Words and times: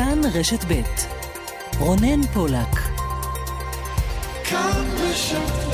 כאן 0.00 0.20
רשת 0.34 0.64
ב' 0.68 0.82
רונן 1.78 2.22
פולק. 2.34 2.74
כאן 4.44 4.84
רשת 4.98 5.70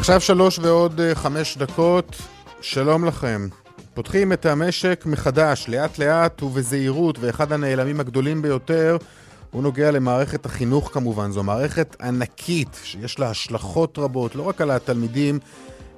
עכשיו 0.00 0.20
שלוש 0.20 0.58
ועוד 0.58 1.00
אה, 1.00 1.14
חמש 1.14 1.56
דקות, 1.56 2.16
שלום 2.60 3.04
לכם. 3.04 3.48
פותחים 3.94 4.32
את 4.32 4.46
המשק 4.46 5.02
מחדש, 5.06 5.68
לאט 5.68 5.98
לאט 5.98 6.42
ובזהירות, 6.42 7.18
ואחד 7.18 7.52
הנעלמים 7.52 8.00
הגדולים 8.00 8.42
ביותר 8.42 8.96
הוא 9.50 9.62
נוגע 9.62 9.90
למערכת 9.90 10.46
החינוך 10.46 10.90
כמובן. 10.92 11.30
זו 11.30 11.42
מערכת 11.42 11.96
ענקית 12.00 12.80
שיש 12.84 13.18
לה 13.18 13.30
השלכות 13.30 13.98
רבות, 13.98 14.34
לא 14.34 14.42
רק 14.42 14.60
על 14.60 14.70
התלמידים, 14.70 15.38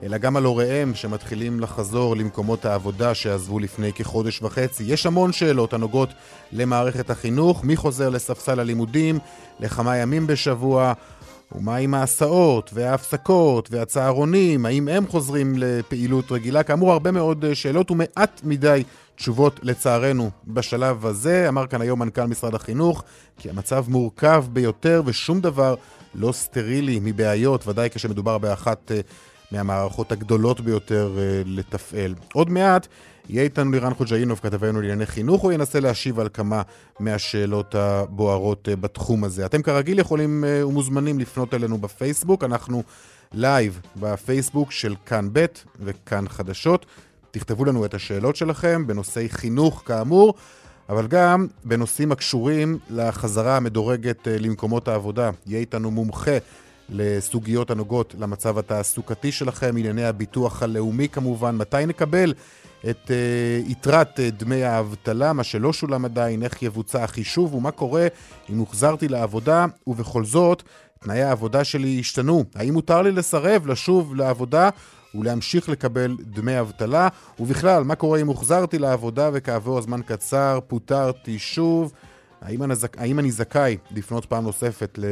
אלא 0.03 0.19
גם 0.19 0.37
על 0.37 0.45
הוריהם 0.45 0.95
שמתחילים 0.95 1.61
לחזור 1.61 2.17
למקומות 2.17 2.65
העבודה 2.65 3.15
שעזבו 3.15 3.59
לפני 3.59 3.93
כחודש 3.93 4.43
וחצי. 4.43 4.85
יש 4.85 5.07
המון 5.07 5.33
שאלות 5.33 5.73
הנוגעות 5.73 6.09
למערכת 6.53 7.11
החינוך, 7.11 7.65
מי 7.65 7.77
חוזר 7.77 8.09
לספסל 8.09 8.61
הלימודים, 8.61 9.19
לכמה 9.61 9.97
ימים 9.97 10.27
בשבוע, 10.27 10.93
ומה 11.55 11.77
עם 11.77 11.95
ההסעות 11.95 12.71
וההפסקות 12.75 13.69
והצהרונים, 13.73 14.67
האם 14.67 14.89
הם 14.89 15.07
חוזרים 15.07 15.55
לפעילות 15.57 16.33
רגילה? 16.33 16.63
כאמור, 16.63 16.93
הרבה 16.93 17.11
מאוד 17.11 17.45
אה, 17.45 17.55
שאלות 17.55 17.91
ומעט 17.91 18.41
מדי 18.45 18.83
תשובות 19.17 19.61
לצערנו 19.63 20.31
בשלב 20.47 21.07
הזה. 21.07 21.49
אמר 21.49 21.67
כאן 21.67 21.81
היום 21.81 21.99
מנכ"ל 21.99 22.27
משרד 22.27 22.55
החינוך 22.55 23.05
כי 23.39 23.51
המצב 23.51 23.85
מורכב 23.89 24.45
ביותר 24.53 25.03
ושום 25.07 25.41
דבר 25.41 25.75
לא 26.15 26.33
סטרילי 26.33 27.01
מבעיות, 27.03 27.69
ודאי 27.69 27.91
כשמדובר 27.91 28.39
באחת 28.39 28.93
אה, 28.93 29.01
מהמערכות 29.53 30.13
הגדולות 30.13 30.61
ביותר 30.61 31.13
אה, 31.19 31.43
לתפעל. 31.47 32.15
עוד 32.35 32.51
מעט 32.51 32.87
יהיה 33.29 33.43
איתנו 33.43 33.71
לירן 33.71 33.95
חוג'אינוב, 33.95 34.41
כתבנו 34.43 34.81
לענייני 34.81 35.07
חינוך, 35.07 35.43
הוא 35.43 35.53
ינסה 35.53 35.81
להשיב 35.81 36.21
על 36.21 36.29
כמה 36.35 36.63
מהשאלות 37.01 37.75
הבוערות 37.75 38.69
אה, 38.69 38.77
בתחום 38.77 39.25
הזה. 39.25 39.47
אתם 39.47 39.63
כרגיל 39.63 39.99
יכולים 39.99 40.45
אה, 40.45 40.67
ומוזמנים 40.67 41.19
לפנות 41.19 41.55
אלינו 41.55 41.79
בפייסבוק, 41.79 42.45
אנחנו 42.45 42.83
לייב 43.33 43.81
בפייסבוק 43.97 44.73
של 44.73 44.95
כאן 45.07 45.29
ב' 45.33 45.47
וכאן 45.81 46.29
חדשות. 46.29 46.87
תכתבו 47.31 47.65
לנו 47.65 47.85
את 47.85 47.95
השאלות 47.95 48.37
שלכם 48.37 48.87
בנושאי 48.87 49.29
חינוך 49.29 49.83
כאמור, 49.87 50.35
אבל 50.89 51.07
גם 51.07 51.47
בנושאים 51.65 52.13
הקשורים 52.13 52.79
לחזרה 52.91 53.57
המדורגת 53.57 54.29
אה, 54.29 54.39
למקומות 54.39 54.89
העבודה. 54.89 55.31
יהיה 55.47 55.61
איתנו 55.61 55.91
מומחה 55.91 56.39
לסוגיות 56.89 57.71
הנוגעות 57.71 58.15
למצב 58.19 58.59
התעסוקתי 58.59 59.33
שלכם, 59.33 59.75
ענייני 59.79 60.05
הביטוח 60.05 60.63
הלאומי 60.63 61.09
כמובן, 61.09 61.57
מתי 61.57 61.87
נקבל 61.87 62.35
את 62.91 63.11
uh, 63.11 63.71
יתרת 63.71 64.19
uh, 64.19 64.23
דמי 64.37 64.65
האבטלה, 64.65 65.33
מה 65.33 65.45
שלא 65.45 65.73
שולם 65.73 66.05
עדיין, 66.05 66.43
איך 66.43 66.63
יבוצע 66.63 67.05
החישוב 67.05 67.55
ומה 67.55 67.71
קורה 67.71 68.07
אם 68.51 68.59
הוחזרתי 68.59 69.09
לעבודה 69.09 69.67
ובכל 69.87 70.25
זאת 70.25 70.63
תנאי 71.03 71.23
העבודה 71.23 71.65
שלי 71.65 72.01
השתנו. 72.01 72.45
האם 72.55 72.73
מותר 72.73 73.03
לי 73.03 73.13
לסרב 73.13 73.67
לשוב 73.67 74.15
לעבודה 74.15 74.71
ולהמשיך 75.15 75.69
לקבל 75.69 76.17
דמי 76.21 76.61
אבטלה? 76.61 77.09
ובכלל, 77.41 77.85
מה 77.85 77.95
קורה 77.95 78.21
אם 78.21 78.27
הוחזרתי 78.27 78.79
לעבודה 78.79 79.31
וכעבור 79.33 79.81
זמן 79.81 80.01
קצר 80.03 80.59
פוטרתי 80.69 81.39
שוב? 81.39 81.93
האם 82.41 82.63
אני, 82.63 82.75
האם 82.97 83.19
אני 83.19 83.31
זכאי 83.31 83.77
לפנות 83.91 84.25
פעם 84.25 84.45
נוספת 84.45 84.99
ל... 84.99 85.05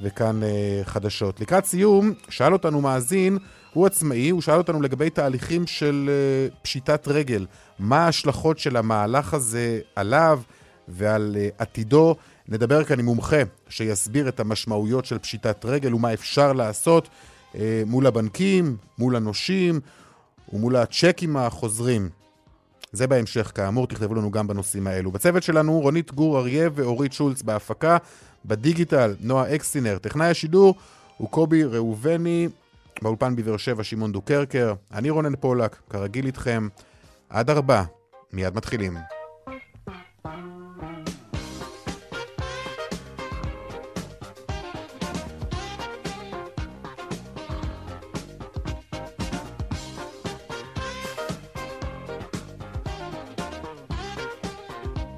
וכאן 0.00 0.40
חדשות. 0.84 1.40
לקראת 1.40 1.64
סיום, 1.64 2.12
שאל 2.28 2.52
אותנו 2.52 2.80
מאזין, 2.80 3.38
הוא 3.72 3.86
עצמאי, 3.86 4.30
הוא 4.30 4.42
שאל 4.42 4.58
אותנו 4.58 4.82
לגבי 4.82 5.10
תהליכים 5.10 5.66
של 5.66 6.10
פשיטת 6.62 7.08
רגל. 7.08 7.46
מה 7.78 8.04
ההשלכות 8.04 8.58
של 8.58 8.76
המהלך 8.76 9.34
הזה 9.34 9.80
עליו 9.96 10.40
ועל 10.88 11.36
uh, 11.36 11.62
עתידו. 11.62 12.16
נדבר 12.48 12.84
כאן 12.84 12.98
עם 12.98 13.04
מומחה 13.04 13.42
שיסביר 13.68 14.28
את 14.28 14.40
המשמעויות 14.40 15.04
של 15.04 15.18
פשיטת 15.18 15.64
רגל 15.64 15.94
ומה 15.94 16.12
אפשר 16.12 16.52
לעשות 16.52 17.08
uh, 17.52 17.56
מול 17.86 18.06
הבנקים, 18.06 18.76
מול 18.98 19.16
הנושים 19.16 19.80
ומול 20.52 20.76
הצ'קים 20.76 21.36
החוזרים. 21.36 22.08
זה 22.94 23.06
בהמשך, 23.06 23.52
כאמור, 23.54 23.86
תכתבו 23.86 24.14
לנו 24.14 24.30
גם 24.30 24.46
בנושאים 24.46 24.86
האלו. 24.86 25.10
בצוות 25.10 25.42
שלנו 25.42 25.80
רונית 25.80 26.12
גור 26.12 26.38
אריה 26.38 26.68
ואורית 26.74 27.12
שולץ 27.12 27.42
בהפקה, 27.42 27.96
בדיגיטל 28.44 29.14
נועה 29.20 29.54
אקסטינר, 29.54 29.98
טכנאי 29.98 30.26
השידור 30.26 30.74
הוא 31.16 31.30
קובי 31.30 31.64
ראובני, 31.64 32.48
באולפן 33.02 33.36
בבאר 33.36 33.56
שבע 33.56 33.84
שמעון 33.84 34.12
דוקרקר, 34.12 34.74
אני 34.92 35.10
רונן 35.10 35.36
פולק, 35.36 35.76
כרגיל 35.90 36.26
איתכם. 36.26 36.68
עד 37.28 37.50
ארבע, 37.50 37.82
מיד 38.32 38.56
מתחילים. 38.56 39.13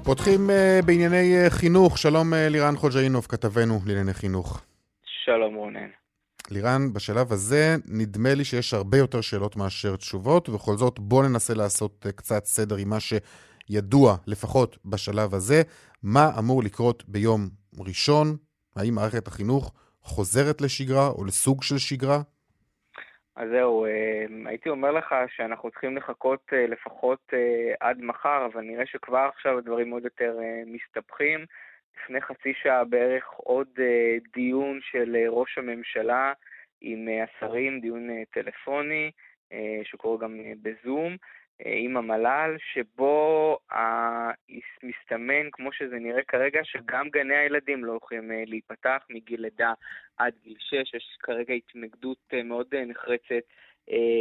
פותחים 0.07 0.49
uh, 0.49 0.85
בענייני 0.85 1.47
uh, 1.47 1.49
חינוך. 1.49 1.97
שלום 1.97 2.33
uh, 2.33 2.35
לירן 2.49 2.75
חוג'אינוב, 2.75 3.25
כתבנו 3.29 3.79
לענייני 3.85 4.13
חינוך. 4.13 4.61
שלום 5.25 5.55
רונן. 5.55 5.89
לירן, 6.49 6.93
בשלב 6.93 7.31
הזה 7.33 7.75
נדמה 7.85 8.33
לי 8.33 8.45
שיש 8.45 8.73
הרבה 8.73 8.97
יותר 8.97 9.21
שאלות 9.21 9.55
מאשר 9.55 9.95
תשובות, 9.95 10.49
ובכל 10.49 10.77
זאת 10.77 10.99
בוא 10.99 11.23
ננסה 11.23 11.53
לעשות 11.53 12.05
אה, 12.05 12.11
קצת 12.11 12.45
סדר 12.45 12.75
עם 12.75 12.89
מה 12.89 12.97
שידוע, 12.99 14.15
לפחות 14.27 14.77
בשלב 14.85 15.33
הזה. 15.33 15.61
מה 16.03 16.31
אמור 16.39 16.63
לקרות 16.63 17.03
ביום 17.07 17.49
ראשון? 17.79 18.37
האם 18.75 18.95
מערכת 18.95 19.27
החינוך 19.27 19.73
חוזרת 20.01 20.61
לשגרה 20.61 21.07
או 21.07 21.25
לסוג 21.25 21.63
של 21.63 21.77
שגרה? 21.77 22.21
אז 23.37 23.49
זהו, 23.49 23.85
אה, 23.85 24.25
הייתי 24.45 24.69
אומר 24.69 24.91
לך 24.91 25.15
שאנחנו 25.35 25.71
צריכים 25.71 25.97
לחכות 25.97 26.41
אה, 26.53 26.67
לפחות 26.67 27.33
עד 27.79 28.01
מחר, 28.01 28.45
אבל 28.45 28.61
נראה 28.61 28.85
שכבר 28.85 29.29
עכשיו 29.33 29.57
הדברים 29.57 29.91
עוד 29.91 30.03
יותר 30.03 30.39
מסתבכים. 30.65 31.45
לפני 32.03 32.21
חצי 32.21 32.53
שעה 32.63 32.83
בערך 32.83 33.25
עוד 33.37 33.67
אה, 33.79 34.17
דיון 34.33 34.79
של 34.81 35.15
אה, 35.15 35.29
ראש 35.29 35.57
הממשלה 35.57 36.33
עם 36.81 37.09
אה, 37.09 37.23
השרים, 37.23 37.79
דיון 37.79 38.09
טלפוני, 38.33 39.11
שקורה 39.83 40.17
גם 40.17 40.39
בזום, 40.61 41.17
עם 41.65 41.97
המל"ל, 41.97 42.55
שבו 42.73 43.57
מסתמן, 44.83 45.49
כמו 45.51 45.69
שזה 45.73 45.95
נראה 45.95 46.23
כרגע, 46.27 46.59
שגם 46.63 47.09
גני 47.09 47.35
הילדים 47.35 47.85
לא 47.85 47.97
יכולים 48.03 48.31
להיפתח 48.47 48.97
מגיל 49.09 49.41
לידה 49.41 49.73
עד 50.17 50.33
גיל 50.43 50.57
6. 50.59 50.73
יש 50.73 51.17
כרגע 51.19 51.53
התנגדות 51.53 52.33
מאוד 52.43 52.75
נחרצת 52.87 53.45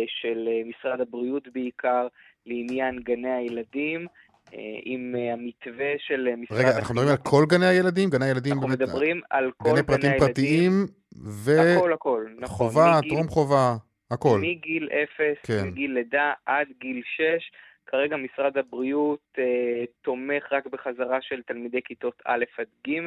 של 0.06 0.48
משרד 0.66 1.00
הבריאות 1.00 1.48
בעיקר 1.48 2.06
לעניין 2.46 2.98
גני 2.98 3.32
הילדים. 3.32 4.06
אה, 4.54 4.58
עם 4.84 5.14
אה, 5.18 5.32
המתווה 5.32 5.92
של 5.98 6.28
אה, 6.30 6.36
משרד... 6.36 6.58
רגע, 6.58 6.78
אנחנו 6.78 6.94
מדברים 6.94 7.10
על 7.10 7.16
כל 7.16 7.44
גני 7.48 7.66
הילדים? 7.66 8.10
גני 8.10 8.24
הילדים 8.24 8.52
אנחנו 8.52 8.68
באמת... 8.68 8.80
מדברים 8.80 9.20
על 9.30 9.50
כל 9.56 9.68
גני 9.68 9.74
הילדים. 9.74 9.96
גני 9.96 10.00
פרטים 10.00 10.18
פרטיים 10.18 10.86
ו... 11.24 11.50
הכל, 11.76 11.92
הכל, 11.92 12.26
נכון. 12.38 12.68
חובה, 12.68 12.98
מגיל... 12.98 13.10
טרום 13.10 13.28
חובה, 13.28 13.76
הכל. 14.10 14.38
מגיל 14.42 14.88
אפס, 14.88 15.36
כן. 15.46 15.66
מגיל 15.66 15.92
לידה 15.92 16.32
עד 16.46 16.68
גיל 16.80 17.02
שש. 17.04 17.50
כרגע 17.86 18.16
משרד 18.16 18.58
הבריאות 18.58 19.20
אה, 19.38 19.84
תומך 20.02 20.52
רק 20.52 20.66
בחזרה 20.66 21.18
של 21.22 21.42
תלמידי 21.42 21.82
כיתות 21.84 22.22
א' 22.24 22.44
עד 22.58 22.66
ג' 22.88 23.00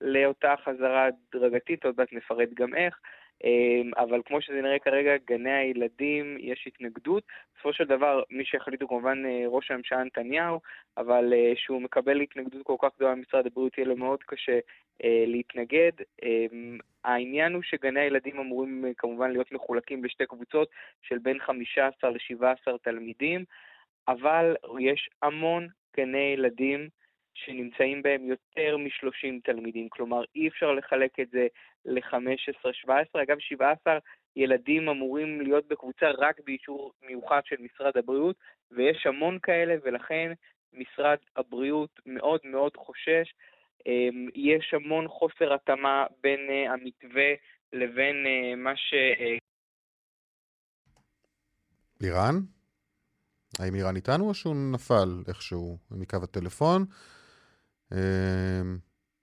לאותה 0.00 0.54
חזרה 0.64 1.08
הדרגתית, 1.08 1.84
עוד 1.84 1.94
מעט 1.98 2.12
נפרט 2.12 2.48
גם 2.54 2.74
איך. 2.74 2.98
אמ, 3.44 3.90
אבל 3.96 4.20
כמו 4.24 4.42
שזה 4.42 4.62
נראה 4.62 4.78
כרגע, 4.78 5.16
גני 5.26 5.52
הילדים, 5.52 6.36
יש 6.40 6.64
התנגדות. 6.66 7.22
בסופו 7.54 7.72
של 7.72 7.84
דבר, 7.84 8.22
מי 8.30 8.44
שהחליטו 8.44 8.88
כמובן 8.88 9.26
אה, 9.26 9.44
ראש 9.46 9.70
הממשלה 9.70 10.04
נתניהו, 10.04 10.60
אבל 10.96 11.32
אה, 11.32 11.52
שהוא 11.56 11.82
מקבל 11.82 12.20
התנגדות 12.20 12.62
כל 12.62 12.76
כך 12.82 12.88
גדולה 12.96 13.14
ממשרד 13.14 13.46
הבריאות, 13.46 13.78
יהיה 13.78 13.88
לו 13.88 13.96
מאוד 13.96 14.22
קשה 14.22 14.58
אה, 15.04 15.24
להתנגד. 15.26 15.92
אמ, 16.22 16.78
העניין 17.04 17.54
הוא 17.54 17.62
שגני 17.62 18.00
הילדים 18.00 18.38
אמורים 18.38 18.84
כמובן 18.98 19.30
להיות 19.30 19.52
מחולקים 19.52 20.04
לשתי 20.04 20.26
קבוצות 20.26 20.68
של 21.02 21.18
בין 21.18 21.38
15 21.38 22.10
ל-17 22.10 22.78
תלמידים, 22.82 23.44
אבל 24.08 24.56
יש 24.80 25.10
המון 25.22 25.68
גני 25.96 26.32
ילדים 26.34 26.88
שנמצאים 27.34 28.02
בהם 28.02 28.24
יותר 28.24 28.76
מ-30 28.76 29.40
תלמידים, 29.44 29.88
כלומר 29.88 30.24
אי 30.34 30.48
אפשר 30.48 30.72
לחלק 30.72 31.20
את 31.20 31.30
זה 31.30 31.46
ל-15-17, 31.84 33.22
אגב 33.22 33.38
17 33.38 33.98
ילדים 34.36 34.88
אמורים 34.88 35.40
להיות 35.40 35.68
בקבוצה 35.68 36.10
רק 36.18 36.40
באישור 36.46 36.92
מיוחד 37.02 37.40
של 37.44 37.56
משרד 37.58 37.96
הבריאות, 37.96 38.36
ויש 38.70 39.06
המון 39.06 39.38
כאלה, 39.42 39.74
ולכן 39.84 40.32
משרד 40.72 41.18
הבריאות 41.36 42.00
מאוד 42.06 42.40
מאוד 42.44 42.76
חושש. 42.76 43.34
אמ, 43.86 44.28
יש 44.34 44.74
המון 44.74 45.08
חוסר 45.08 45.54
התאמה 45.54 46.06
בין 46.22 46.40
אה, 46.50 46.72
המתווה 46.72 47.30
לבין 47.72 48.16
אה, 48.26 48.56
מה 48.56 48.76
ש... 48.76 48.94
אה, 48.94 49.36
לירן? 52.00 52.34
האם 53.58 53.74
איראן 53.74 53.96
איתנו 53.96 54.28
או 54.28 54.34
שהוא 54.34 54.56
נפל 54.72 55.08
איכשהו 55.28 55.78
מקו 55.90 56.16
הטלפון? 56.22 56.84
אמ, 57.92 58.78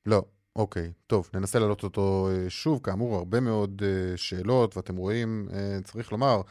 לא, 0.06 0.22
אוקיי. 0.56 0.92
טוב, 1.08 1.30
ננסה 1.34 1.60
להעלות 1.60 1.84
אותו 1.84 2.30
אה, 2.32 2.50
שוב. 2.50 2.80
כאמור, 2.84 3.16
הרבה 3.16 3.40
מאוד 3.40 3.82
אה, 3.86 4.18
שאלות, 4.18 4.78
ואתם 4.78 4.96
רואים, 4.96 5.48
אה, 5.54 5.82
צריך 5.84 6.12
לומר, 6.12 6.42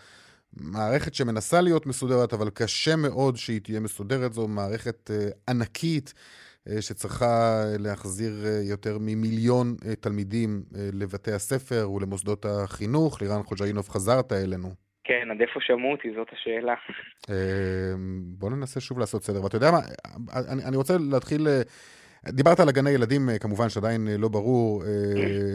מערכת 0.52 1.14
שמנסה 1.14 1.60
להיות 1.60 1.86
מסודרת, 1.86 2.32
אבל 2.32 2.50
קשה 2.50 2.96
מאוד 2.96 3.36
שהיא 3.36 3.60
תהיה 3.60 3.80
מסודרת. 3.80 4.32
זו 4.32 4.48
מערכת 4.48 5.10
ענקית. 5.48 6.14
שצריכה 6.80 7.62
להחזיר 7.78 8.32
יותר 8.62 8.98
ממיליון 9.00 9.76
תלמידים 10.00 10.62
לבתי 10.72 11.32
הספר 11.32 11.90
ולמוסדות 11.90 12.46
החינוך. 12.48 13.22
לירן 13.22 13.42
חוג'אינוב, 13.42 13.88
חזרת 13.88 14.32
אלינו. 14.32 14.68
כן, 15.04 15.30
עד 15.30 15.40
איפה 15.40 15.60
שמעו 15.60 15.92
אותי, 15.92 16.08
זאת 16.16 16.28
השאלה. 16.32 16.74
בוא 18.38 18.50
ננסה 18.50 18.80
שוב 18.80 18.98
לעשות 18.98 19.24
סדר. 19.24 19.44
ואתה 19.44 19.56
יודע 19.56 19.70
מה, 19.70 19.78
אני, 20.52 20.64
אני 20.64 20.76
רוצה 20.76 20.94
להתחיל 21.10 21.48
דיברת 22.28 22.60
על 22.60 22.68
הגני 22.68 22.90
ילדים, 22.90 23.28
אה, 23.28 23.38
כמובן 23.38 23.68
שעדיין 23.68 24.08
אה, 24.08 24.16
לא 24.18 24.28
ברור, 24.28 24.82
אה, 24.82 24.88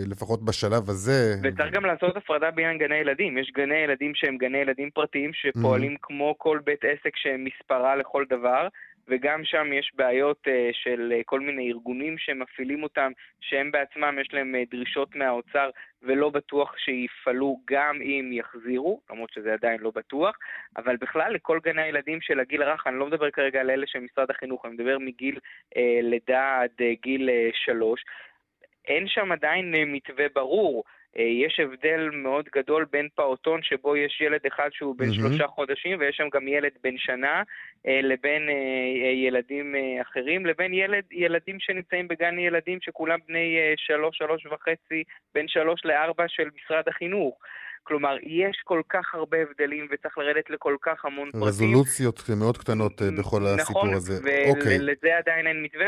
לפחות 0.12 0.46
בשלב 0.46 0.90
הזה. 0.90 1.36
וצריך 1.44 1.74
גם 1.74 1.86
לעשות 1.86 2.18
הפרדה 2.18 2.52
בעניין 2.52 2.78
גני 2.78 2.96
ילדים. 2.96 3.38
יש 3.38 3.52
גני 3.56 3.76
ילדים 3.76 4.12
שהם 4.16 4.38
גני 4.38 4.58
ילדים 4.58 4.90
פרטיים 4.90 5.32
שפועלים 5.34 5.96
כמו 6.02 6.36
כל 6.38 6.60
בית 6.66 6.84
עסק 6.84 7.16
שהם 7.16 7.44
מספרה 7.44 7.96
לכל 7.96 8.24
דבר, 8.30 8.68
וגם 9.10 9.46
שם 9.46 9.74
יש 9.74 9.92
בעיות 9.96 10.48
uh, 10.48 10.52
של 10.72 11.14
uh, 11.20 11.24
כל 11.26 11.40
מיני 11.40 11.72
ארגונים 11.72 12.18
שמפעילים 12.18 12.84
אותם, 12.84 13.12
שהם 13.42 13.72
בעצמם 13.72 14.18
יש 14.22 14.34
להם 14.34 14.56
uh, 14.56 14.72
דרישות 14.72 15.16
מהאוצר 15.16 15.70
ולא 16.02 16.30
בטוח 16.30 16.78
שיפעלו 16.78 17.60
גם 17.66 18.02
אם 18.02 18.30
יחזירו, 18.34 19.02
למרות 19.10 19.30
שזה 19.34 19.54
עדיין 19.54 19.82
לא 19.82 19.92
בטוח, 19.96 20.38
אבל 20.78 20.98
בכלל 20.98 21.34
לכל 21.34 21.60
גני 21.64 21.82
הילדים 21.82 22.22
של 22.22 22.40
הגיל 22.40 22.62
הרך, 22.62 22.88
אני 22.88 23.00
לא 23.00 23.06
מדבר 23.06 23.32
כרגע 23.32 23.60
על 23.60 23.72
אלה 23.72 23.88
של 23.88 24.00
משרד 24.00 24.32
החינוך, 24.32 24.66
אני 24.66 24.74
מדבר 24.74 24.98
מגיל 25.00 25.40
לידה 26.02 26.60
עד 26.62 26.88
גיל 27.02 27.30
שלוש, 27.54 28.06
אין 28.88 29.08
שם 29.08 29.32
עדיין 29.32 29.76
מתווה 29.88 30.26
ברור. 30.36 30.84
אה, 31.18 31.24
יש 31.24 31.60
הבדל 31.60 32.10
מאוד 32.14 32.46
גדול 32.56 32.86
בין 32.92 33.08
פעוטון 33.16 33.64
שבו 33.64 33.96
יש 33.96 34.22
ילד 34.22 34.40
אחד 34.48 34.70
שהוא 34.72 34.96
בן 34.98 35.10
mm-hmm. 35.10 35.14
שלושה 35.14 35.48
חודשים 35.48 36.00
ויש 36.00 36.16
שם 36.18 36.30
גם 36.34 36.48
ילד 36.48 36.72
בן 36.84 36.98
שנה 36.98 37.44
אה, 37.88 38.00
לבין 38.04 38.50
אה, 38.50 39.12
ילדים 39.28 39.76
אחרים, 40.02 40.46
לבין 40.46 40.74
ילד, 40.74 41.04
ילדים 41.12 41.60
שנמצאים 41.60 42.08
בגן 42.08 42.40
ילדים 42.40 42.78
שכולם 42.82 43.20
בני 43.28 43.58
שלוש, 43.78 44.18
שלוש 44.18 44.46
וחצי, 44.46 45.04
בין 45.34 45.48
שלוש 45.48 45.82
לארבע 45.86 46.24
של 46.28 46.50
משרד 46.56 46.84
החינוך. 46.88 47.38
כלומר, 47.84 48.18
יש 48.24 48.62
כל 48.64 48.82
כך 48.90 49.16
הרבה 49.16 49.38
הבדלים 49.42 49.88
וצריך 49.92 50.18
לרדת 50.18 50.50
לכל 50.50 50.76
כך 50.82 51.06
המון 51.06 51.32
פרטים. 51.32 51.48
רזולוציות 51.48 52.20
מאוד 52.40 52.58
קטנות 52.58 53.02
בכל 53.02 53.40
נכון, 53.40 53.60
הסיפור 53.60 53.96
הזה. 53.96 54.14
נכון, 54.14 54.60
ולזה 54.66 54.92
אוקיי. 54.92 55.14
עדיין 55.14 55.48
אין 55.48 55.64
מתווה, 55.64 55.86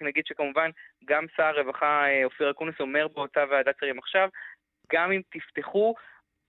ונגיד 0.00 0.24
שכמובן 0.26 0.70
גם 1.04 1.24
שר 1.36 1.42
הרווחה 1.42 2.04
אופיר 2.24 2.50
אקוניס 2.50 2.74
אומר 2.80 3.06
באותה 3.14 3.40
ועדת 3.50 3.74
שרים 3.80 3.98
עכשיו, 3.98 4.28
גם 4.92 5.12
אם 5.12 5.20
תפתחו, 5.30 5.94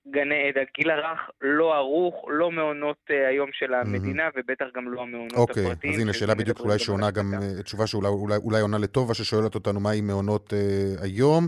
גני 0.07 0.47
עד, 0.47 0.57
הגיל 0.57 0.91
הרך 0.91 1.19
לא 1.41 1.75
ערוך, 1.75 2.25
לא 2.29 2.51
מעונות 2.51 2.97
uh, 3.09 3.13
היום 3.29 3.49
של 3.53 3.73
המדינה, 3.73 4.27
mm-hmm. 4.27 4.39
ובטח 4.39 4.65
גם 4.75 4.93
לא 4.93 5.01
המעונות 5.01 5.49
okay, 5.49 5.51
הפרטיים. 5.51 5.71
אוקיי, 5.71 5.91
אז 5.91 5.99
הנה, 5.99 6.13
שאלה 6.13 6.35
בדיוק 6.35 6.59
אולי 6.59 6.79
שעונה 6.79 7.11
גם, 7.11 7.25
uh, 7.33 7.63
תשובה 7.63 7.87
שאולי 7.87 8.07
אולי, 8.07 8.35
אולי 8.35 8.61
עונה 8.61 8.77
לטובה, 8.77 9.13
ששואלת 9.13 9.55
אותנו 9.55 9.79
מהי 9.79 10.01
מעונות 10.01 10.53
uh, 10.53 11.03
היום. 11.03 11.47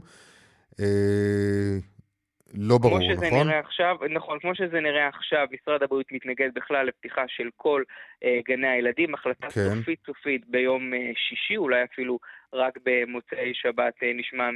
Uh, 0.71 0.83
לא 2.57 2.77
ברור, 2.77 2.99
כמו 2.99 3.07
שזה 3.15 3.27
נכון? 3.27 3.47
נראה 3.47 3.59
עכשיו, 3.59 3.97
נכון, 4.09 4.39
כמו 4.39 4.55
שזה 4.55 4.79
נראה 4.79 5.07
עכשיו, 5.07 5.47
משרד 5.51 5.83
הבריאות 5.83 6.11
מתנגד 6.11 6.49
בכלל 6.55 6.85
לפתיחה 6.87 7.23
של 7.27 7.49
כל 7.55 7.83
uh, 8.23 8.27
גני 8.45 8.67
הילדים, 8.67 9.13
החלטה 9.13 9.49
כן. 9.49 9.61
סופית 9.75 9.99
סופית 10.05 10.41
ביום 10.47 10.93
uh, 10.93 10.97
שישי, 11.15 11.57
אולי 11.57 11.83
אפילו 11.83 12.19
רק 12.53 12.73
במוצאי 12.85 13.51
שבת 13.53 13.93
uh, 13.97 14.05
נשמע 14.15 14.51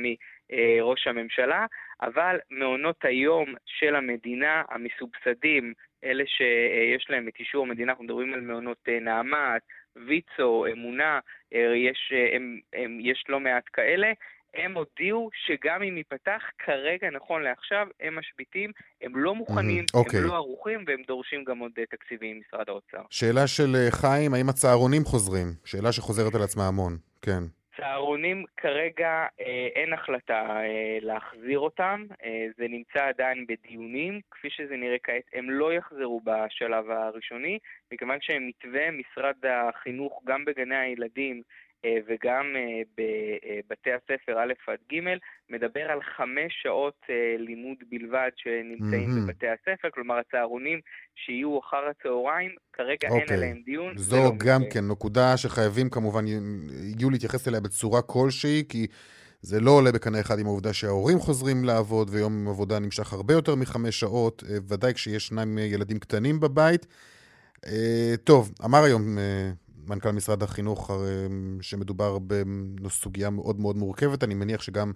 מראש 0.52 1.08
הממשלה, 1.08 1.66
אבל 2.02 2.38
מעונות 2.52 3.06
היום 3.06 3.54
של 3.66 3.96
המדינה, 3.96 4.64
המסובסדים, 4.70 5.74
אלה 6.04 6.24
שיש 6.28 7.10
להם 7.10 7.28
את 7.28 7.34
אישור 7.40 7.66
המדינה, 7.66 7.92
אנחנו 7.92 8.04
מדברים 8.04 8.34
על 8.34 8.42
מעונות 8.42 8.78
uh, 8.88 9.04
נעמת, 9.04 9.62
ויצו, 9.96 10.66
אמונה, 10.72 11.20
uh, 11.54 11.58
יש, 11.58 12.14
הם, 12.36 12.60
הם, 12.74 13.00
יש 13.02 13.24
לא 13.30 13.40
מעט 13.40 13.64
כאלה, 13.74 14.12
הם 14.54 14.78
הודיעו 14.78 15.30
שגם 15.46 15.84
אם 15.84 15.98
ייפתח, 15.98 16.42
כרגע, 16.66 17.08
נכון 17.10 17.44
לעכשיו, 17.44 17.88
הם 18.00 18.20
משביתים, 18.20 18.72
הם 19.02 19.12
לא 19.16 19.36
מוכנים, 19.36 19.86
mm-hmm, 19.92 20.00
okay. 20.00 20.18
הם 20.18 20.24
לא 20.24 20.36
ערוכים, 20.36 20.84
והם 20.88 21.02
דורשים 21.08 21.44
גם 21.44 21.60
עוד 21.60 21.72
אה, 21.80 21.86
תקציבים 21.86 22.38
ממשרד 22.38 22.70
האוצר. 22.70 23.02
שאלה 23.10 23.48
של 23.48 23.76
אה, 23.76 23.92
חיים, 23.92 24.34
האם 24.34 24.50
הצהרונים 24.50 25.06
חוזרים? 25.06 25.48
שאלה 25.66 25.92
שחוזרת 25.92 26.36
על 26.36 26.42
עצמה 26.42 26.68
המון, 26.68 26.98
כן. 27.22 27.44
צהרונים 27.78 28.46
כרגע 28.58 29.26
אה, 29.40 29.68
אין 29.76 29.94
החלטה 29.94 30.60
אה, 30.60 30.98
להחזיר 31.02 31.60
אותם, 31.60 32.06
אה, 32.24 32.48
זה 32.58 32.68
נמצא 32.70 33.08
עדיין 33.08 33.46
בדיונים, 33.48 34.22
כפי 34.32 34.50
שזה 34.50 34.76
נראה 34.76 34.98
כעת 35.04 35.24
הם 35.34 35.50
לא 35.50 35.74
יחזרו 35.74 36.22
בשלב 36.24 36.92
הראשוני, 36.92 37.60
מכיוון 37.92 38.18
שמתווה 38.22 38.92
משרד 38.92 39.36
החינוך 39.46 40.22
גם 40.26 40.46
בגני 40.46 40.78
הילדים 40.78 41.42
וגם 41.86 42.46
אה, 42.56 42.82
בבתי 42.98 43.90
הספר 43.92 44.40
א' 44.40 44.54
עד 44.68 44.78
ג', 44.94 45.00
מדבר 45.50 45.92
על 45.92 46.00
חמש 46.18 46.54
שעות 46.64 46.96
אה, 47.10 47.36
לימוד 47.38 47.78
בלבד 47.90 48.30
שנמצאים 48.36 49.10
mm-hmm. 49.10 49.32
בבתי 49.32 49.48
הספר, 49.48 49.90
כלומר 49.94 50.16
הצהרונים 50.16 50.80
שיהיו 51.16 51.60
אחר 51.60 51.84
הצהריים, 51.90 52.52
כרגע 52.74 53.08
okay. 53.08 53.14
אין 53.14 53.22
אוקיי. 53.22 53.38
עליהם 53.38 53.62
דיון. 53.66 53.98
זו 53.98 54.16
לא 54.16 54.32
גם 54.38 54.62
מזה. 54.62 54.70
כן 54.72 54.88
נקודה 54.92 55.38
שחייבים 55.38 55.90
כמובן 55.90 56.28
יהיו 56.28 57.10
להתייחס 57.10 57.48
אליה 57.48 57.60
בצורה 57.60 58.02
כלשהי, 58.02 58.64
כי... 58.70 58.88
זה 59.42 59.60
לא 59.60 59.72
עולה 59.72 59.92
בקנה 59.92 60.20
אחד 60.20 60.40
עם 60.40 60.46
העובדה 60.46 60.74
שההורים 60.74 61.20
חוזרים 61.20 61.64
לעבוד 61.64 62.10
ויום 62.12 62.48
עבודה 62.48 62.80
נמשך 62.80 63.14
הרבה 63.14 63.34
יותר 63.34 63.56
מחמש 63.56 64.00
שעות, 64.00 64.44
ודאי 64.70 64.94
כשישנם 64.94 65.58
ילדים 65.58 66.00
קטנים 66.00 66.40
בבית. 66.40 66.88
טוב, 68.24 68.52
אמר 68.66 68.84
היום 68.84 69.18
מנכ"ל 69.90 70.12
משרד 70.12 70.44
החינוך, 70.44 70.92
שמדובר 71.62 72.18
בסוגיה 72.84 73.30
מאוד 73.30 73.60
מאוד 73.60 73.76
מורכבת, 73.76 74.24
אני 74.24 74.36
מניח 74.36 74.62
שגם 74.62 74.92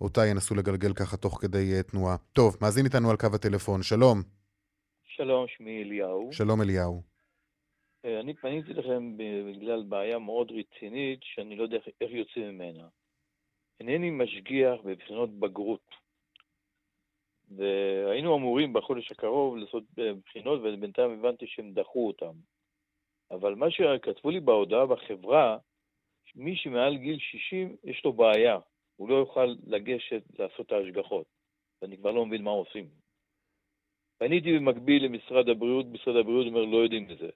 אותה 0.00 0.26
ינסו 0.26 0.54
לגלגל 0.54 0.94
ככה 0.94 1.16
תוך 1.16 1.38
כדי 1.42 1.74
אה, 1.76 1.82
תנועה. 1.82 2.16
טוב, 2.32 2.56
מאזין 2.62 2.84
איתנו 2.84 3.10
על 3.10 3.16
קו 3.16 3.26
הטלפון, 3.34 3.82
שלום. 3.82 4.18
שלום, 5.04 5.46
שמי 5.48 5.82
אליהו. 5.82 6.28
שלום 6.32 6.62
אליהו. 6.62 7.02
אה, 8.04 8.20
אני 8.20 8.34
פניתי 8.34 8.74
לכם 8.74 9.16
בגלל 9.16 9.82
בעיה 9.88 10.18
מאוד 10.18 10.52
רצינית, 10.52 11.20
שאני 11.22 11.56
לא 11.56 11.62
יודע 11.62 11.76
איך 12.00 12.10
יוצאים 12.12 12.48
ממנה. 12.48 12.88
אינני 13.80 14.10
משגיח 14.10 14.80
בבחינות 14.84 15.38
בגרות. 15.38 16.06
והיינו 17.50 18.36
אמורים 18.36 18.72
בחודש 18.72 19.12
הקרוב 19.12 19.56
לעשות 19.56 19.84
אה, 19.98 20.12
בחינות, 20.24 20.60
ובינתיים 20.60 21.10
הבנתי 21.10 21.46
שהם 21.46 21.72
דחו 21.72 22.06
אותם. 22.06 22.32
אבל 23.30 23.54
מה 23.54 23.66
שכתבו 23.70 24.30
לי 24.30 24.40
בהודעה 24.40 24.86
בחברה, 24.86 25.58
מי 26.34 26.56
שמעל 26.56 26.96
גיל 26.96 27.18
60 27.18 27.76
יש 27.84 28.02
לו 28.04 28.12
בעיה, 28.12 28.58
הוא 28.96 29.08
לא 29.08 29.14
יוכל 29.14 29.54
לגשת 29.66 30.22
לעשות 30.38 30.66
את 30.66 30.72
ההשגחות, 30.72 31.26
ואני 31.82 31.96
כבר 31.96 32.10
לא 32.10 32.26
מבין 32.26 32.42
מה 32.42 32.50
עושים. 32.50 32.88
פניתי 34.18 34.58
במקביל 34.58 35.04
למשרד 35.04 35.48
הבריאות, 35.48 35.86
משרד 35.86 36.16
הבריאות 36.16 36.46
אומר 36.46 36.64
לא 36.64 36.76
יודעים 36.76 37.08
מזה. 37.08 37.28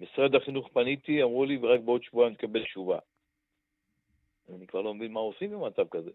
משרד 0.00 0.34
החינוך 0.34 0.68
פניתי, 0.72 1.22
אמרו 1.22 1.44
לי, 1.44 1.58
ורק 1.62 1.80
בעוד 1.80 2.02
שבועיים 2.02 2.32
נקבל 2.32 2.64
תשובה. 2.64 2.98
אני 4.56 4.66
כבר 4.66 4.80
לא 4.82 4.94
מבין 4.94 5.12
מה 5.12 5.20
עושים 5.20 5.50
במצב 5.50 5.82
כזה. 5.90 6.10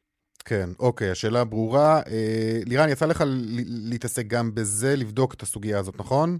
כן, 0.45 0.65
אוקיי, 0.79 1.11
השאלה 1.11 1.45
ברורה. 1.45 2.01
אה, 2.07 2.59
לירן, 2.65 2.89
יצא 2.89 3.05
לך 3.05 3.23
להתעסק 3.89 4.27
גם 4.27 4.55
בזה, 4.55 4.95
לבדוק 4.97 5.33
את 5.33 5.41
הסוגיה 5.41 5.79
הזאת, 5.79 5.95
נכון? 5.99 6.37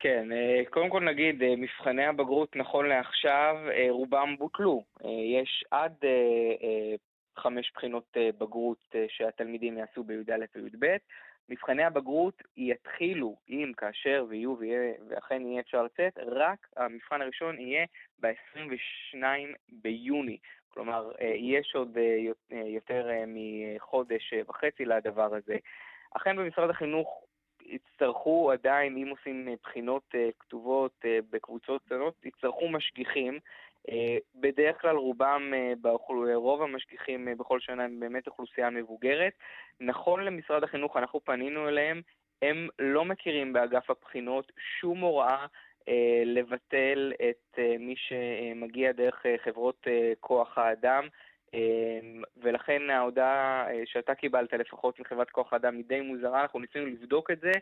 כן, 0.00 0.32
אה, 0.32 0.62
קודם 0.70 0.90
כל 0.90 1.00
נגיד, 1.04 1.42
אה, 1.42 1.56
מבחני 1.56 2.04
הבגרות 2.06 2.56
נכון 2.56 2.88
לעכשיו, 2.88 3.56
אה, 3.70 3.86
רובם 3.90 4.36
בוטלו. 4.38 4.84
יש 5.24 5.64
עד 5.70 5.94
חמש 7.38 7.72
בחינות 7.74 8.16
בגרות 8.38 8.94
שהתלמידים 9.08 9.78
יעשו 9.78 10.04
בי"א 10.04 10.44
וי"ב. 10.56 10.96
מבחני 11.48 11.84
הבגרות 11.84 12.42
יתחילו, 12.56 13.36
אם, 13.48 13.72
כאשר 13.76 14.24
ויהיו 14.28 14.58
ויהיה, 14.58 14.92
ואכן 15.08 15.46
יהיה 15.46 15.60
אפשר 15.60 15.82
לצאת, 15.82 16.18
רק 16.18 16.68
המבחן 16.76 17.22
הראשון 17.22 17.60
יהיה 17.60 17.84
ב-22 18.20 19.22
ביוני. 19.72 20.38
כלומר, 20.68 21.12
יש 21.34 21.74
עוד 21.74 21.96
יות- 21.96 22.52
יותר 22.66 23.08
מחודש 23.26 24.34
וחצי 24.48 24.84
לדבר 24.84 25.34
הזה. 25.34 25.56
אכן 26.16 26.36
במשרד 26.36 26.70
החינוך 26.70 27.24
יצטרכו 27.70 28.52
עדיין, 28.52 28.96
אם 28.96 29.08
עושים 29.08 29.48
אה, 29.48 29.54
בחינות 29.62 30.02
אה, 30.14 30.28
כתובות 30.38 30.92
אה, 31.04 31.18
בקבוצות 31.30 31.82
קטנות, 31.86 32.14
יצטרכו 32.24 32.68
משגיחים. 32.68 33.38
בדרך 34.34 34.80
כלל 34.80 34.96
רובם, 34.96 35.52
רוב 36.34 36.62
המשגיחים 36.62 37.28
בכל 37.38 37.60
שנה 37.60 37.84
הם 37.84 38.00
באמת 38.00 38.26
אוכלוסייה 38.26 38.70
מבוגרת. 38.70 39.32
נכון 39.80 40.24
למשרד 40.24 40.64
החינוך, 40.64 40.96
אנחנו 40.96 41.20
פנינו 41.24 41.68
אליהם, 41.68 42.00
הם 42.42 42.68
לא 42.78 43.04
מכירים 43.04 43.52
באגף 43.52 43.90
הבחינות 43.90 44.52
שום 44.80 45.00
הוראה 45.00 45.46
אה, 45.88 46.22
לבטל 46.24 47.12
את 47.28 47.58
מי 47.78 47.94
שמגיע 47.96 48.92
דרך 48.92 49.26
חברות 49.44 49.86
כוח 50.20 50.58
האדם. 50.58 51.08
אה, 51.54 52.00
ולכן 52.42 52.90
ההודעה 52.90 53.66
אה, 53.70 53.82
שאתה 53.84 54.14
קיבלת 54.14 54.52
לפחות 54.52 55.00
מחברת 55.00 55.30
כוח 55.30 55.52
האדם 55.52 55.76
היא 55.76 55.84
די 55.88 56.00
מוזרה, 56.00 56.42
אנחנו 56.42 56.60
ניסינו 56.60 56.86
לבדוק 56.86 57.30
את 57.30 57.40
זה 57.40 57.52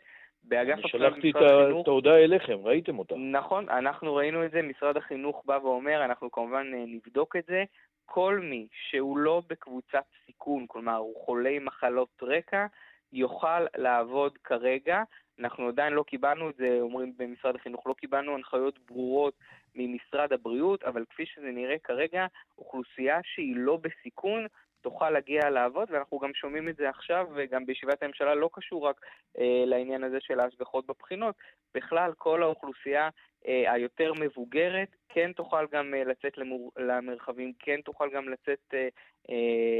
באגף 0.44 0.78
אני 0.78 0.88
שלחתי 0.88 1.30
את 1.30 1.36
החינוך. 1.36 1.82
את 1.82 1.88
ההודעה 1.88 2.18
אליכם, 2.18 2.58
ראיתם 2.62 2.98
אותה. 2.98 3.14
נכון, 3.16 3.68
אנחנו 3.68 4.14
ראינו 4.14 4.44
את 4.44 4.50
זה, 4.50 4.62
משרד 4.62 4.96
החינוך 4.96 5.42
בא 5.46 5.58
ואומר, 5.62 6.04
אנחנו 6.04 6.30
כמובן 6.30 6.70
אה, 6.74 6.84
נבדוק 6.86 7.36
את 7.36 7.44
זה. 7.46 7.64
כל 8.06 8.38
מי 8.42 8.66
שהוא 8.72 9.18
לא 9.18 9.42
בקבוצת 9.48 10.04
סיכון, 10.26 10.64
כלומר 10.68 10.96
הוא 10.96 11.24
חולה 11.24 11.58
מחלות 11.60 12.22
רקע, 12.22 12.66
יוכל 13.12 13.60
לעבוד 13.76 14.38
כרגע. 14.44 15.02
אנחנו 15.40 15.68
עדיין 15.68 15.92
לא 15.92 16.02
קיבלנו 16.02 16.50
את 16.50 16.56
זה, 16.56 16.78
אומרים 16.80 17.12
במשרד 17.16 17.54
החינוך, 17.54 17.86
לא 17.86 17.94
קיבלנו 17.94 18.34
הנחיות 18.34 18.78
ברורות 18.78 19.34
ממשרד 19.74 20.32
הבריאות, 20.32 20.82
אבל 20.82 21.04
כפי 21.10 21.26
שזה 21.26 21.50
נראה 21.50 21.78
כרגע, 21.78 22.26
אוכלוסייה 22.58 23.20
שהיא 23.22 23.56
לא 23.56 23.78
בסיכון 23.82 24.46
תוכל 24.80 25.10
להגיע 25.10 25.50
לעבוד, 25.50 25.88
ואנחנו 25.90 26.18
גם 26.18 26.34
שומעים 26.34 26.68
את 26.68 26.76
זה 26.76 26.88
עכשיו, 26.88 27.26
וגם 27.34 27.66
בישיבת 27.66 28.02
הממשלה 28.02 28.34
לא 28.34 28.50
קשור 28.52 28.88
רק 28.88 29.00
אה, 29.38 29.64
לעניין 29.66 30.04
הזה 30.04 30.18
של 30.20 30.40
ההשגחות 30.40 30.86
בבחינות. 30.86 31.34
בכלל, 31.74 32.12
כל 32.18 32.42
האוכלוסייה 32.42 33.08
היותר 33.44 34.12
מבוגרת 34.20 34.88
כן 35.08 35.32
תוכל 35.32 35.66
גם 35.72 35.94
אה, 35.94 36.04
לצאת 36.04 36.38
למור... 36.38 36.72
למרחבים, 36.76 37.52
כן 37.58 37.80
תוכל 37.84 38.10
גם 38.14 38.28
לצאת 38.28 38.74
אה, 38.74 38.88
אה, 39.30 39.34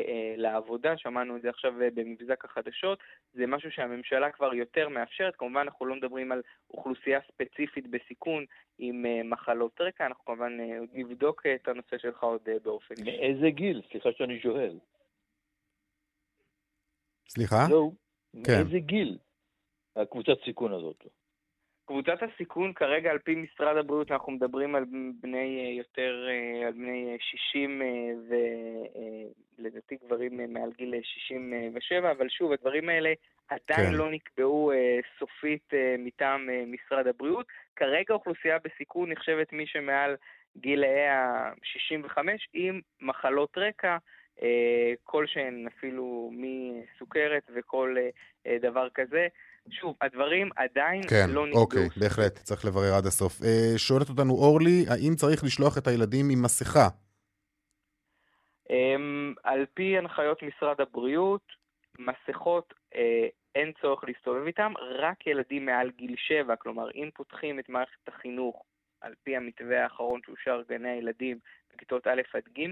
אה, 0.09 0.35
לעבודה, 0.37 0.97
שמענו 0.97 1.37
את 1.37 1.43
זה 1.43 1.51
עכשיו 1.51 1.83
אה, 1.83 1.89
במבזק 1.95 2.45
החדשות, 2.45 2.99
זה 3.33 3.47
משהו 3.47 3.71
שהממשלה 3.71 4.31
כבר 4.31 4.55
יותר 4.55 4.89
מאפשרת, 4.89 5.37
כמובן 5.37 5.61
אנחנו 5.61 5.87
לא 5.87 5.95
מדברים 5.95 6.33
על 6.33 6.43
אוכלוסייה 6.71 7.21
ספציפית 7.33 7.87
בסיכון 7.87 8.45
עם 8.79 9.07
אה, 9.07 9.23
מחלות 9.25 9.81
רקע, 9.81 10.07
אנחנו 10.07 10.25
כמובן 10.25 10.61
אה, 10.61 10.79
נבדוק 10.93 11.47
אה, 11.47 11.55
את 11.55 11.69
הנושא 11.69 11.99
שלך 11.99 12.23
עוד 12.23 12.41
אה, 12.49 12.59
באופן. 12.63 12.95
מאיזה 13.05 13.51
גיל? 13.51 13.83
סליחה 13.91 14.09
שאני 14.13 14.41
שואל. 14.41 14.79
סליחה? 17.29 17.67
לא, 17.71 17.91
כן. 18.45 18.53
מאיזה 18.53 18.79
גיל 18.79 19.19
הקבוצת 19.97 20.45
סיכון 20.45 20.73
הזאת? 20.73 21.05
קבוצת 21.89 22.23
הסיכון 22.23 22.73
כרגע 22.73 23.11
על 23.11 23.19
פי 23.19 23.35
משרד 23.35 23.77
הבריאות 23.77 24.11
אנחנו 24.11 24.33
מדברים 24.33 24.75
על 24.75 24.85
בני 25.21 25.65
אה, 25.65 25.73
יותר, 25.79 26.27
אה, 26.29 26.67
על 26.67 26.73
בני 26.73 27.13
אה, 27.13 27.17
60 27.21 27.83
ולדעתי 29.59 29.97
גברים 30.05 30.41
אה, 30.41 30.47
מעל 30.47 30.71
גיל 30.79 30.95
אה, 30.95 31.01
67, 31.03 32.11
אבל 32.11 32.29
שוב 32.29 32.53
הדברים 32.53 32.89
האלה 32.89 33.13
עדיין 33.49 33.91
כן. 33.91 33.95
לא 33.95 34.11
נקבעו 34.11 34.73
אה, 34.73 34.99
סופית 35.19 35.75
אה, 35.75 35.95
מטעם 35.99 36.51
אה, 36.51 36.65
משרד 36.67 37.07
הבריאות. 37.07 37.47
כרגע 37.77 38.15
אוכלוסייה 38.15 38.59
בסיכון 38.59 39.13
נחשבת 39.13 39.53
מי 39.53 39.67
שמעל 39.67 40.17
גילאי 40.57 41.09
ה-65 41.09 42.19
עם 42.53 42.81
מחלות 43.01 43.59
רקע 43.59 43.97
אה, 44.43 44.93
כלשהן, 45.05 45.67
אפילו 45.67 46.31
מסוכרת 46.33 47.51
וכל 47.55 47.97
אה, 47.99 48.09
אה, 48.47 48.59
דבר 48.59 48.89
כזה. 48.95 49.29
שוב, 49.71 49.97
הדברים 50.01 50.49
עדיין 50.57 51.03
כן, 51.09 51.31
לא 51.31 51.47
נקבעו. 51.47 51.63
אוקיי, 51.63 51.89
בהחלט, 52.01 52.33
צריך 52.33 52.65
לברר 52.65 52.95
עד 52.95 53.07
הסוף. 53.07 53.43
אה, 53.43 53.79
שואלת 53.79 54.09
אותנו 54.09 54.35
אורלי, 54.35 54.85
האם 54.89 55.15
צריך 55.15 55.45
לשלוח 55.45 55.79
את 55.79 55.87
הילדים 55.87 56.31
עם 56.31 56.43
מסכה? 56.43 56.89
Um, 58.69 59.41
על 59.45 59.67
פי 59.75 59.99
הנחיות 59.99 60.43
משרד 60.43 60.81
הבריאות, 60.81 61.43
מסכות 61.99 62.75
אה, 62.95 63.27
אין 63.55 63.73
צורך 63.81 64.05
להסתובב 64.05 64.47
איתם, 64.47 64.73
רק 64.99 65.27
ילדים 65.27 65.67
מעל 65.67 65.91
גיל 65.91 66.15
7, 66.17 66.57
כלומר 66.57 66.91
אם 66.95 67.11
פותחים 67.15 67.59
את 67.59 67.69
מערכת 67.69 68.09
החינוך 68.09 68.65
על 69.01 69.15
פי 69.23 69.37
המתווה 69.37 69.83
האחרון 69.83 70.21
שאושר 70.27 70.63
גני 70.69 70.89
הילדים 70.89 71.39
בכיתות 71.75 72.07
א' 72.07 72.23
עד 72.35 72.43
ג', 72.59 72.67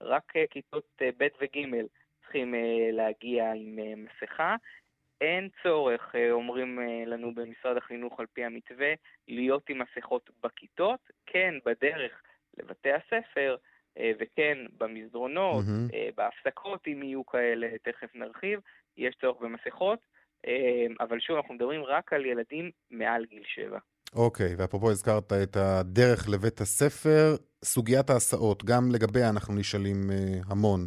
רק 0.00 0.36
אה, 0.36 0.44
כיתות 0.50 0.84
אה, 1.02 1.10
ב' 1.18 1.26
וג' 1.40 1.86
צריכים 2.22 2.54
להגיע 2.92 3.52
עם 3.52 3.78
מסכה. 3.96 4.56
אין 5.22 5.48
צורך, 5.62 6.14
אה, 6.14 6.30
אומרים 6.30 6.78
אה, 6.78 7.04
לנו 7.06 7.34
במשרד 7.34 7.76
החינוך 7.76 8.20
על 8.20 8.26
פי 8.32 8.44
המתווה, 8.44 8.92
להיות 9.28 9.62
עם 9.68 9.78
מסכות 9.82 10.30
בכיתות, 10.42 11.00
כן 11.26 11.54
בדרך 11.66 12.12
לבתי 12.58 12.90
הספר, 12.92 13.56
אה, 13.98 14.12
וכן 14.20 14.58
במסדרונות. 14.78 15.64
אה, 15.94 16.08
בהפסקות 16.16 16.80
אם 16.86 17.02
יהיו 17.02 17.26
כאלה, 17.26 17.68
תכף 17.84 18.14
נרחיב, 18.14 18.60
יש 18.96 19.16
צורך 19.20 19.40
במסכות, 19.40 19.98
אבל 21.00 21.20
שוב, 21.20 21.36
אנחנו 21.36 21.54
מדברים 21.54 21.84
רק 21.84 22.12
על 22.12 22.26
ילדים 22.26 22.70
מעל 22.90 23.24
גיל 23.24 23.42
7. 23.46 23.78
אוקיי, 24.14 24.54
ואפרופו 24.58 24.90
הזכרת 24.90 25.32
את 25.32 25.56
הדרך 25.56 26.28
לבית 26.28 26.60
הספר, 26.60 27.36
סוגיית 27.64 28.10
ההסעות, 28.10 28.64
גם 28.64 28.82
לגביה 28.92 29.28
אנחנו 29.28 29.54
נשאלים 29.54 29.96
המון. 30.50 30.80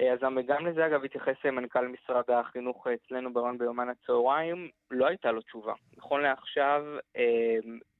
אה, 0.00 0.12
אז 0.12 0.18
גם 0.46 0.66
לזה 0.66 0.86
אגב 0.86 1.04
התייחס 1.04 1.34
אה, 1.44 1.50
מנכ"ל 1.50 1.88
משרד 1.88 2.24
החינוך 2.28 2.86
אה, 2.86 2.94
אצלנו 2.94 3.32
ברעיון 3.32 3.58
ביומן 3.58 3.88
הצהריים, 3.88 4.68
לא 4.90 5.06
הייתה 5.06 5.32
לו 5.32 5.42
תשובה. 5.42 5.72
נכון 5.96 6.22
לעכשיו 6.22 6.84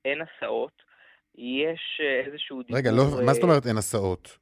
אין 0.05 0.19
הסעות, 0.23 0.83
יש 1.35 2.01
איזשהו 2.27 2.63
דיבור... 2.63 2.79
רגע, 2.79 2.91
לא, 2.91 3.27
מה 3.27 3.35
זאת 3.35 3.43
אומרת 3.43 3.67
אין 3.67 3.77
הסעות? 3.77 4.39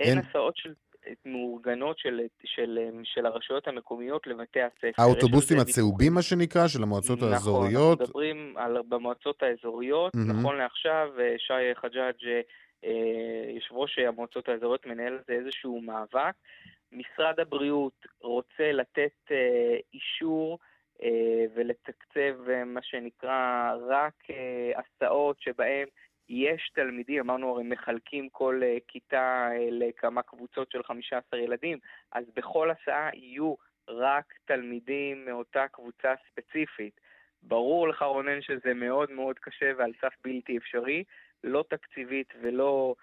אין 0.00 0.08
אין- 0.08 0.18
הסעות 0.18 0.56
של, 0.56 0.74
מאורגנות 1.24 1.98
של, 1.98 2.20
של, 2.44 2.78
של 3.04 3.26
הרשויות 3.26 3.68
המקומיות 3.68 4.26
לבתי 4.26 4.60
הספר. 4.62 5.02
האוטובוסים 5.02 5.58
הצהובים, 5.58 6.14
מה 6.14 6.22
שנקרא, 6.22 6.68
של 6.68 6.82
המועצות 6.82 7.18
נכון, 7.18 7.32
האזוריות? 7.32 8.00
אנחנו 8.00 8.04
מדברים 8.04 8.54
על, 8.56 8.76
במועצות 8.88 9.42
האזוריות. 9.42 10.14
מהמם. 10.14 10.40
נכון 10.40 10.56
לעכשיו, 10.56 11.08
שי 11.38 11.74
חג'אג', 11.74 12.42
יושב 13.54 13.74
ראש 13.74 13.98
המועצות 13.98 14.48
האזוריות, 14.48 14.86
מנהל 14.86 15.18
איזשהו 15.28 15.80
מאבק. 15.80 16.34
משרד 16.92 17.40
הבריאות 17.40 18.06
רוצה 18.20 18.72
לתת 18.72 19.30
אה, 19.30 19.76
אישור 19.94 20.58
אה, 21.02 21.44
ולתקצב 21.54 22.50
אה, 22.50 22.64
מה 22.64 22.82
שנקרא 22.82 23.72
רק 23.88 24.14
הסעות 24.76 25.40
שבהן 25.40 25.88
יש 26.28 26.70
תלמידים, 26.74 27.20
אמרנו 27.20 27.50
הרי 27.50 27.64
מחלקים 27.64 28.28
כל 28.28 28.60
כיתה 28.88 29.48
לכמה 29.70 30.22
קבוצות 30.22 30.70
של 30.70 30.82
15 30.82 31.40
ילדים, 31.40 31.78
אז 32.12 32.24
בכל 32.36 32.70
הסעה 32.70 33.10
יהיו 33.14 33.54
רק 33.88 34.34
תלמידים 34.44 35.24
מאותה 35.24 35.68
קבוצה 35.68 36.14
ספציפית. 36.30 37.00
ברור 37.42 37.88
לך 37.88 38.02
רונן 38.02 38.42
שזה 38.42 38.74
מאוד 38.74 39.10
מאוד 39.10 39.38
קשה 39.38 39.72
ועל 39.78 39.92
סף 40.00 40.14
בלתי 40.24 40.56
אפשרי, 40.58 41.04
לא 41.44 41.64
תקציבית 41.68 42.32
ולא 42.42 42.94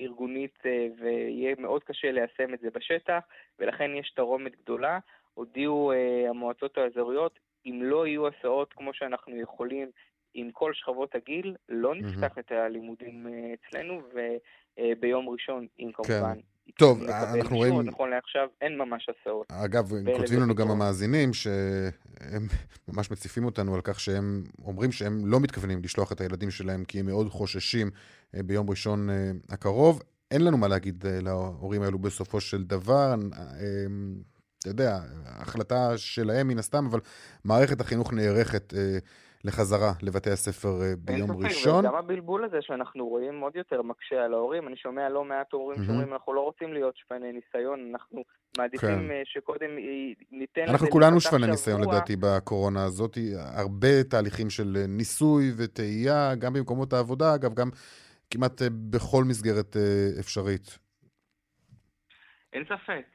ארגונית, 0.00 0.58
אה, 0.66 0.86
ויהיה 0.98 1.54
מאוד 1.58 1.84
קשה 1.84 2.12
ליישם 2.12 2.54
את 2.54 2.60
זה 2.60 2.68
בשטח, 2.70 3.20
ולכן 3.58 3.90
יש 3.94 4.10
תרומת 4.10 4.52
גדולה. 4.62 4.98
הודיעו 5.34 5.92
אה, 5.92 6.30
המועצות 6.30 6.78
האזוריות, 6.78 7.38
אם 7.66 7.80
לא 7.82 8.06
יהיו 8.06 8.28
הסעות 8.28 8.72
כמו 8.72 8.94
שאנחנו 8.94 9.40
יכולים 9.40 9.90
עם 10.34 10.50
כל 10.50 10.74
שכבות 10.74 11.14
הגיל, 11.14 11.56
לא. 11.68 11.94
נפתח 11.94 12.38
את 12.38 12.52
הלימודים 12.52 13.26
אה, 13.26 13.54
אצלנו, 13.54 14.02
וביום 14.78 15.28
ראשון, 15.28 15.66
אם 15.78 15.90
כמובן... 15.94 16.38
טוב, 16.78 17.02
אנחנו 17.02 17.56
רואים- 17.56 17.80
נכון 17.80 18.10
לעכשיו 18.10 18.48
אין 18.60 18.78
ממש 18.78 19.08
הסעות. 19.08 19.46
אגב, 19.52 19.94
הם 19.94 20.04
כותבים 20.16 20.40
לנו 20.40 20.54
גם. 20.54 20.70
המאזינים 20.70 21.32
שהם 21.34 22.46
ממש 22.88 23.10
מציפים 23.10 23.44
אותנו 23.44 23.74
על 23.74 23.80
כך 23.84 24.00
שהם 24.00 24.44
אומרים 24.64 24.92
שהם 24.92 25.26
לא 25.26 25.40
מתכוונים 25.40 25.80
לשלוח 25.82 26.12
את 26.12 26.20
הילדים 26.20 26.50
שלהם 26.50 26.84
כי 26.84 27.00
הם 27.00 27.06
מאוד 27.06 27.28
חוששים 27.28 27.90
אה, 28.34 28.42
ביום 28.42 28.70
ראשון 28.70 29.10
אה, 29.10 29.30
הקרוב. 29.50 30.02
אין 30.30 30.44
לנו 30.44 30.58
מה 30.58 30.68
להגיד 30.68 31.04
להורים 31.22 31.82
האלו 31.82 31.98
בסופו 31.98 32.40
של 32.40 32.64
דבר. 32.64 33.14
אתה 34.58 34.68
יודע, 34.68 34.98
החלטה 35.26 35.98
שלהם 35.98 36.48
מן 36.48 36.58
הסתם, 36.58 36.86
אבל 36.86 37.00
מערכת 37.44 37.80
החינוך 37.80 38.12
נערכת 38.12 38.74
אה, 38.76 38.98
לחזרה 39.44 39.92
לבתי 40.02 40.30
הספר 40.30 40.82
אה, 40.82 40.92
ביום 40.98 41.28
ספק, 41.28 41.44
ראשון. 41.44 41.86
וגם 41.86 41.94
הבלבול 41.94 42.44
הזה 42.44 42.58
שאנחנו 42.60 43.08
רואים 43.08 43.40
עוד 43.40 43.56
יותר 43.56 43.82
מקשה 43.82 44.24
על 44.24 44.34
ההורים. 44.34 44.68
אני 44.68 44.76
שומע 44.76 45.08
לא 45.08 45.24
מעט 45.24 45.52
הורים 45.52 45.78
מהמם. 45.78 45.86
שאומרים, 45.86 46.12
אנחנו 46.12 46.34
לא 46.34 46.40
רוצים 46.40 46.72
להיות 46.72 46.96
שפני 46.96 47.32
ניסיון, 47.32 47.90
אנחנו 47.92 48.22
מעדיפים 48.58 48.88
כן. 48.88 49.10
אה, 49.10 49.22
שקודם 49.24 49.70
ניתן 50.30 50.64
אנחנו 50.68 50.90
כולנו 50.90 51.20
שפני 51.20 51.46
ניסיון 51.46 51.82
שבוע. 51.82 51.94
לדעתי 51.94 52.16
בקורונה 52.20 52.84
הזאת, 52.84 53.18
הרבה 53.56 54.04
תהליכים 54.10 54.50
של 54.50 54.76
אה, 54.76 54.86
ניסוי 54.86 55.44
וטעייה, 55.56 56.34
גם 56.34 56.52
במקומות 56.52 56.92
העבודה, 56.92 57.34
אגב, 57.34 57.54
גם 57.54 57.68
כמעט 58.30 58.62
בכל 58.90 59.24
מסגרת 59.24 59.76
אפשרית. 60.20 60.78
אין 62.52 62.64
ספק. 62.64 63.06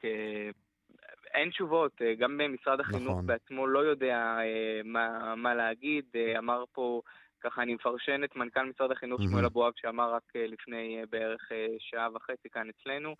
אין 1.34 1.50
תשובות, 1.50 1.92
אה, 2.02 2.14
גם 2.14 2.40
משרד 2.54 2.80
החינוך 2.80 3.12
נכון. 3.12 3.26
בעצמו 3.26 3.66
לא 3.66 3.78
יודע 3.78 4.16
אה, 4.16 4.80
מה, 4.84 5.34
מה 5.34 5.54
להגיד. 5.54 6.04
אה, 6.14 6.38
אמר 6.38 6.64
פה, 6.72 7.00
ככה 7.40 7.62
אני 7.62 7.74
מפרשן 7.74 8.24
את 8.24 8.36
מנכ"ל 8.36 8.64
משרד 8.64 8.90
החינוך 8.90 9.20
מהמם. 9.20 9.30
שמואל 9.30 9.44
אבואב, 9.44 9.72
שאמר 9.76 10.14
רק 10.14 10.22
אה, 10.36 10.46
לפני 10.46 10.98
אה, 10.98 11.04
בערך 11.10 11.52
אה, 11.52 11.66
שעה 11.78 12.08
וחצי 12.14 12.48
כאן 12.52 12.68
אצלנו. 12.68 13.14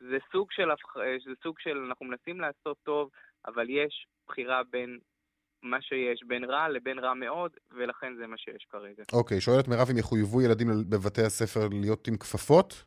זה 0.00 0.18
סוג 0.32 0.48
של, 0.52 0.70
אה, 0.70 1.16
זה 1.26 1.32
סוג 1.42 1.58
של, 1.58 1.76
אנחנו 1.88 2.06
מנסים 2.06 2.40
לעשות 2.40 2.76
טוב, 2.82 3.10
אבל 3.46 3.70
יש 3.70 4.06
בחירה 4.28 4.62
בין 4.70 4.98
מה 5.62 5.82
שיש, 5.82 6.20
בין 6.26 6.44
רע 6.44 6.68
לבין 6.68 6.98
רע 6.98 7.14
מאוד, 7.14 7.50
ולכן 7.70 8.16
זה 8.18 8.26
מה 8.26 8.38
שיש 8.38 8.66
כרגע. 8.70 9.02
אוקיי, 9.12 9.40
שואלת 9.40 9.68
מירב 9.68 9.88
אם 9.92 9.98
יחויבו 9.98 10.42
ילדים 10.42 10.68
בבתי 10.90 11.22
הספר 11.22 11.68
להיות 11.70 12.08
עם 12.08 12.16
כפפות? 12.16 12.84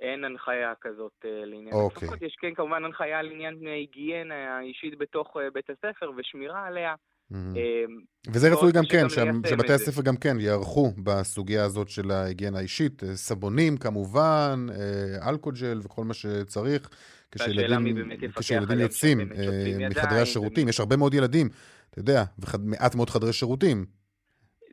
אין 0.00 0.24
הנחיה 0.24 0.72
כזאת 0.80 1.12
אה, 1.24 1.44
לעניין 1.44 1.72
אוקיי. 1.74 2.08
הכפפות. 2.08 2.22
יש 2.22 2.36
כן 2.40 2.54
כמובן 2.54 2.84
הנחיה 2.84 3.22
לעניין 3.22 3.66
היגיינה 3.66 4.56
האישית 4.58 4.98
בתוך 4.98 5.36
אה, 5.36 5.50
בית 5.50 5.70
הספר 5.70 6.10
ושמירה 6.16 6.66
עליה. 6.66 6.94
אה, 7.34 7.84
וזה 8.26 8.52
רצוי 8.52 8.72
גם 8.72 8.84
כן, 8.90 9.08
שבתי. 9.08 9.72
הספר 9.72 10.02
גם 10.02 10.16
כן 10.16 10.40
יערכו 10.40 10.90
בסוגיה 11.04 11.64
הזאת 11.64 11.88
של 11.88 12.10
ההיגיינה 12.10 12.58
האישית, 12.58 13.02
אה, 13.04 13.08
סבונים 13.08 13.76
כמובן, 13.76 14.66
אה, 14.70 15.30
אלכוג'ל 15.30 15.78
וכל 15.84 16.04
מה 16.04 16.14
שצריך, 16.14 16.90
כשילדים, 17.32 18.10
כשילדים 18.36 18.78
יוצאים 18.78 19.20
אה, 19.20 19.88
מחדרי 19.90 20.20
השירותים, 20.20 20.68
יש 20.68 20.80
הרבה 20.80 20.96
מאוד 20.96 21.14
ילדים, 21.14 21.48
אתה 21.90 21.98
יודע, 21.98 22.22
ומעט 22.38 22.94
מאוד 22.94 23.10
חדרי 23.10 23.32
שירותים. 23.32 23.84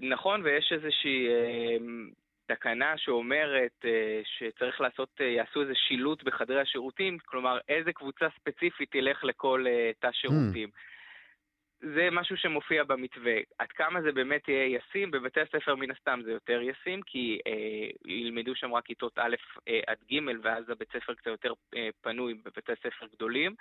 נכון, 0.10 0.42
ויש 0.44 0.74
איזושהי 0.76 1.28
אה, 1.28 1.78
תקנה 2.48 2.98
שאומרת 2.98 3.86
אה, 3.86 4.22
שצריך 4.24 4.82
לעשות, 4.82 5.10
אה, 5.22 5.26
יעשו 5.26 5.62
איזה 5.62 5.74
שילוט 5.76 6.24
בחדרי 6.24 6.62
השירותים, 6.62 7.18
כלומר 7.26 7.58
איזה 7.70 7.94
קבוצה 7.94 8.26
ספציפית 8.40 8.92
תלך 8.92 9.24
לכל 9.24 9.66
אה, 9.68 9.92
תא 10.00 10.10
שירותים. 10.12 10.70
זה 11.82 12.10
משהו 12.12 12.38
שמופיע 12.38 12.84
במתווה. 12.84 13.38
עד 13.60 13.68
כמה 13.68 14.02
זה 14.02 14.12
באמת 14.12 14.48
יהיה 14.48 14.78
ישים? 14.78 15.12
בבתי 15.12 15.42
הספר 15.42 15.76
מן 15.76 15.92
הסתם 15.92 16.20
זה 16.26 16.32
יותר 16.32 16.62
ישים, 16.62 17.02
כי 17.02 17.40
אה, 17.48 18.12
ילמדו 18.12 18.56
שם 18.56 18.74
רק 18.74 18.86
כיתות 18.86 19.20
א' 19.20 19.36
אה, 19.68 19.80
עד 19.88 19.98
ג', 20.12 20.20
ואז 20.44 20.70
הבית 20.70 20.92
ספר 20.92 21.14
קצת 21.14 21.28
יותר 21.28 21.54
אה, 21.76 21.90
פנוי 22.02 22.34
בבתי 22.34 22.72
ספר 22.84 23.06
גדולים. 23.16 23.56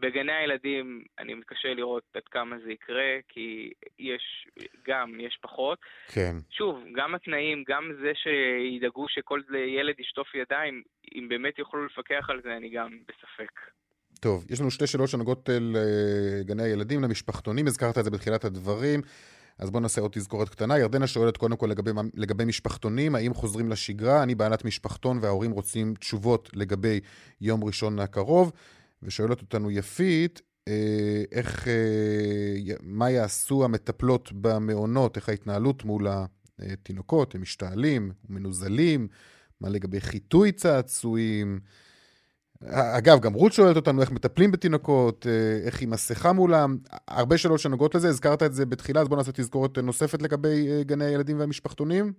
בגני 0.00 0.32
הילדים 0.32 1.04
אני 1.18 1.34
מתקשה 1.34 1.74
לראות 1.74 2.02
עד 2.14 2.22
כמה 2.30 2.56
זה 2.64 2.72
יקרה, 2.72 3.18
כי 3.28 3.72
יש 3.98 4.48
גם, 4.88 5.20
יש 5.20 5.38
פחות. 5.42 5.78
כן. 6.08 6.36
שוב, 6.50 6.84
גם 6.96 7.14
התנאים, 7.14 7.64
גם 7.68 7.92
זה 8.02 8.12
שידאגו 8.14 9.06
שכל 9.08 9.40
ילד 9.78 10.00
ישטוף 10.00 10.34
ידיים, 10.34 10.82
אם 11.14 11.28
באמת 11.28 11.58
יוכלו 11.58 11.86
לפקח 11.86 12.30
על 12.30 12.40
זה, 12.44 12.56
אני 12.56 12.70
גם 12.70 12.98
בספק. 13.08 13.60
טוב, 14.20 14.46
יש 14.50 14.60
לנו 14.60 14.70
שתי 14.70 14.86
שאלות 14.86 15.08
שנוגעות 15.08 15.48
לגני 16.40 16.62
הילדים, 16.62 17.02
למשפחתונים, 17.02 17.66
הזכרת 17.66 17.98
את 17.98 18.04
זה 18.04 18.10
בתחילת 18.10 18.44
הדברים, 18.44 19.00
אז 19.58 19.70
בואו 19.70 19.82
נעשה 19.82 20.00
עוד 20.00 20.10
תזכורת 20.12 20.48
קטנה. 20.48 20.78
ירדנה 20.78 21.06
שואלת 21.06 21.36
קודם 21.36 21.56
כל 21.56 21.66
לגבי, 21.66 21.90
לגבי 22.14 22.44
משפחתונים, 22.44 23.14
האם 23.14 23.34
חוזרים 23.34 23.68
לשגרה? 23.68 24.22
אני 24.22 24.34
בעלת 24.34 24.64
משפחתון 24.64 25.18
וההורים 25.22 25.50
רוצים 25.50 25.94
תשובות 25.94 26.50
לגבי 26.54 27.00
יום 27.40 27.64
ראשון 27.64 27.98
הקרוב, 27.98 28.52
ושואלת 29.02 29.40
אותנו 29.40 29.70
יפית, 29.70 30.40
אה, 30.68 31.22
איך, 31.32 31.68
אה, 31.68 32.74
מה 32.82 33.10
יעשו 33.10 33.64
המטפלות 33.64 34.32
במעונות, 34.32 35.16
איך 35.16 35.28
ההתנהלות 35.28 35.84
מול 35.84 36.06
התינוקות, 36.58 37.34
הם 37.34 37.42
משתעלים, 37.42 38.12
מנוזלים, 38.28 39.08
מה 39.60 39.68
לגבי 39.68 40.00
חיטוי 40.00 40.52
צעצועים? 40.52 41.60
אגב, 42.70 43.20
גם 43.20 43.32
רות 43.32 43.52
שואלת 43.52 43.76
אותנו 43.76 44.00
איך 44.00 44.10
מטפלים 44.10 44.52
בתינוקות, 44.52 45.26
אה, 45.26 45.66
איך 45.66 45.82
עם 45.82 45.90
מסכה 45.90 46.32
מולם, 46.32 46.76
הרבה 47.08 47.38
שאלות 47.38 47.60
שנוגעות 47.60 47.94
לזה, 47.94 48.08
הזכרת 48.08 48.42
את 48.42 48.54
זה 48.54 48.66
בתחילה, 48.66 49.00
אז 49.00 49.08
בואו 49.08 49.18
נעשה 49.18 49.32
תזכורת 49.32 49.78
נוספת 49.78 50.22
לגבי 50.22 50.68
אה, 50.70 50.82
גני 50.82 51.04
הילדים 51.04 51.38
והמשפחתונים. 51.38 52.12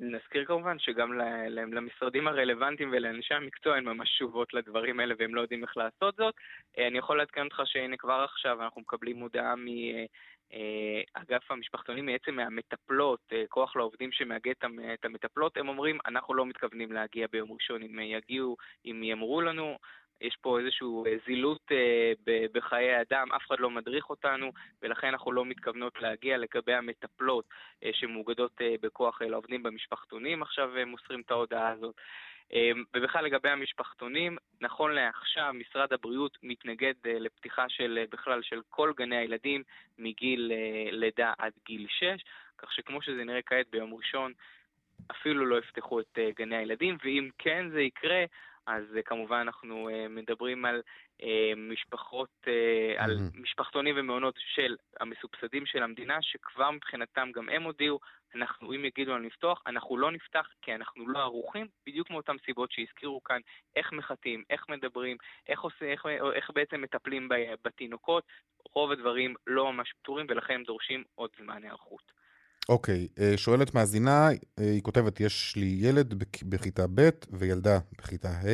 נזכיר 0.00 0.44
כמובן 0.44 0.78
שגם 0.78 1.12
למשרדים 1.50 2.28
הרלוונטיים 2.28 2.90
ולאנשי 2.92 3.34
המקצוע 3.34 3.76
אין 3.76 3.84
ממש 3.84 4.10
תשובות 4.10 4.54
לדברים 4.54 5.00
האלה 5.00 5.14
והם 5.18 5.34
לא 5.34 5.40
יודעים 5.40 5.62
איך 5.62 5.76
לעשות 5.76 6.16
זאת. 6.16 6.34
אה, 6.78 6.86
אני 6.86 6.98
יכול 6.98 7.18
לעדכן 7.18 7.44
אותך 7.44 7.62
שהנה 7.64 7.96
כבר 7.96 8.26
עכשיו 8.32 8.62
אנחנו 8.62 8.80
מקבלים 8.80 9.18
הודעה 9.18 9.54
מאגף 9.56 11.50
המשפחתונים, 11.50 12.06
בעצם 12.06 12.34
מהמטפלות, 12.34 13.20
אה, 13.32 13.44
כוח 13.48 13.76
לעובדים 13.76 14.12
שמאגד 14.12 14.54
את 14.94 15.04
המטפלות, 15.04 15.56
הם 15.56 15.68
אומרים, 15.68 15.98
אנחנו 16.06 16.34
לא 16.34 16.46
מתכוונים 16.46 16.92
להגיע 16.92 17.26
ביום 17.32 17.52
ראשון, 17.52 17.82
אם 17.82 17.98
יגיעו, 17.98 18.56
אם 18.84 19.02
יאמרו 19.02 19.40
לנו. 19.40 19.78
יש 20.20 20.36
פה 20.40 20.58
איזושהי 20.58 20.86
זילות 21.26 21.72
אה, 21.72 22.12
בחיי 22.52 23.00
אדם, 23.00 23.32
אף 23.32 23.46
אחד 23.46 23.60
לא 23.60 23.70
מדריך 23.70 24.10
אותנו, 24.10 24.52
ולכן 24.82 25.06
אנחנו 25.06 25.32
לא 25.32 25.44
מתכוונות 25.44 26.02
להגיע 26.02 26.38
לגבי 26.38 26.74
המטפלות 26.74 27.44
אה, 27.84 27.90
שמאוגדות 27.92 28.52
אה, 28.60 28.74
בכוח 28.80 29.22
אה, 29.22 29.28
לעובדים 29.28 29.62
במשפחתונים, 29.62 30.42
עכשיו 30.42 30.76
אה, 30.76 30.84
מוסרים 30.84 31.20
את 31.20 31.30
ההודעה 31.30 31.68
הזאת. 31.68 31.94
אה, 32.52 32.70
ובכלל 32.96 33.24
לגבי 33.24 33.48
המשפחתונים, 33.48 34.36
נכון 34.60 34.92
לעכשיו 34.92 35.52
משרד 35.54 35.92
הבריאות 35.92 36.38
מתנגד 36.42 36.94
אה, 37.06 37.18
לפתיחה 37.18 37.68
של 37.68 37.98
אה, 38.00 38.04
בכלל 38.10 38.42
של 38.42 38.60
כל 38.68 38.92
גני 38.96 39.16
הילדים 39.16 39.62
מגיל 39.98 40.52
אה, 40.54 40.90
לידה 40.90 41.32
עד 41.38 41.52
גיל 41.66 41.86
6, 41.88 42.04
כך 42.58 42.72
שכמו 42.72 43.02
שזה 43.02 43.24
נראה 43.24 43.42
כעת 43.42 43.66
ביום 43.70 43.94
ראשון, 43.94 44.32
אפילו 45.10 45.46
לא 45.46 45.58
יפתחו 45.58 46.00
את 46.00 46.18
אה, 46.18 46.30
גני 46.36 46.56
הילדים, 46.56 46.96
ואם 47.04 47.28
כן 47.38 47.70
זה 47.70 47.80
יקרה, 47.80 48.24
אז 48.68 48.84
uh, 48.94 49.02
כמובן 49.02 49.36
אנחנו 49.36 49.88
uh, 49.88 50.08
מדברים 50.08 50.64
על 50.64 50.82
uh, 51.20 51.24
משפחות, 51.56 52.28
על. 52.96 53.18
משפחתונים 53.34 53.94
ומעונות 53.98 54.34
של 54.54 54.76
המסובסדים 55.00 55.66
של 55.66 55.82
המדינה, 55.82 56.18
שכבר 56.22 56.70
מבחינתם 56.70 57.30
גם 57.34 57.48
הם 57.48 57.62
הודיעו, 57.62 58.00
אנחנו, 58.34 58.72
אם 58.72 58.84
יגידו 58.84 59.14
לנו 59.14 59.26
לפתוח, 59.26 59.62
אנחנו 59.66 59.96
לא 59.96 60.10
נפתח 60.10 60.48
כי 60.62 60.74
אנחנו 60.74 61.08
לא 61.08 61.18
ערוכים, 61.18 61.66
בדיוק 61.86 62.10
מאותן 62.10 62.36
סיבות 62.46 62.72
שהזכירו 62.72 63.22
כאן, 63.22 63.40
איך 63.76 63.92
מחטאים, 63.92 64.44
איך 64.50 64.68
מדברים, 64.68 65.16
איך, 65.48 65.60
עושה, 65.60 65.84
איך, 65.84 66.06
איך 66.34 66.50
בעצם 66.54 66.80
מטפלים 66.80 67.28
בתינוקות, 67.64 68.24
רוב 68.74 68.90
הדברים 68.90 69.34
לא 69.46 69.72
ממש 69.72 69.92
פתורים 70.02 70.26
ולכן 70.28 70.54
הם 70.54 70.62
דורשים 70.62 71.04
עוד 71.14 71.30
זמן 71.38 71.62
היערכות. 71.62 72.12
אוקיי, 72.68 73.08
אה, 73.18 73.32
שואלת 73.36 73.74
מאזינה, 73.74 74.28
אה, 74.30 74.34
היא 74.58 74.82
כותבת, 74.82 75.20
יש 75.20 75.56
לי 75.56 75.76
ילד 75.80 76.14
בכ- 76.14 76.42
בכיתה 76.42 76.86
ב' 76.94 77.08
וילדה 77.32 77.78
בכיתה 77.98 78.30
ה'. 78.30 78.46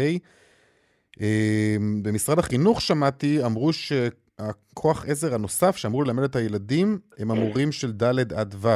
אה, 1.21 1.77
במשרד 2.03 2.39
החינוך 2.39 2.81
שמעתי, 2.81 3.45
אמרו 3.45 3.73
שהכוח 3.73 5.05
עזר 5.09 5.35
הנוסף 5.35 5.77
שאמור 5.77 6.05
ללמד 6.05 6.23
את 6.23 6.37
הילדים 6.37 6.99
הם 7.19 7.31
המורים 7.31 7.73
של 7.73 7.93
ד' 7.93 8.33
עד 8.33 8.55
ו'. 8.59 8.69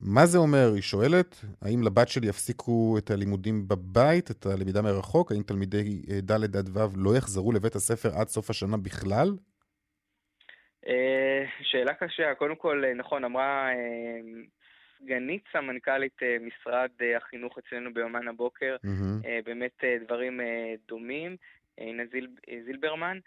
מה 0.00 0.26
זה 0.26 0.38
אומר? 0.38 0.72
היא 0.74 0.82
שואלת, 0.82 1.36
האם 1.60 1.82
לבת 1.82 2.08
שלי 2.08 2.28
יפסיקו 2.28 2.98
את 2.98 3.10
הלימודים 3.10 3.68
בבית, 3.68 4.30
את 4.30 4.46
הלמידה 4.46 4.82
מרחוק? 4.82 5.32
האם 5.32 5.42
תלמידי 5.42 6.02
ד' 6.22 6.56
עד 6.56 6.70
ו' 6.76 6.86
לא 6.96 7.16
יחזרו 7.16 7.52
לבית 7.52 7.76
הספר 7.76 8.14
עד 8.14 8.28
סוף 8.28 8.50
השנה 8.50 8.76
בכלל? 8.76 9.36
אה, 10.88 11.44
שאלה 11.62 11.94
קשה. 11.94 12.34
קודם 12.34 12.56
כל, 12.56 12.84
אה, 12.84 12.94
נכון, 12.94 13.24
אמרה 13.24 13.70
סגנית 15.02 15.44
סמנכ"לית 15.52 16.22
אה, 16.22 16.36
משרד 16.40 16.90
אה, 17.02 17.16
החינוך 17.16 17.58
אצלנו 17.58 17.94
ביומן 17.94 18.28
הבוקר. 18.28 18.76
אה, 19.24 19.38
באמת 19.44 19.84
דברים 20.04 20.40
דומים, 20.88 21.36
עינה 21.76 22.02
זיל, 22.12 22.28
זילברמן. 22.64 23.18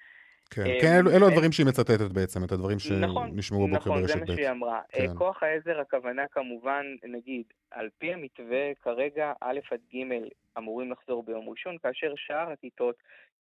כן, 0.50 0.62
אה, 0.62 0.78
כן, 0.82 0.94
אלו, 1.00 1.12
אלו 1.12 1.26
אה, 1.26 1.32
הדברים 1.32 1.52
שהיא 1.52 1.66
מצטטת 1.66 2.12
בעצם, 2.12 2.44
את 2.44 2.52
הדברים 2.52 2.78
נכון, 3.02 3.30
שנשמעו 3.32 3.64
הבוקר 3.64 3.78
נכון, 3.78 4.08
זה 4.08 4.14
ברשת 4.14 4.30
מה 4.30 4.34
ב'. 4.34 4.36
שהיא 4.36 4.50
אמרה. 4.50 4.82
אה, 4.96 5.08
כן. 5.08 5.18
כוח 5.18 5.44
העזר, 5.44 5.80
הכוונה 5.80 6.24
כמובן, 6.32 6.86
נגיד, 7.04 7.44
על 7.72 7.90
פי 7.98 8.14
המתווה, 8.14 8.74
כרגע 8.82 9.34
א' 9.42 9.60
עד 9.72 9.80
ג' 9.94 9.98
אמורים 10.58 10.92
לחזור 10.92 11.24
ביום 11.24 11.50
ראשון, 11.50 11.78
כאשר 11.78 12.14
שאר 12.16 12.52
הכיתות, 12.52 12.96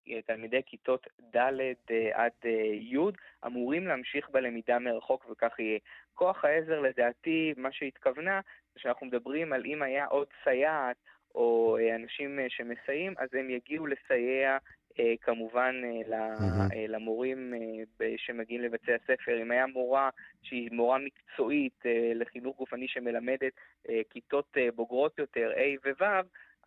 אה, 0.09 0.23
תלמידי 0.27 0.61
כיתות 0.67 1.07
ד' 1.37 1.37
אה, 1.91 2.11
עד 2.13 2.33
אה, 2.45 2.51
י', 2.75 2.99
אמורים 3.47 3.87
להמשיך 3.87 4.31
בלמידה 4.31 4.79
מרחוק 4.79 5.27
וכך 5.31 5.59
יהיה. 5.59 5.79
כוח 6.15 6.45
העזר, 6.45 6.81
לדעתי, 6.81 7.55
מה 7.57 7.73
שהתכוונה, 7.73 8.41
שאנחנו 8.77 9.07
מדברים 9.07 9.53
על 9.53 9.63
אם 9.67 9.83
היה 9.83 10.07
עוד 10.07 10.27
סייעת, 10.45 10.97
או 11.35 11.79
אה, 11.81 11.97
אנשים 11.97 12.39
אה, 12.39 12.47
שמסייעים, 12.49 13.15
אז 13.19 13.29
הם 13.33 13.51
יגיעו 13.51 13.87
לסייע 13.87 14.59
אה, 14.99 15.15
כמובן 15.21 15.83
למורים 16.89 17.55
שמגיעים 18.17 18.61
לבתי 18.61 18.93
הספר. 18.93 19.43
אם 19.43 19.51
היה 19.51 19.67
מורה 19.67 20.11
שהיא 20.43 20.69
מורה 20.73 20.99
מקצועית 20.99 21.81
לחינוך 22.15 22.57
גופני 22.57 22.89
שמלמדת 22.89 23.53
כיתות 24.11 24.57
בוגרות 24.75 25.19
יותר, 25.19 25.53
A 25.57 25.79
ו-ו', 25.85 26.05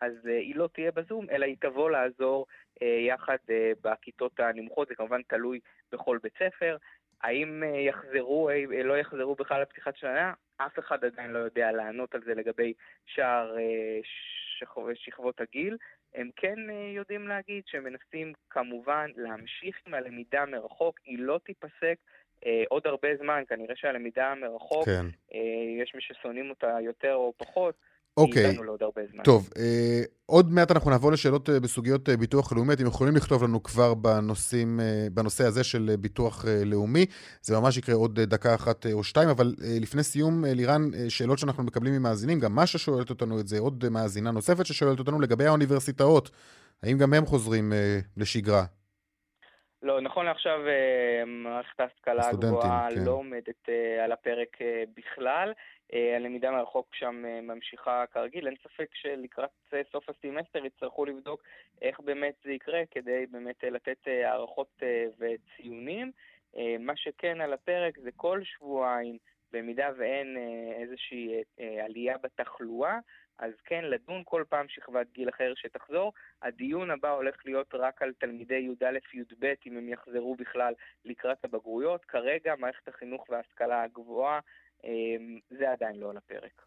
אז 0.02 0.26
היא 0.26 0.56
לא 0.56 0.70
תהיה 0.74 0.92
בזום, 0.92 1.26
אלא 1.30 1.46
היא 1.46 1.56
תבוא 1.60 1.90
לעזור 1.90 2.46
יחד 2.82 3.38
בכיתות 3.84 4.40
הנמוכות, 4.40 4.88
זה 4.88 4.96
כמובן 4.96 5.22
תלוי 5.22 5.60
בכל 5.92 6.18
בית 6.24 6.34
ספר. 6.34 6.78
האם 7.22 7.64
יחזרו, 7.88 8.50
לא 8.84 8.98
יחזרו 8.98 9.36
בכלל 9.36 9.62
לפתיחת 9.62 9.96
שנה? 9.98 10.34
אף 10.58 10.80
אחד 10.80 11.06
עדיין 11.06 11.32
לא 11.32 11.40
יודע 11.40 11.72
לענות 11.72 12.16
על 12.16 12.22
זה 12.26 12.34
לגבי 12.34 12.74
שאר 13.06 13.56
שכבות 14.96 15.42
הגיל. 15.42 15.78
הם 16.16 16.30
כן 16.36 16.70
אה, 16.70 16.92
יודעים 16.96 17.28
להגיד 17.28 17.64
שהם 17.68 17.84
מנסים 17.84 18.34
כמובן 18.50 19.12
להמשיך 19.16 19.78
עם 19.88 19.94
הלמידה 19.94 20.46
מרחוק, 20.46 21.00
היא 21.06 21.20
לא 21.20 21.40
תיפסק 21.44 21.96
אה, 22.46 22.64
עוד 22.70 22.88
הרבה 22.88 23.08
זמן, 23.22 23.44
כנראה 23.48 23.76
שהלמידה 23.76 24.36
מרחוק, 24.36 24.86
כן. 24.86 25.06
אה, 25.34 25.84
יש 25.84 25.96
מי 25.96 26.02
ששונאים 26.02 26.50
אותה 26.50 26.78
יותר 26.82 27.14
או 27.14 27.34
פחות, 27.38 27.76
אוקיי. 28.18 28.58
טוב, 29.24 29.50
אה, 29.58 30.02
עוד 30.26 30.52
מעט 30.52 30.72
אנחנו 30.72 30.90
נעבור 30.90 31.12
לשאלות 31.12 31.50
אה, 31.50 31.60
בסוגיות 31.60 32.10
אה, 32.10 32.18
ביטוח 32.18 32.54
לאומי. 32.54 32.74
אתם 32.74 32.86
יכולים 32.86 33.16
לכתוב 33.16 33.44
לנו 33.44 33.64
כבר 33.64 33.94
בנושאים, 33.94 34.80
אה, 34.80 35.08
בנושא 35.14 35.44
הזה 35.46 35.64
של 35.64 35.90
אה, 35.92 35.98
ביטוח 35.98 36.46
אה, 36.48 36.66
לאומי. 36.66 37.06
זה 37.42 37.60
ממש 37.60 37.78
יקרה 37.78 37.96
עוד 37.96 38.20
אה, 38.20 38.26
דקה 38.26 38.56
אחת 38.56 38.86
אה, 38.86 38.94
או 38.94 39.04
שתיים, 39.04 39.30
אבל 39.30 39.56
אה, 39.64 39.78
לפני 39.82 40.04
סיום, 40.04 40.46
אה, 40.46 40.54
לירן, 40.54 40.94
אה, 40.94 41.10
שאלות 41.10 41.40
שאנחנו 41.40 41.64
מקבלים 41.64 41.94
ממאזינים, 41.94 42.40
גם 42.40 42.56
משה 42.56 42.78
שואלת 42.78 43.10
אותנו 43.10 43.40
את 43.40 43.48
זה, 43.48 43.60
עוד 43.60 43.84
אה, 43.84 43.90
מאזינה 43.90 44.32
נוספת 44.32 44.66
ששואלת 44.66 45.00
אותנו 45.00 45.20
לגבי 45.20 45.46
האוניברסיטאות. 45.46 46.30
האם 46.84 46.98
גם 46.98 47.14
הם 47.14 47.26
חוזרים 47.26 47.74
אה, 47.74 48.00
לשגרה? 48.18 48.66
לא, 49.82 50.02
נכון 50.02 50.26
לעכשיו 50.26 50.68
אה, 50.68 51.26
מערכת 51.26 51.80
ההשכלה 51.80 52.30
הגבוהה 52.30 52.88
כן. 52.90 53.04
לא 53.06 53.12
עומדת 53.12 53.70
אה, 53.70 54.04
על 54.04 54.12
הפרק 54.12 54.62
אה, 54.62 54.84
בכלל. 54.96 55.54
הלמידה 56.16 56.52
מרחוק 56.52 56.96
שם 56.96 57.24
ממשיכה 57.42 58.04
כרגיל. 58.12 58.48
אין 58.48 58.56
ספק 58.64 58.90
שלקראת 58.94 59.50
סוף 59.92 60.10
הסמסטר 60.10 60.66
יצטרכו 60.66 61.06
לבדוק 61.06 61.44
איך 61.82 62.00
באמת 62.00 62.34
זה 62.44 62.52
יקרה 62.52 62.82
כדי 62.92 63.26
באמת 63.32 63.64
לתת 63.64 64.08
הערכות 64.08 64.84
וציונים. 65.20 66.12
מה 66.80 66.94
שכן 66.96 67.42
על 67.42 67.54
הפרק 67.54 68.00
זה 68.00 68.10
כל 68.16 68.44
שבועיים, 68.44 69.18
במידה 69.52 69.90
ואין 69.98 70.38
איזושהי 70.82 71.44
עלייה 71.84 72.18
בתחלואה, 72.18 73.00
אז 73.40 73.52
כן, 73.66 73.84
לדון 73.84 74.22
כל 74.26 74.44
פעם 74.50 74.66
שכבת 74.70 75.08
גיל 75.14 75.30
אחר 75.30 75.54
שתחזור. 75.56 76.14
הדיון 76.42 76.92
הבא 76.92 77.12
הולך 77.12 77.36
להיות 77.46 77.74
רק 77.74 78.02
על 78.02 78.14
תלמידי 78.20 78.56
י"א-י"ב, 78.56 79.54
אם 79.66 79.78
הם 79.78 79.90
יחזרו 79.90 80.36
בכלל 80.36 80.74
לקראת 81.06 81.46
הבגרויות. 81.46 82.06
כרגע 82.06 82.54
מערכת 82.60 82.88
החינוך 82.88 83.26
וההשכלה 83.30 83.84
הגבוהה, 83.84 84.40
אמ, 84.84 85.40
זה 85.50 85.72
עדיין 85.72 85.96
לא 85.96 86.10
על 86.10 86.18
הפרק. 86.18 86.62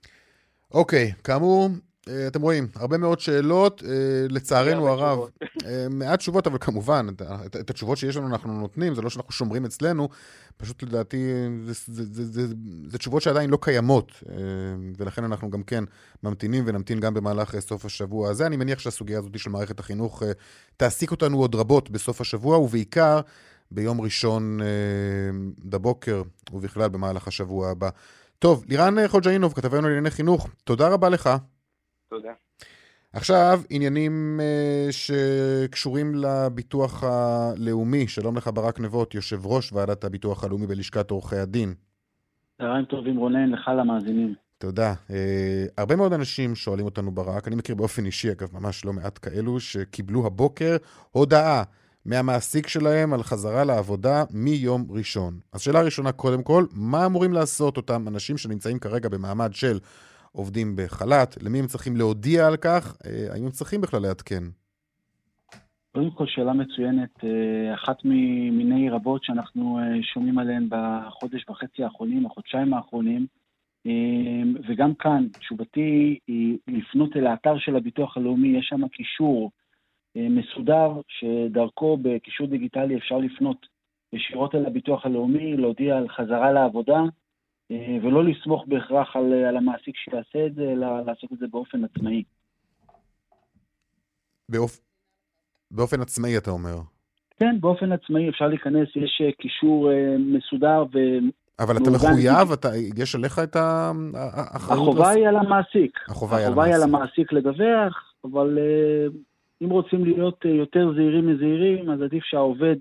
אוקיי, 0.75 1.11
okay, 1.11 1.23
כאמור, 1.23 1.63
אה, 1.63 1.90
אתם 2.09 2.43
רואים, 2.43 2.69
הרבה 2.75 2.99
מאוד 2.99 3.21
שאלות, 3.21 3.83
אה, 3.87 3.91
לצערנו 4.29 4.89
הרב, 4.89 5.19
אה, 5.67 5.87
מעט 5.91 6.19
תשובות, 6.19 6.47
אבל 6.47 6.59
כמובן, 6.61 7.07
את 7.47 7.71
התשובות 7.71 7.99
שיש 7.99 8.17
לנו 8.17 8.27
אנחנו 8.27 8.61
נותנים, 8.61 8.95
זה 8.95 9.03
לא 9.03 9.11
שאנחנו 9.11 9.33
שומרים 9.33 9.65
אצלנו, 9.65 10.09
פשוט 10.57 10.83
לדעתי 10.83 11.27
זה, 11.67 11.73
זה, 11.87 12.05
זה, 12.13 12.25
זה, 12.25 12.55
זה 12.89 12.99
תשובות 12.99 13.23
שעדיין 13.23 13.51
לא 13.51 13.59
קיימות, 13.61 14.13
ולכן 14.97 15.25
אנחנו 15.25 15.51
גם 15.51 15.63
כן 15.63 15.85
ממתינים 16.23 16.65
ונמתין 16.67 17.01
גם 17.01 17.15
במהלך 17.15 17.59
סוף 17.59 17.85
השבוע 17.85 18.31
הזה. 18.31 18.47
אני 18.47 18.57
מניח 18.57 18.79
שהסוגיה 18.79 19.19
הזאת 19.19 19.39
של 19.39 19.51
מערכת 19.51 19.81
החינוך 19.81 20.23
תעסיק 20.77 21.11
אותנו 21.11 21.39
עוד 21.39 21.55
רבות 21.55 21.91
בסוף 21.91 22.21
השבוע, 22.21 22.59
ובעיקר 22.59 23.21
ביום 23.71 24.01
ראשון 24.01 24.61
בבוקר, 25.65 26.23
ובכלל 26.53 26.89
במהלך 26.89 27.29
השבוע 27.29 27.71
הבא. 27.71 27.89
טוב, 28.39 28.65
לירן 28.69 29.09
חוג'אינוב, 29.09 29.53
כתבנו 29.53 29.89
לענייני 29.89 30.11
חינוך, 30.11 30.49
תודה 30.65 30.89
רבה 30.89 31.09
לך. 31.09 31.31
תודה. 32.11 32.33
עכשיו, 33.13 33.61
עניינים 33.71 34.41
uh, 34.41 34.93
שקשורים 34.93 36.15
לביטוח 36.15 37.05
הלאומי. 37.05 38.09
שלום 38.09 38.37
לך, 38.37 38.51
ברק 38.55 38.81
נבות, 38.81 39.15
יושב 39.15 39.47
ראש 39.47 39.73
ועדת 39.73 40.05
הביטוח 40.05 40.45
הלאומי 40.45 40.67
בלשכת 40.67 41.11
עורכי 41.11 41.37
הדין. 41.37 41.75
צהריים 42.59 42.85
טובים, 42.85 43.17
רונן, 43.17 43.51
לך 43.51 43.71
למאזינים. 43.79 44.35
תודה. 44.59 44.95
Uh, 45.09 45.13
הרבה 45.79 45.97
מאוד 45.97 46.13
אנשים 46.13 46.55
שואלים 46.55 46.85
אותנו, 46.85 47.11
ברק, 47.11 47.49
אני 47.49 47.57
מכיר 47.57 47.75
באופן 47.75 48.05
אישי, 48.07 48.33
אגב, 48.33 48.49
ממש 48.53 48.85
לא 48.85 48.93
מעט 48.93 49.19
כאלו, 49.23 49.61
שקיבלו 49.61 50.27
הבוקר 50.27 50.77
הודעה 51.11 51.63
מהמעסיק 52.05 52.69
שלהם 52.69 53.13
על 53.13 53.23
חזרה 53.23 53.65
לעבודה 53.65 54.25
מיום 54.31 54.87
ראשון. 54.91 55.41
אז 55.53 55.61
שאלה 55.61 55.83
ראשונה, 55.83 56.13
קודם 56.13 56.43
כל, 56.43 56.65
מה 56.73 57.07
אמורים 57.07 57.33
לעשות 57.33 57.77
אותם 57.77 58.09
אנשים 58.09 58.39
שנמצאים 58.39 58.79
כרגע 58.79 59.09
במעמד 59.09 59.55
של 59.55 59.79
עובדים 60.33 60.77
בחל"ת, 60.77 61.43
למי 61.43 61.59
הם 61.59 61.67
צריכים 61.67 61.97
להודיע 61.97 62.47
על 62.47 62.57
כך, 62.57 62.97
אה, 63.07 63.33
האם 63.33 63.45
הם 63.45 63.51
צריכים 63.51 63.81
בכלל 63.81 64.03
לעדכן? 64.03 64.45
קודם 65.93 66.11
כל, 66.11 66.27
שאלה 66.27 66.53
מצוינת. 66.53 67.25
אה, 67.25 67.75
אחת 67.75 67.97
ממיני 68.05 68.91
רבות 68.91 69.25
שאנחנו 69.25 69.79
אה, 69.79 70.03
שומעים 70.03 70.39
עליהן 70.39 70.69
בחודש 70.69 71.49
וחצי 71.49 71.85
האחרונים, 71.85 72.27
החודשיים 72.27 72.75
האחרונים, 72.75 73.27
וגם 74.69 74.95
כאן, 74.95 75.27
תשובתי 75.39 76.19
היא 76.27 76.59
לפנות 76.69 77.17
אל 77.17 77.27
האתר 77.27 77.59
של 77.59 77.77
הביטוח 77.77 78.17
הלאומי, 78.17 78.49
יש 78.49 78.67
שם 78.69 78.89
קישור 78.89 79.51
מסודר, 80.17 81.01
שדרכו 81.09 81.99
בקישור 82.03 82.47
דיגיטלי 82.47 82.97
אפשר 82.97 83.19
לפנות 83.19 83.67
ישירות 84.13 84.55
אל 84.55 84.67
הביטוח 84.67 85.07
הלאומי, 85.07 85.57
להודיע 85.57 85.97
על 85.97 86.09
חזרה 86.09 86.53
לעבודה, 86.53 87.01
ולא 88.03 88.25
לסמוך 88.25 88.65
בהכרח 88.67 89.17
על, 89.17 89.33
על 89.33 89.57
המעסיק 89.57 89.97
שיעשה 89.97 90.47
את 90.47 90.55
זה, 90.55 90.63
אלא 90.63 91.01
לעשות 91.07 91.33
את 91.33 91.39
זה 91.39 91.47
באופן 91.51 91.85
עצמאי. 91.85 92.23
באופ... 94.49 94.81
באופן 95.71 96.01
עצמאי, 96.01 96.39
אתה 96.39 96.51
אומר. 96.51 96.77
כן, 97.39 97.57
באופן 97.61 97.93
עצמאי 97.93 98.29
אפשר 98.29 98.49
להיכנס, 98.49 98.89
יש 98.97 99.23
אה, 99.25 99.33
קישור 99.33 99.93
אה, 99.93 100.17
מסודר 100.19 100.85
ו... 100.93 100.99
אבל 101.59 101.77
אתה 101.77 101.91
מחויב, 101.91 102.53
אתה, 102.53 102.69
יש 102.97 103.15
עליך 103.15 103.39
את 103.39 103.57
האחריות? 103.57 104.89
החובה 104.89 105.11
היא 105.11 105.29
על 105.29 105.37
המעסיק. 105.37 105.99
החובה 106.09 106.37
היא 106.65 106.75
על 106.75 106.83
המעסיק 106.83 107.33
לדווח, 107.33 108.15
אבל 108.25 108.59
אם 109.63 109.71
רוצים 109.71 110.05
להיות 110.05 110.45
יותר 110.45 110.93
זהירים 110.95 111.27
מזהירים, 111.27 111.91
אז 111.91 112.03
עדיף 112.03 112.25
שהעובד, 112.25 112.77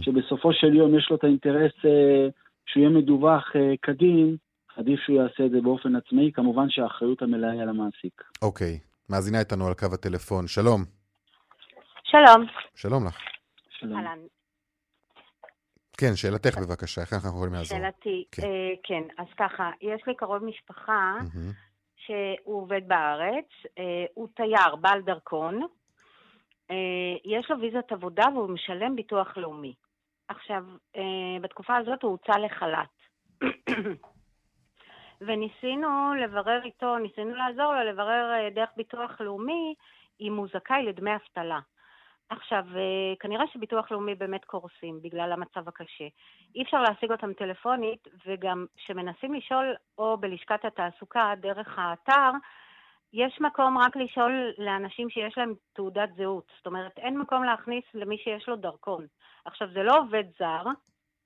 שבסופו 0.00 0.52
של 0.52 0.74
יום 0.74 0.98
יש 0.98 1.08
לו 1.10 1.16
את 1.16 1.24
האינטרס 1.24 1.72
שהוא 2.72 2.80
יהיה 2.80 2.90
מדווח 2.90 3.44
uh, 3.52 3.76
כדין, 3.82 4.36
עדיף 4.76 5.00
שהוא 5.00 5.16
יעשה 5.16 5.46
את 5.46 5.50
זה 5.50 5.60
באופן 5.60 5.96
עצמאי, 5.96 6.32
כמובן 6.34 6.66
שהאחריות 6.70 7.22
המלאה 7.22 7.50
היא 7.50 7.62
על 7.62 7.68
המעסיק. 7.68 8.22
אוקיי, 8.42 8.78
okay. 8.82 9.12
מאזינה 9.12 9.38
איתנו 9.38 9.66
על 9.66 9.74
קו 9.74 9.86
הטלפון, 9.94 10.46
שלום. 10.46 10.80
שלום. 12.04 12.46
שלום 12.74 13.06
לך. 13.06 13.18
שלום. 13.70 13.96
אהלן. 13.96 14.18
כן, 15.98 16.16
שאלתך 16.16 16.58
בבקשה, 16.58 17.00
איך 17.00 17.12
אנחנו 17.12 17.28
יכולים 17.28 17.54
לעזור? 17.54 17.78
שאלתי, 17.78 18.24
כן. 18.32 18.42
אה, 18.42 18.72
כן, 18.82 19.02
אז 19.18 19.26
ככה, 19.38 19.70
יש 19.80 20.02
לי 20.06 20.14
קרוב 20.14 20.44
משפחה 20.44 21.18
mm-hmm. 21.20 21.52
שהוא 21.96 22.62
עובד 22.62 22.80
בארץ, 22.86 23.48
אה, 23.78 24.04
הוא 24.14 24.28
תייר, 24.36 24.76
בעל 24.80 25.02
דרכון, 25.02 25.60
אה, 26.70 26.76
יש 27.24 27.50
לו 27.50 27.60
ויזת 27.60 27.92
עבודה 27.92 28.24
והוא 28.34 28.50
משלם 28.50 28.96
ביטוח 28.96 29.36
לאומי. 29.36 29.74
עכשיו, 30.30 30.64
אה, 30.96 31.40
בתקופה 31.40 31.76
הזאת 31.76 32.02
הוא 32.02 32.10
הוצא 32.10 32.32
לחל"ת. 32.32 32.88
וניסינו 35.20 36.14
לברר 36.14 36.60
איתו, 36.64 36.98
ניסינו 36.98 37.34
לעזור 37.34 37.74
לו 37.74 37.84
לברר 37.84 38.32
אה, 38.32 38.50
דרך 38.50 38.68
ביטוח 38.76 39.20
לאומי 39.20 39.74
אם 40.20 40.36
הוא 40.36 40.46
זכאי 40.54 40.82
לדמי 40.82 41.10
אבטלה. 41.14 41.58
עכשיו, 42.28 42.64
אה, 42.76 43.14
כנראה 43.20 43.44
שביטוח 43.52 43.90
לאומי 43.90 44.14
באמת 44.14 44.44
קורסים 44.44 45.02
בגלל 45.02 45.32
המצב 45.32 45.68
הקשה. 45.68 46.08
אי 46.54 46.62
אפשר 46.62 46.82
להשיג 46.82 47.12
אותם 47.12 47.32
טלפונית, 47.32 48.08
וגם 48.26 48.66
כשמנסים 48.76 49.34
לשאול 49.34 49.74
או 49.98 50.16
בלשכת 50.16 50.64
התעסוקה 50.64 51.32
דרך 51.40 51.78
האתר, 51.78 52.30
יש 53.12 53.40
מקום 53.40 53.78
רק 53.78 53.96
לשאול 53.96 54.52
לאנשים 54.58 55.10
שיש 55.10 55.38
להם 55.38 55.54
תעודת 55.72 56.08
זהות. 56.16 56.52
זאת 56.56 56.66
אומרת, 56.66 56.98
אין 56.98 57.18
מקום 57.18 57.44
להכניס 57.44 57.84
למי 57.94 58.18
שיש 58.18 58.48
לו 58.48 58.56
דרכון. 58.56 59.06
עכשיו, 59.44 59.68
זה 59.72 59.82
לא 59.82 59.98
עובד 59.98 60.24
זר, 60.38 60.64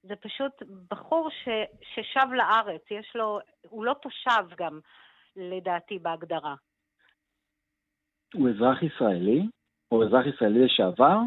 זה 0.02 0.16
פשוט 0.16 0.52
בחור 0.90 1.30
ש, 1.30 1.48
ששב 1.82 2.32
לארץ, 2.32 2.82
יש 2.90 3.12
לו, 3.14 3.38
הוא 3.68 3.84
לא 3.84 3.94
תושב 4.02 4.56
גם, 4.56 4.80
לדעתי, 5.36 5.98
בהגדרה. 5.98 6.54
הוא 8.34 8.48
אזרח 8.50 8.82
ישראלי? 8.82 9.42
או 9.92 10.04
אזרח 10.04 10.26
ישראלי 10.26 10.64
לשעבר? 10.64 11.18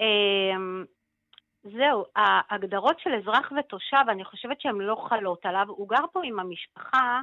אמ, 0.00 0.84
זהו, 1.62 2.04
ההגדרות 2.16 3.00
של 3.00 3.10
אזרח 3.14 3.52
ותושב, 3.58 4.04
אני 4.08 4.24
חושבת 4.24 4.60
שהן 4.60 4.78
לא 4.78 5.06
חלות 5.08 5.46
עליו. 5.46 5.66
הוא 5.68 5.88
גר 5.88 6.06
פה 6.12 6.20
עם 6.24 6.40
המשפחה 6.40 7.20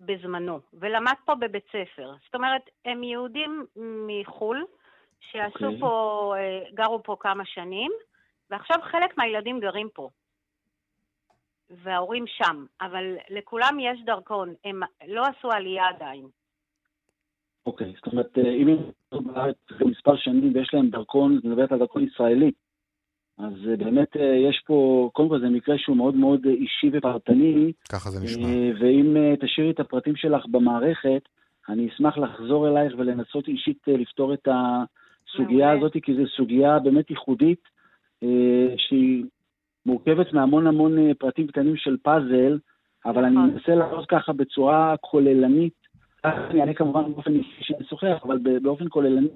בזמנו, 0.00 0.60
ולמד 0.72 1.14
פה 1.24 1.34
בבית 1.34 1.64
ספר. 1.68 2.14
זאת 2.24 2.34
אומרת, 2.34 2.62
הם 2.84 3.02
יהודים 3.02 3.66
מחו"ל, 4.06 4.64
שעשו 5.30 5.58
okay. 5.58 5.64
אוקיי. 5.64 5.80
פה, 5.80 6.34
אה, 6.36 6.70
גרו 6.74 7.02
פה 7.02 7.16
כמה 7.20 7.44
שנים, 7.44 7.92
ועכשיו 8.50 8.76
חלק 8.82 9.18
מהילדים 9.18 9.60
גרים 9.60 9.88
פה. 9.94 10.08
וההורים 11.70 12.24
שם, 12.26 12.64
אבל 12.80 13.16
לכולם 13.30 13.78
יש 13.80 14.00
דרכון, 14.04 14.54
הם 14.64 14.80
לא 15.06 15.22
עשו 15.22 15.50
עלייה 15.50 15.88
עדיין. 15.88 16.26
אוקיי, 17.66 17.92
זאת 17.96 18.12
אומרת, 18.12 18.38
אה, 18.38 18.50
אם 18.50 18.68
הם 18.68 18.78
בארץ 19.24 19.56
מספר 19.86 20.16
שנים 20.16 20.52
ויש 20.54 20.70
להם 20.74 20.90
דרכון, 20.90 21.38
את 21.38 21.44
מדברת 21.44 21.72
על 21.72 21.78
דרכון 21.78 22.04
ישראלי, 22.04 22.50
אז 23.38 23.52
אה, 23.70 23.76
באמת 23.76 24.16
יש 24.48 24.62
פה, 24.66 25.10
קודם 25.12 25.28
כל 25.28 25.40
זה 25.40 25.48
מקרה 25.48 25.78
שהוא 25.78 25.96
מאוד 25.96 26.14
מאוד 26.14 26.46
אישי 26.46 26.90
ופרטני. 26.92 27.72
ככה 27.92 28.10
זה 28.10 28.24
נשמע. 28.24 28.46
ואם 28.80 29.16
תשאירי 29.40 29.70
את 29.70 29.80
הפרטים 29.80 30.16
שלך 30.16 30.46
במערכת, 30.46 31.28
אני 31.68 31.88
אשמח 31.88 32.18
לחזור 32.18 32.68
אלייך 32.68 32.92
ולנסות 32.98 33.48
אישית 33.48 33.82
לפתור 33.88 34.34
את 34.34 34.48
הסוגיה 35.34 35.70
הזאת, 35.70 35.92
כי 36.02 36.14
זו 36.14 36.22
סוגיה 36.36 36.78
באמת 36.78 37.10
ייחודית, 37.10 37.60
שהיא 38.76 39.24
מורכבת 39.86 40.32
מהמון 40.32 40.66
המון 40.66 41.14
פרטים 41.14 41.46
קטנים 41.46 41.76
של 41.76 41.96
פאזל, 42.02 42.58
אבל 43.06 43.24
אני 43.24 43.36
נכון. 43.36 43.50
מנסה 43.50 43.74
לעשות 43.74 44.06
ככה 44.08 44.32
בצורה 44.32 44.94
כוללנית. 45.00 45.74
אני 46.24 46.60
אענה 46.60 46.74
כמובן 46.74 47.12
באופן 47.12 47.34
אישי 47.34 47.64
שנשוחח, 47.64 48.18
אבל 48.24 48.38
באופן 48.62 48.84
כוללני 48.88 49.28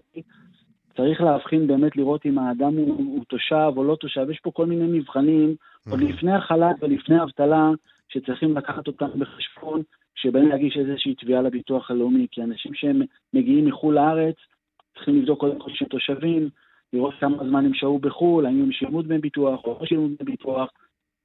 צריך 0.96 1.20
להבחין 1.20 1.66
באמת 1.66 1.96
לראות 1.96 2.26
אם 2.26 2.38
האדם 2.38 2.76
הוא, 2.76 2.96
הוא 2.96 3.24
תושב 3.28 3.72
או 3.76 3.84
לא 3.84 3.96
תושב. 3.96 4.30
יש 4.30 4.40
פה 4.42 4.50
כל 4.50 4.66
מיני 4.66 4.98
מבחנים, 4.98 5.54
עוד 5.90 6.00
לפני 6.00 6.32
החל"ת 6.32 6.76
ולפני 6.82 7.18
האבטלה, 7.18 7.70
שצריכים 8.08 8.56
לקחת 8.56 8.86
אותם 8.86 9.06
בחשבון, 9.18 9.82
שבאים 10.14 10.48
להגיש 10.48 10.76
איזושהי 10.76 11.14
תביעה 11.14 11.42
לביטוח 11.42 11.90
הלאומי, 11.90 12.26
כי 12.30 12.42
אנשים 12.42 12.74
שהם 12.74 13.02
מגיעים 13.34 13.66
מחו"ל 13.66 13.94
לארץ, 13.94 14.36
צריכים 14.98 15.18
לבדוק 15.20 15.40
קודם 15.40 15.58
כל 15.58 15.70
שהם 15.74 15.88
תושבים, 15.88 16.48
לראות 16.92 17.14
כמה 17.20 17.36
זמן 17.48 17.64
הם 17.64 17.74
שהו 17.74 17.98
בחו"ל, 17.98 18.46
האם 18.46 18.62
הם 18.62 18.72
שילמו 18.72 19.02
דמי 19.02 19.18
ביטוח 19.18 19.60
או 19.64 19.78
לא 19.80 19.86
שילמו 19.86 20.06
דמי 20.06 20.16
ביטוח. 20.32 20.68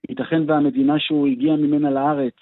ייתכן 0.09 0.41
והמדינה 0.47 0.93
שהוא 0.99 1.27
הגיע 1.27 1.55
ממנה 1.55 1.91
לארץ 1.91 2.33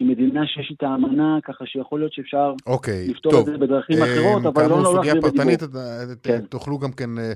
היא 0.00 0.08
מדינה 0.08 0.46
שיש 0.46 0.70
איתה 0.70 0.86
אמנה, 0.94 1.38
ככה 1.44 1.66
שיכול 1.66 2.00
להיות 2.00 2.12
שאפשר 2.12 2.52
אוקיי, 2.66 3.08
לפתור 3.08 3.32
טוב. 3.32 3.40
את 3.48 3.52
זה 3.52 3.58
בדרכים 3.66 3.98
אחרות, 4.02 4.46
אבל 4.46 4.62
לא 4.68 4.78
לא 4.78 4.84
סוגיה 4.84 5.14
להחזיר 5.14 5.20
פרטנית, 5.22 5.62
בדיבור. 5.62 5.80
אה, 5.80 6.14
ת- 6.20 6.26
כן. 6.26 6.40
תוכלו 6.48 6.78
גם 6.78 6.92
כן, 6.92 7.18
אה, 7.18 7.32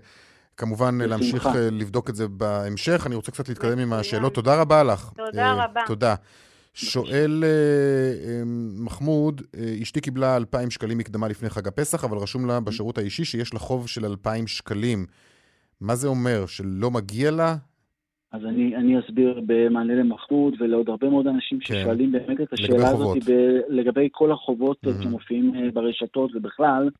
כמובן, 0.56 0.98
בשמחה. 0.98 1.06
להמשיך 1.10 1.46
אה, 1.46 1.68
לבדוק 1.72 2.10
את 2.10 2.14
זה 2.14 2.28
בהמשך. 2.28 3.06
אני 3.06 3.14
רוצה 3.14 3.32
קצת 3.32 3.48
להתקדם 3.48 3.70
עם 3.78 3.86
מצוין. 3.88 4.00
השאלות. 4.00 4.34
תודה 4.34 4.60
רבה 4.60 4.82
לך. 4.82 5.10
תודה 5.16 5.46
אה, 5.46 5.64
רבה. 5.64 5.80
תודה. 5.86 6.14
שואל 6.84 7.44
אה, 7.44 7.48
אה, 7.48 8.42
מחמוד, 8.84 9.40
אה, 9.56 9.82
אשתי 9.82 10.00
קיבלה 10.00 10.36
2,000 10.36 10.70
שקלים 10.70 10.98
מקדמה 10.98 11.28
לפני 11.28 11.50
חג 11.50 11.68
הפסח, 11.68 12.04
אבל 12.04 12.18
רשום 12.18 12.46
לה 12.46 12.60
בשירות 12.60 12.98
האישי 12.98 13.24
שיש 13.24 13.54
לה 13.54 13.60
חוב 13.60 13.88
של 13.88 14.04
2,000 14.04 14.46
שקלים. 14.46 15.06
מה 15.80 15.94
זה 15.94 16.08
אומר? 16.08 16.46
שלא 16.46 16.90
מגיע 16.90 17.30
לה? 17.30 17.56
אז 18.32 18.44
אני, 18.44 18.76
אני 18.76 18.98
אסביר 18.98 19.40
במענה 19.46 19.94
למחמוד 19.94 20.54
ולעוד 20.60 20.88
הרבה 20.88 21.10
מאוד 21.10 21.26
אנשים 21.26 21.58
כן. 21.58 21.74
ששואלים 21.74 22.12
באמת 22.12 22.40
את 22.40 22.52
השאלה 22.52 22.88
הזאת. 22.88 23.18
ב- 23.30 23.60
לגבי 23.68 24.08
כל 24.12 24.32
החובות 24.32 24.78
mm-hmm. 24.84 25.02
שמופיעים 25.02 25.54
אה, 25.54 25.70
ברשתות 25.74 26.30
ובכלל. 26.34 26.90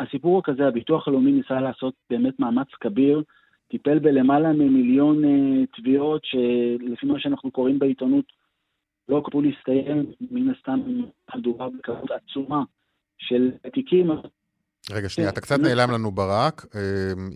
הסיפור 0.00 0.34
הוא 0.34 0.42
כזה, 0.44 0.66
הביטוח 0.66 1.08
הלאומי 1.08 1.32
ניסה 1.32 1.60
לעשות 1.60 1.94
באמת 2.10 2.40
מאמץ 2.40 2.66
כביר, 2.80 3.22
טיפל 3.68 3.98
בלמעלה 3.98 4.52
ממיליון 4.52 5.22
תביעות 5.76 6.22
שלפי 6.24 7.06
מה 7.06 7.20
שאנחנו 7.20 7.50
קוראים 7.50 7.78
בעיתונות 7.78 8.24
לא 9.08 9.22
קראו 9.24 9.42
להסתיים, 9.42 10.06
מן 10.30 10.54
הסתם 10.54 10.80
מדובר 11.36 11.68
בכמות 11.68 12.10
עצומה 12.10 12.62
של 13.18 13.50
תיקים. 13.72 14.10
רגע, 14.92 15.08
שנייה, 15.08 15.30
כן, 15.30 15.32
אתה 15.32 15.40
קצת 15.40 15.58
לא. 15.58 15.68
נעלם 15.68 15.90
לנו 15.90 16.10
ברק. 16.10 16.66
אה, 16.74 16.80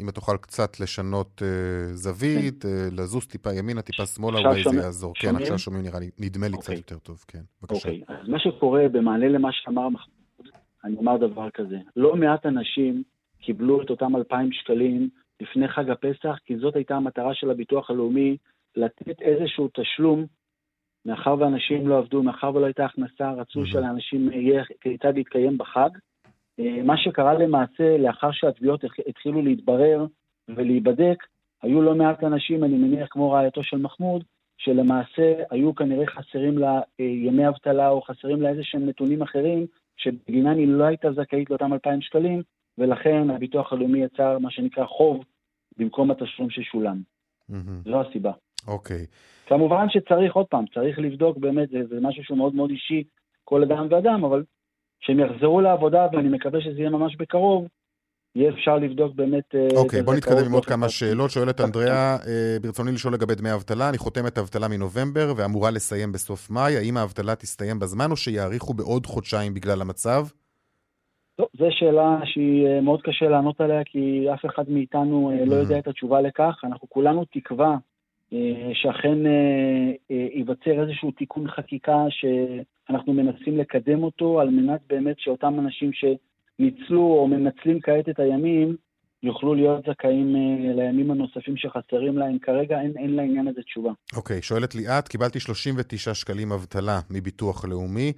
אם 0.00 0.09
אתה 0.09 0.20
תוכל 0.20 0.37
קצת 0.37 0.80
לשנות 0.80 1.42
אה, 1.42 1.94
זווית, 1.94 2.64
אה, 2.64 2.88
לזוז 2.92 3.26
טיפה 3.26 3.52
ימינה, 3.52 3.83
טיפה 3.83 4.06
שמאלה, 4.06 4.38
אולי 4.38 4.62
זה 4.62 4.76
יעזור. 4.76 5.12
כן? 5.14 5.37
עכשיו 5.37 5.59
שומעים 5.59 5.85
נראה 5.85 6.00
לי, 6.00 6.11
נדמה 6.18 6.48
לי 6.48 6.56
קצת 6.56 6.62
אוקיי. 6.62 6.76
יותר 6.76 6.98
טוב, 6.98 7.24
כן. 7.28 7.40
בבקשה. 7.62 7.88
אוקיי, 7.88 8.02
אז 8.09 8.28
מה 8.28 8.38
שקורה 8.38 8.88
במענה 8.88 9.28
למה 9.28 9.48
שאמר 9.52 9.88
מחמוד, 9.88 10.46
אני 10.85 10.96
אומר 10.96 11.16
דבר 11.16 11.50
כזה, 11.50 11.76
לא 11.96 12.16
מעט 12.16 12.46
אנשים 12.46 13.02
קיבלו 13.40 13.83
את 13.83 13.90
אותם 13.90 14.16
2,000 14.16 14.52
שקלים 14.52 15.09
לפני 15.40 15.68
חג 15.68 15.90
הפסח, 15.90 16.37
כי 16.44 16.56
זאת 16.59 16.76
הייתה 16.76 16.94
המטרה 16.94 17.35
של 17.35 17.50
הביטוח 17.50 17.90
הלאומי, 17.90 18.37
לתת 18.76 19.20
איזשהו 19.20 19.68
תשלום, 19.74 20.26
מאחר 21.06 21.34
ואנשים 21.38 21.88
לא 21.88 21.98
עבדו, 21.98 22.22
מאחר 22.22 22.54
ולא 22.54 22.66
הייתה 22.66 22.84
הכנסה, 22.84 23.30
רצו 23.32 23.62
Mhm. 23.62 23.66
שלאנשים 23.66 24.32
יהיה 24.32 24.62
כיצד 24.80 25.14
להתקיים 25.14 25.58
בחג. 25.58 25.90
אה, 26.60 26.82
מה 26.84 26.96
שקרה 26.96 27.34
למעשה, 27.34 27.98
לאחר 27.98 28.30
שהתביעות 28.32 28.84
התח- 28.84 29.08
התחילו 29.08 29.42
להתברר 29.42 30.06
ולהיבדק, 30.48 31.24
היו 31.62 31.82
לא 31.82 31.94
מעט 31.94 32.24
אנשים, 32.24 32.64
אני 32.64 32.74
מניח 32.78 33.08
כמו 33.10 33.30
רעייתו 33.30 33.62
של 33.62 33.76
מחמוד, 33.78 34.24
שלמעשה 34.58 35.32
היו 35.50 35.74
כנראה 35.74 36.06
חסרים 36.06 36.58
לה 36.58 36.80
אה, 37.00 37.04
ימי 37.04 37.48
אבטלה 37.48 37.88
או 37.88 38.02
חסרים 38.02 38.42
לה 38.42 38.48
איזה 38.48 38.60
שהם 38.64 38.86
נתונים 38.86 39.22
אחרים, 39.22 39.66
שבגינם 39.96 40.56
היא 40.58 40.68
לא 40.68 40.84
הייתה 40.84 41.12
זכאית 41.12 41.50
לאותם 41.50 41.72
2,000 41.72 42.00
שקלים, 42.00 42.42
ולכן 42.78 43.30
הביטוח 43.30 43.72
הלאומי 43.72 43.98
יצר 44.02 44.38
מה 44.38 44.50
שנקרא 44.50 44.86
חוב 44.86 45.24
במקום 45.78 46.10
התשלום 46.10 46.50
ששולם. 46.50 47.00
מהמם. 47.48 47.80
זו 47.84 48.00
הסיבה. 48.00 48.32
אוקיי. 48.68 49.07
כמובן 49.46 49.87
שצריך, 49.88 50.35
עוד 50.35 50.46
פעם, 50.46 50.64
צריך 50.75 50.99
לבדוק 50.99 51.38
באמת, 51.38 51.68
זה, 51.68 51.79
זה 51.90 51.96
משהו 52.01 52.25
שהוא 52.25 52.38
מאוד 52.38 52.55
מאוד 52.55 52.70
אישי, 52.70 53.03
כל 53.44 53.62
אדם 53.62 53.87
ואדם, 53.90 54.25
אבל 54.25 54.42
כשהם 55.01 55.20
יחזרו 55.20 55.61
לעבודה, 55.61 56.07
ואני 56.12 56.29
מקווה 56.29 56.61
שזה 56.61 56.79
יהיה 56.79 56.90
ממש 56.90 57.16
בקרוב, 57.16 57.66
יהיה 58.35 58.51
אפשר 58.53 58.77
לבדוק 58.77 59.14
באמת... 59.14 59.55
אה, 59.55 59.66
אוקיי, 59.77 60.01
את 60.01 60.05
בוא 60.05 60.14
נתקדם 60.14 60.44
עם 60.46 60.53
עוד 60.53 60.64
כמה. 60.66 60.88
שאלות. 60.88 61.31
שואלת 61.31 61.61
אנדריאה, 61.61 62.16
אה, 62.16 62.57
ברצוני 62.62 62.92
לשאול 62.92 63.14
לגבי 63.14 63.35
דמי 63.35 63.53
אבטלה. 63.55 63.88
אני 63.88 63.99
חותמת 63.99 64.38
אבטלה 64.38 64.68
מנובמבר 64.68 65.33
ואמורה 65.37 65.70
לסיים 65.70 66.12
בסוף 66.12 66.51
מאי. 66.51 66.77
האם 66.77 66.96
האבטלה 66.96 67.35
תסתיים 67.35 67.79
בזמן 67.79 68.11
או 68.11 68.16
שיאריכו 68.16 68.75
בעוד 68.75 69.07
חודשיים 69.07 69.55
בגלל 69.55 69.81
המצב? 69.81 70.27
טוב, 71.37 71.49
זו 71.59 71.66
שאלה 71.70 72.18
שהיא 72.25 72.66
אה, 72.66 72.81
מאוד 72.81 73.03
קשה 73.03 73.29
לענות 73.29 73.61
עליה, 73.61 73.85
כי 73.85 74.27
אף 74.35 74.46
אחד 74.46 74.64
מאיתנו 74.68 75.33
לא 75.46 75.53
Mhm. 75.57 75.59
יודע 75.59 75.79
את 75.79 75.88
התשובה 75.88 76.20
לכך. 76.20 76.55
אנחנו 76.64 76.88
כולנו 76.88 77.25
תקווה 77.25 77.77
שאכן 78.74 79.26
אה, 79.26 79.92
אה, 80.10 80.26
ייווצר 80.34 80.82
איזשהו 80.82 81.10
תיקון 81.10 81.48
חקיקה 81.48 82.04
שאנחנו 82.10 83.12
מנסים 83.12 83.58
לקדם 83.58 84.02
אותו, 84.02 84.40
על 84.40 84.50
מנת 84.50 84.80
באמת 84.88 85.16
שאותם 85.18 85.58
אנשים 85.58 85.90
שניצלו 85.92 87.02
או 87.02 87.28
מנצלים 87.28 87.80
כעת 87.80 88.08
את 88.08 88.20
הימים, 88.20 88.76
יוכלו 89.22 89.54
להיות 89.54 89.84
זכאים 89.90 90.36
אה, 90.36 90.72
לימים 90.74 91.10
הנוספים 91.10 91.56
שחסרים 91.56 92.18
להם. 92.18 92.38
כרגע 92.38 92.80
אין, 92.80 92.92
אין 92.96 93.16
לעניין 93.16 93.48
הזה 93.48 93.62
תשובה. 93.62 93.90
אוקיי, 94.16 94.42
שואלת 94.42 94.74
ליאת, 94.74 95.08
קיבלתי 95.08 95.40
39 95.40 96.14
שקלים 96.14 96.52
אבטלה 96.52 97.00
מביטוח 97.10 97.64
לאומי. 97.64 98.12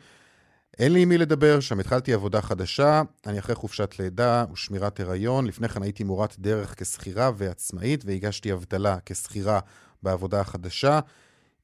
אין 0.79 0.93
לי 0.93 1.03
עם 1.03 1.09
מי 1.09 1.19
לדבר, 1.19 1.61
שם 1.61 1.81
התחלתי 1.81 2.13
עבודה 2.13 2.41
חדשה, 2.41 3.03
אני 3.27 3.39
אחרי 3.39 3.55
חופשת 3.55 3.99
לידה 3.99 4.45
ושמירת 4.53 5.01
הריון, 5.01 5.47
לפני 5.47 5.69
כן 5.69 5.83
הייתי 5.83 6.05
מורת 6.05 6.39
דרך 6.39 6.75
כשכירה 6.81 7.31
ועצמאית 7.37 8.05
והגשתי 8.07 8.53
אבטלה 8.53 8.97
כשכירה 9.07 9.61
בעבודה 10.03 10.41
החדשה. 10.41 11.01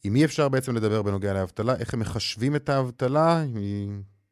עם 0.05 0.13
מי 0.13 0.25
אפשר 0.25 0.49
בעצם 0.49 0.77
לדבר 0.77 1.03
בנוגע 1.03 1.35
לאבטלה? 1.35 1.75
איך 1.81 1.95
הם 1.95 2.01
מחשבים 2.01 2.57
את 2.57 2.69
האבטלה? 2.69 3.43
היא 3.55 3.89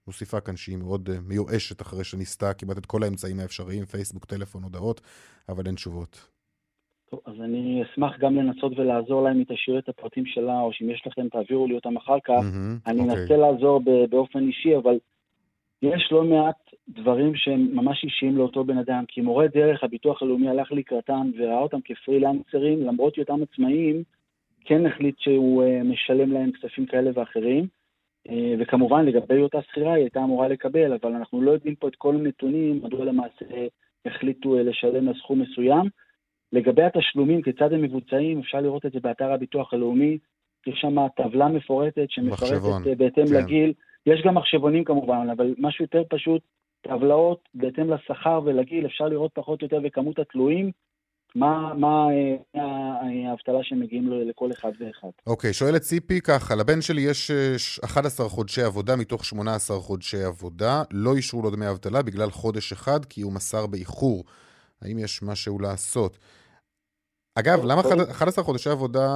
מוסיפה 0.06 0.40
כאן 0.40 0.56
שהיא 0.56 0.76
מאוד 0.76 1.08
אה, 1.12 1.16
מיואשת 1.28 1.82
אחרי 1.82 2.04
שניסתה 2.04 2.54
כמעט 2.54 2.78
את 2.78 2.86
כל 2.86 3.02
האמצעים 3.02 3.40
האפשריים, 3.40 3.84
פייסבוק, 3.84 4.24
טלפון, 4.24 4.62
הודעות, 4.62 5.00
אבל 5.48 5.66
אין 5.66 5.74
תשובות. 5.74 6.28
טוב, 7.10 7.20
אז 7.26 7.34
אני 7.44 7.82
אשמח 7.82 8.12
גם 8.20 8.36
לנסות 8.36 8.72
ולעזור 8.78 9.22
להם 9.22 9.36
אם 9.36 9.44
תשאיר 9.44 9.78
את 9.78 9.88
הפרטים 9.88 10.26
שלה, 10.26 10.60
או 10.60 10.72
שאם 10.72 10.90
יש 10.90 11.02
לכם 11.06 11.28
תעבירו 11.28 11.66
לי 11.66 11.74
אותם 11.74 11.96
אחר 11.96 12.18
כך. 12.24 12.42
מהמם, 12.42 12.78
אני 12.86 13.00
אוקיי. 13.00 13.22
אנסה 13.22 13.36
לעזור 13.36 13.80
ב- 13.80 14.10
באופן 14.10 14.38
אישי, 14.38 14.76
אבל 14.76 14.98
יש 15.82 16.08
לא 16.12 16.24
מעט 16.24 16.56
דברים 16.88 17.34
שהם 17.34 17.68
ממש 17.72 18.04
אישיים 18.04 18.36
לאותו 18.36 18.64
בן 18.64 18.78
אדם, 18.78 19.04
כי 19.08 19.20
מורה 19.20 19.46
דרך, 19.48 19.84
הביטוח 19.84 20.22
הלאומי 20.22 20.48
הלך 20.48 20.72
לקראתם 20.72 21.30
וראה 21.38 21.58
אותם 21.58 21.78
כפרילנסרים, 21.84 22.82
למרות 22.86 23.16
היותם 23.16 23.42
עצמאיים, 23.42 24.02
כן 24.64 24.86
החליט 24.86 25.18
שהוא 25.18 25.62
אה, 25.62 25.82
משלם 25.82 26.32
להם 26.32 26.50
כספים 26.52 26.86
כאלה 26.86 27.10
ואחרים. 27.14 27.66
אה, 28.28 28.54
וכמובן, 28.58 29.04
לגבי 29.04 29.40
אותה 29.40 29.62
שכירה, 29.62 29.94
היא 29.94 30.02
הייתה 30.02 30.20
אמורה 30.24 30.48
לקבל, 30.48 30.92
אבל 30.92 31.12
אנחנו 31.12 31.42
לא 31.42 31.50
יודעים 31.50 31.74
פה 31.74 31.88
את 31.88 31.94
כל 31.96 32.14
הנתונים, 32.14 32.80
מדוע 32.82 33.04
למעשה 33.04 33.44
החליטו 34.06 34.56
אה, 34.56 34.62
לשלם 34.62 35.06
לה 35.06 35.12
סכום 35.14 35.40
מסוים. 35.40 35.88
לגבי 36.52 36.82
התשלומים, 36.82 37.42
כיצד 37.42 37.72
הם 37.72 37.82
מבוצעים, 37.82 38.38
אפשר 38.38 38.60
לראות 38.60 38.86
את 38.86 38.92
זה 38.92 39.00
באתר 39.00 39.32
הביטוח 39.32 39.74
הלאומי. 39.74 40.18
יש 40.66 40.78
שם 40.80 40.96
טבלה 41.16 41.48
מפורטת 41.48 42.06
שמפרטת 42.08 42.96
בהתאם 42.96 43.26
כן. 43.26 43.34
לגיל. 43.34 43.72
יש 44.06 44.22
גם 44.24 44.34
מחשבונים 44.34 44.84
כמובן, 44.84 45.26
אבל 45.36 45.54
משהו 45.58 45.84
יותר 45.84 46.02
פשוט, 46.08 46.42
טבלאות 46.82 47.48
בהתאם 47.54 47.92
לשכר 47.92 48.40
ולגיל, 48.44 48.86
אפשר 48.86 49.04
לראות 49.04 49.30
פחות 49.34 49.62
או 49.62 49.66
יותר 49.66 49.80
בכמות 49.80 50.18
התלויים, 50.18 50.70
מה, 51.34 51.74
מה 51.74 52.06
אה, 52.10 52.60
אה, 52.60 53.30
האבטלה 53.30 53.58
שמגיעים 53.62 54.08
לו 54.08 54.28
לכל 54.28 54.52
אחד 54.52 54.70
ואחד. 54.80 55.08
אוקיי, 55.26 55.52
שואלת 55.52 55.80
ציפי 55.80 56.20
ככה, 56.20 56.54
לבן 56.54 56.80
שלי 56.80 57.02
יש 57.02 57.30
אה, 57.30 57.58
ש- 57.58 57.80
11 57.84 58.28
חודשי 58.28 58.62
עבודה 58.62 58.96
מתוך 58.96 59.24
18 59.24 59.76
חודשי 59.76 60.22
עבודה, 60.22 60.82
לא 60.90 61.14
אישרו 61.16 61.42
לו 61.42 61.50
דמי 61.50 61.70
אבטלה 61.70 62.02
בגלל 62.02 62.30
חודש 62.30 62.72
אחד 62.72 63.04
כי 63.04 63.20
הוא 63.20 63.32
מסר 63.32 63.66
באיחור. 63.66 64.24
האם 64.82 64.98
יש 64.98 65.22
משהו 65.22 65.58
לעשות? 65.58 66.18
אגב, 67.38 67.64
למה 67.64 67.82
טוב. 67.82 67.92
אחד- 67.92 68.10
11 68.10 68.44
חודשי 68.44 68.70
עבודה, 68.70 69.08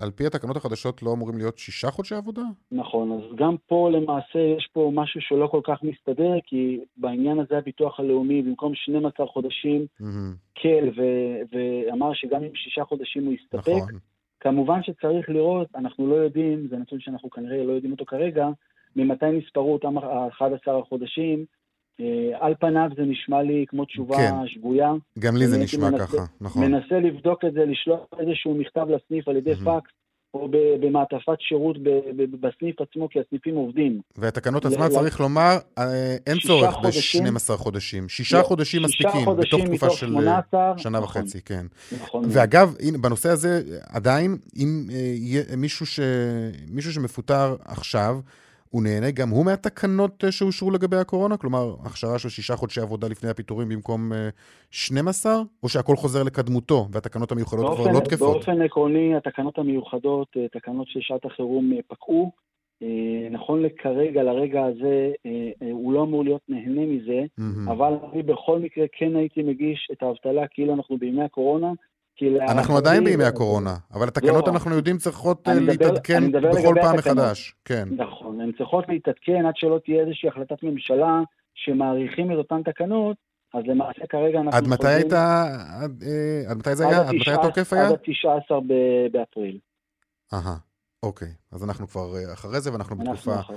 על 0.00 0.10
פי 0.10 0.26
התקנות 0.26 0.56
החדשות, 0.56 1.02
לא 1.02 1.12
אמורים 1.12 1.38
להיות 1.38 1.58
6 1.58 1.84
חודשי 1.84 2.14
עבודה? 2.14 2.42
נכון, 2.72 3.12
אז 3.12 3.36
גם 3.36 3.54
פה 3.66 3.90
למעשה 3.92 4.38
יש 4.38 4.68
פה 4.72 4.90
משהו 4.94 5.20
שלא 5.20 5.46
כל 5.46 5.60
כך 5.64 5.78
מסתדר, 5.82 6.32
כי 6.46 6.80
בעניין 6.96 7.38
הזה 7.40 7.58
הביטוח 7.58 8.00
הלאומי, 8.00 8.42
במקום 8.42 8.74
12 8.74 9.26
חודשים, 9.26 9.86
מהמם, 10.00 10.34
קל 10.62 10.88
ו- 10.96 11.56
ואמר 11.56 12.10
שגם 12.14 12.42
עם 12.42 12.50
שישה 12.54 12.84
חודשים 12.84 13.24
הוא 13.24 13.34
יסתפק. 13.34 13.68
נכון. 13.68 13.98
כמובן 14.40 14.82
שצריך 14.82 15.28
לראות, 15.28 15.68
אנחנו 15.74 16.06
לא 16.06 16.14
יודעים, 16.14 16.66
זה 16.70 16.76
נתון 16.76 17.00
שאנחנו 17.00 17.30
כנראה 17.30 17.64
לא 17.64 17.72
יודעים 17.72 17.92
אותו 17.92 18.04
כרגע, 18.04 18.48
ממתי 18.96 19.26
נספרו 19.26 19.72
אותם 19.72 19.98
ה-11 19.98 20.70
החודשים. 20.82 21.44
אה, 22.00 22.06
על 22.40 22.54
פניו 22.60 22.88
זה 22.96 23.02
נשמע 23.02 23.42
לי 23.42 23.64
כמו 23.68 23.84
תשובה 23.84 24.16
כן. 24.16 24.32
שגויה. 24.46 24.92
גם 25.18 25.36
לי 25.36 25.46
זה 25.46 25.58
נשמע 25.58 25.90
מנסה- 25.90 26.06
ככה, 26.06 26.24
נכון. 26.40 26.64
מנסה 26.70 26.94
לבדוק 27.00 27.44
את 27.44 27.52
זה, 27.52 27.60
לשלוח 27.64 28.00
איזשהו 28.20 28.54
מכתב 28.54 28.86
לסניף 28.88 29.28
על 29.28 29.36
ידי 29.36 29.50
מהמם. 29.60 29.80
פקס, 29.80 29.90
או 30.34 30.48
ב- 30.48 30.86
במעטפת 30.86 31.40
שירות 31.40 31.78
ב- 31.78 31.88
ב- 32.16 32.46
בסניף 32.46 32.80
עצמו, 32.80 33.08
כי 33.08 33.20
הסניפים 33.20 33.54
עובדים. 33.54 34.00
והתקנות 34.16 34.64
עצמן, 34.66 34.88
צריך 34.88 35.20
לומר, 35.20 35.56
אה, 35.78 36.16
אין 36.26 36.38
צורך 36.46 36.74
חודשים. 36.74 37.24
ב-12 37.24 37.56
חודשים. 37.56 38.08
שישה 38.08 38.38
לא, 38.38 38.42
חודשים 38.42 38.82
שישה 38.88 39.06
מספיקים, 39.08 39.24
חודשים 39.24 39.58
בתוך 39.58 39.68
תקופה 39.70 39.90
של 39.90 40.06
אה, 40.06 40.10
18, 40.12 40.78
שנה 40.78 40.98
נכון, 41.00 41.22
וחצי, 41.22 41.40
כן. 41.42 41.66
נכון. 42.02 42.24
ואגב, 42.28 42.74
הנה, 42.80 42.98
בנושא 42.98 43.28
הזה, 43.30 43.60
עדיין, 43.88 44.36
אם 44.56 44.86
אה, 45.50 45.56
מישהו, 45.56 45.86
ש... 45.86 46.00
מישהו 46.70 46.92
שמפוטר 46.92 47.56
עכשיו, 47.64 48.16
הוא 48.74 48.82
נהנה 48.82 49.10
גם 49.10 49.28
הוא 49.28 49.44
מהתקנות 49.44 50.24
אה, 50.24 50.32
שאושרו 50.32 50.70
לגבי 50.70 50.96
הקורונה? 50.96 51.36
כלומר, 51.36 51.74
הכשרה 51.84 52.18
של 52.18 52.28
שישה 52.28 52.56
חודשי 52.56 52.80
עבודה 52.80 53.08
לפני 53.08 53.30
הפיטורים 53.30 53.68
במקום 53.68 54.12
אה, 54.12 54.28
12? 54.70 55.32
או 55.62 55.68
שהכל 55.68 55.96
חוזר 55.96 56.22
לקדמותו, 56.22 56.88
והתקנות 56.92 57.32
המיוחדות 57.32 57.64
כבר 57.64 57.74
באופן, 57.76 57.94
לא 57.94 58.00
תקפות? 58.00 58.34
באופן 58.34 58.62
עקרוני, 58.62 59.16
התקנות 59.16 59.58
המיוחדות, 59.58 60.28
אה, 60.36 60.48
תקנות 60.48 60.88
של 60.88 61.00
שעת 61.02 61.24
החירום 61.24 61.72
אה, 61.72 61.78
פקעו. 61.88 62.32
אה, 62.82 63.28
נכון 63.30 63.62
לכרגע, 63.62 64.22
לרגע 64.22 64.64
הזה, 64.64 65.12
אה, 65.26 65.50
אה, 65.62 65.72
הוא 65.72 65.92
לא 65.92 66.02
אמור 66.02 66.24
להיות 66.24 66.42
נהנה 66.48 66.86
מזה, 66.86 67.20
מהמם. 67.38 67.68
אבל 67.68 67.94
אני 68.12 68.22
בכל 68.22 68.58
מקרה 68.58 68.84
כן 68.92 69.16
הייתי 69.16 69.42
מגיש 69.42 69.88
את 69.92 70.02
האבטלה 70.02 70.46
כאילו 70.46 70.74
אנחנו 70.74 70.98
בימי 70.98 71.22
הקורונה. 71.22 71.72
אנחנו 72.48 72.76
עדיין 72.76 73.04
בימי 73.04 73.24
הקורונה, 73.24 73.76
אבל 73.94 74.08
התקנות, 74.08 74.46
לא. 74.48 74.52
אנחנו 74.52 74.74
יודעים, 74.74 74.98
צריכות 74.98 75.48
אה, 75.48 75.54
מדבר- 75.54 75.72
להתעדכן 75.72 76.32
בכל 76.32 76.74
פעם 76.82 76.98
התקנות. 76.98 77.16
מחדש. 77.16 77.54
כן. 77.64 77.88
נכון, 77.96 78.40
הן 78.40 78.52
צריכות 78.58 78.84
להתעדכן 78.88 79.46
עד 79.46 79.54
שלא 79.56 79.80
תהיה 79.84 80.00
איזושהי 80.04 80.28
החלטת 80.28 80.62
ממשלה 80.62 81.20
שמאריכים 81.54 82.32
את 82.32 82.36
אותן 82.36 82.62
תקנות, 82.62 83.16
אז 83.54 83.62
למעשה 83.66 84.06
כרגע 84.08 84.40
אנחנו 84.40 84.58
עד 84.58 84.68
מתי 84.68 84.88
הייתה, 84.88 85.44
עד, 85.82 86.02
אה, 86.06 86.50
עד 86.50 86.56
מתי 86.58 86.74
זה 86.76 86.86
עד 86.86 86.92
היה? 86.92 87.00
עד 87.08 87.14
מתי 87.14 87.30
התוקף 87.30 87.72
היה? 87.72 87.86
עד 87.88 87.92
ה-19 87.92 88.54
ב- 88.68 89.12
באפריל. 89.12 89.58
אהה, 90.34 90.56
אוקיי. 91.02 91.28
אז 91.52 91.64
אנחנו 91.64 91.88
כבר 91.88 92.16
אה, 92.16 92.32
אחרי 92.32 92.60
זה, 92.60 92.72
ואנחנו 92.72 92.96
אנחנו 92.96 93.12
בתקופה. 93.12 93.52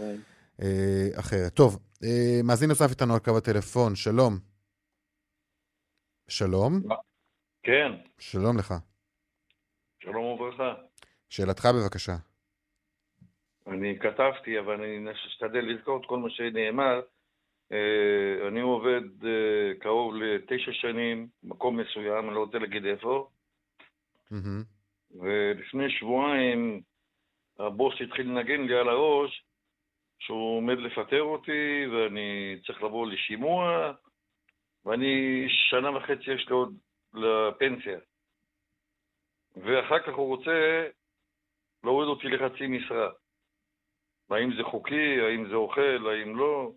אה, 0.61 1.07
אחרת. 1.19 1.53
טוב, 1.53 1.79
אה, 2.03 2.39
מאזין 2.43 2.69
נוסף 2.69 2.89
איתנו 2.89 3.13
על 3.13 3.19
קו 3.19 3.37
הטלפון, 3.37 3.95
שלום. 3.95 4.39
שלום, 6.29 6.81
כן, 7.67 7.91
שלום 8.19 8.57
לך. 8.57 8.73
שלום 9.99 10.25
וברכה. 10.25 10.73
שאלתך 11.29 11.65
בבקשה. 11.65 12.15
אני 13.67 13.99
כתבתי, 13.99 14.59
אבל 14.59 14.73
אני 14.73 15.11
אשתדל 15.11 15.59
לזכור 15.59 16.01
את 16.01 16.05
כל 16.05 16.17
מה 16.17 16.29
שנאמר. 16.29 17.01
אה, 17.71 18.47
אני 18.47 18.61
עובד 18.61 19.25
אה, 19.25 19.73
קרוב 19.79 20.15
לתשע 20.15 20.71
שנים, 20.73 21.27
מקום 21.43 21.79
מסוים, 21.79 22.27
אני 22.27 22.35
לא 22.35 22.39
רוצה 22.39 22.57
להגיד 22.57 22.85
איפה. 22.85 23.29
ולפני 25.11 25.89
שבועיים 25.89 26.81
הבוס 27.59 27.93
התחיל 28.01 28.27
לנגן 28.27 28.61
לי 28.61 28.75
על 28.77 28.89
הראש 28.89 29.43
שהוא 30.19 30.57
עומד 30.57 30.77
לפטר 30.77 31.21
אותי 31.21 31.87
ואני 31.91 32.59
צריך 32.65 32.83
לבוא 32.83 33.07
לשימוע 33.07 33.91
ואני 34.85 35.45
שנה 35.49 35.97
וחצי 35.97 36.31
יש 36.31 36.47
לי 36.47 36.53
עוד 36.53 36.77
לפנסיה. 37.13 37.99
ואחר 39.57 39.99
כך 39.99 40.15
הוא 40.15 40.27
רוצה 40.27 40.87
להוריד 41.83 42.09
אותי 42.09 42.27
לחצי 42.27 42.67
משרה. 42.67 43.09
האם 44.29 44.55
זה 44.57 44.63
חוקי, 44.63 45.21
האם 45.21 45.49
זה 45.49 45.55
אוכל, 45.55 46.09
האם 46.09 46.35
לא? 46.35 46.71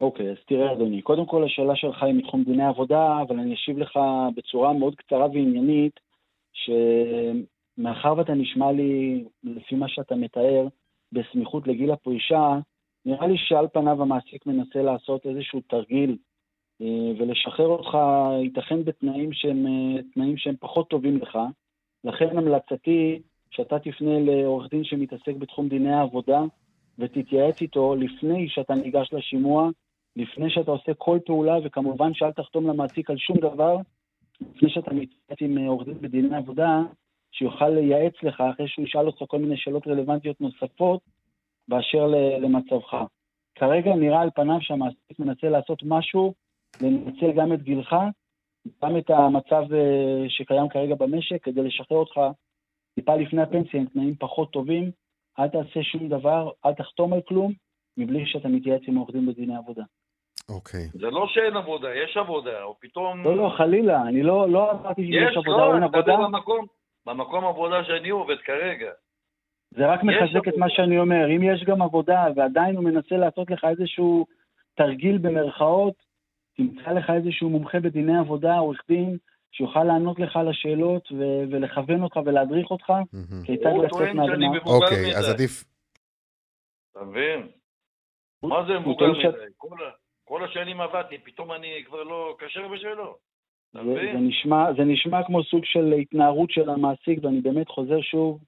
אוקיי, 0.00 0.30
אז 0.30 0.36
תראה 0.46 0.72
אדוני, 0.72 1.02
קודם 1.02 1.26
כל 1.26 1.44
השאלה 1.44 1.76
שלך 1.76 2.02
היא 2.02 2.14
מתחום 2.14 2.44
דיני 2.44 2.66
עבודה, 2.66 3.22
אבל 3.22 3.38
אני 3.38 3.54
אשיב 3.54 3.78
לך 3.78 3.98
בצורה 4.36 4.72
מאוד 4.72 4.94
קצרה 4.94 5.26
ועניינית, 5.26 6.00
שמאחר 6.52 8.14
ואתה 8.16 8.32
נשמע 8.32 8.72
לי, 8.72 9.24
לפי 9.44 9.74
מה 9.74 9.88
שאתה 9.88 10.14
מתאר, 10.14 10.66
בסמיכות 11.12 11.66
לגיל 11.66 11.90
הפרישה, 11.90 12.58
נראה 13.04 13.26
לי 13.26 13.38
שעל 13.38 13.68
פניו 13.68 14.02
המעסיק 14.02 14.46
מנסה 14.46 14.82
לעשות 14.82 15.26
איזשהו 15.26 15.60
תרגיל 15.60 16.16
ולשחרר 16.80 17.66
אותך, 17.66 17.98
ייתכן 18.42 18.84
בתנאים 18.84 19.32
שהם, 19.32 19.66
אה, 19.66 20.02
תנאים 20.14 20.36
שהם 20.36 20.54
פחות 20.60 20.90
טובים 20.90 21.16
לך. 21.16 21.38
לכן 22.04 22.38
המלצתי 22.38 23.22
שאתה 23.50 23.78
תפנה 23.78 24.18
לעורך 24.20 24.70
דין 24.70 24.84
שמתעסק 24.84 25.36
בתחום 25.38 25.68
דיני 25.68 25.92
העבודה 25.92 26.40
ותתייעץ 26.98 27.60
איתו 27.60 27.94
לפני 27.94 28.48
שאתה 28.48 28.74
ניגש 28.74 29.08
לשימוע, 29.12 29.70
לפני 30.16 30.50
שאתה 30.50 30.70
עושה 30.70 30.94
כל 30.94 31.18
פעולה, 31.26 31.58
וכמובן 31.64 32.14
שאל 32.14 32.32
תחתום 32.32 32.66
למעסיק 32.66 33.10
על 33.10 33.16
שום 33.16 33.36
דבר, 33.36 33.76
לפני 34.40 34.70
שאתה 34.70 34.90
מתייעץ 34.90 35.38
עם 35.40 35.58
אה, 35.58 35.68
עורך 35.68 35.86
דין 35.86 36.00
בדיני 36.00 36.36
עבודה, 36.36 36.82
שיוכל 37.32 37.68
לייעץ 37.68 38.14
לך 38.22 38.40
אחרי 38.40 38.68
שהוא 38.68 38.84
ישאל 38.84 39.06
אותך 39.06 39.22
כל 39.28 39.38
מיני 39.38 39.56
שאלות 39.56 39.86
רלוונטיות 39.86 40.40
נוספות 40.40 41.00
באשר 41.68 42.06
למצבך. 42.40 42.96
כרגע 43.54 43.94
נראה 43.94 44.20
על 44.20 44.30
פניו 44.34 44.60
שהמעסיק 44.60 45.18
מנסה 45.18 45.48
לעשות 45.48 45.82
משהו, 45.82 46.34
לנצל 46.80 47.32
גם 47.32 47.52
את 47.52 47.62
גילך, 47.62 47.96
גם 48.82 48.98
את 48.98 49.10
המצב 49.10 49.74
אה, 49.74 50.24
שקיים 50.28 50.68
כרגע 50.68 50.94
במשק, 50.94 51.44
כדי 51.44 51.62
לשחרר 51.62 51.98
אותך 51.98 52.20
טיפה 52.94 53.16
לפני 53.16 53.42
הפנסיה 53.42 53.80
עם 53.80 53.86
תנאים 53.86 54.14
פחות 54.18 54.52
טובים. 54.52 54.90
אל 55.38 55.48
תעשה 55.48 55.82
שום 55.82 56.08
דבר, 56.08 56.50
אל 56.66 56.74
תחתום 56.74 57.12
על 57.12 57.20
כלום, 57.28 57.52
מבלי 57.96 58.26
שאתה 58.26 58.48
מתייעץ 58.48 58.82
עם 58.88 58.96
עורך 58.96 59.10
דין 59.10 59.26
בדיני 59.26 59.56
עבודה. 59.56 59.82
אוקיי. 60.48 60.88
זה 60.92 61.06
לא 61.06 61.26
שאין 61.28 61.56
עבודה, 61.56 61.88
יש 61.94 62.16
עבודה, 62.16 62.62
או 62.62 62.76
פתאום... 62.80 63.24
לא, 63.24 63.36
לא, 63.36 63.54
חלילה, 63.56 64.02
אני 64.02 64.22
לא, 64.22 64.48
לא 64.48 64.70
אמרתי 64.70 65.06
שיש 65.06 65.30
יש, 65.30 65.36
עבודה 65.36 65.58
לא, 65.58 65.66
או 65.66 65.74
אין 65.74 65.82
אני 65.82 65.86
מדבר 65.86 66.12
עבודה, 66.12 66.28
במקום, 66.28 66.66
במקום 67.06 67.44
עבודה 67.44 67.84
שאני 67.84 68.08
עובד 68.08 68.36
כרגע. 68.44 68.90
זה 69.70 69.86
רק 69.86 70.00
יש 70.00 70.04
מחזק 70.04 70.42
את 70.42 70.46
עבודה. 70.48 70.58
מה 70.58 70.70
שאני 70.70 70.98
אומר. 70.98 71.26
אם 71.36 71.42
יש 71.42 71.64
גם 71.64 71.82
עבודה 71.82 72.24
ועדיין 72.36 72.76
הוא 72.76 72.84
מנסה 72.84 73.16
לעשות 73.16 73.50
לך 73.50 73.64
איזשהו 73.64 74.26
תרגיל 74.74 75.18
במרכאות, 75.18 75.94
תמצא 76.56 76.90
לך 76.90 77.10
איזשהו 77.10 77.50
מומחה 77.50 77.80
בדיני 77.80 78.18
עבודה, 78.18 78.58
עורך 78.58 78.82
דין, 78.88 79.16
שיוכל 79.52 79.84
לענות 79.84 80.18
לך 80.18 80.36
על 80.36 80.48
השאלות 80.48 81.12
ו- 81.12 81.42
ולכוון 81.50 82.02
אותך 82.02 82.16
ולהדריך 82.26 82.70
אותך. 82.70 82.92
כיצד 83.44 83.72
לצאת 83.84 84.14
מהזמן. 84.14 84.56
אוקיי. 84.66 85.16
אז 85.16 85.28
עדיף... 85.28 85.64
אתה 86.92 87.04
מבין? 87.04 87.48
מה 88.42 88.64
זה 88.68 88.78
מבוגר 88.78 89.12
מדי? 89.12 89.28
כל 90.24 90.44
השנים 90.44 90.80
עבדתי, 90.80 91.18
פתאום 91.18 91.52
אני 91.52 91.82
כבר 91.86 92.02
לא 92.02 92.36
כשר 92.38 92.68
בשבילו. 92.68 93.16
אתה 93.70 93.78
זה, 93.78 93.84
זה, 93.84 93.90
מבין? 93.90 94.28
נשמע, 94.28 94.72
זה 94.76 94.84
נשמע 94.84 95.26
כמו 95.26 95.44
סוג 95.44 95.64
של 95.64 95.92
התנערות 95.92 96.50
של 96.50 96.70
המעסיק, 96.70 97.18
ואני 97.22 97.40
באמת 97.40 97.68
חוזר 97.68 98.00
שוב, 98.00 98.40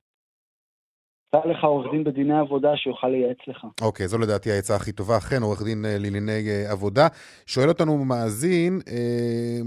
תמצא 1.31 1.47
לך 1.49 1.65
עורך 1.65 1.87
דין 1.93 2.05
בדיני 2.05 2.39
עבודה 2.39 2.69
שיוכל 2.77 3.09
לייעץ 3.09 3.37
לך. 3.47 3.67
אוקיי, 3.81 4.09
זו 4.09 4.19
לדעתי 4.19 4.51
העצה 4.53 4.77
הכי 4.77 4.93
טובה. 4.93 5.19
אכן, 5.19 5.43
עורך 5.43 5.63
דין 5.63 5.85
אה, 5.85 5.99
לענייני 5.99 6.49
אה, 6.49 6.73
עבודה. 6.73 7.09
שואל 7.47 7.69
אותנו 7.69 8.05
מאזין, 8.05 8.81
אה, 8.89 9.61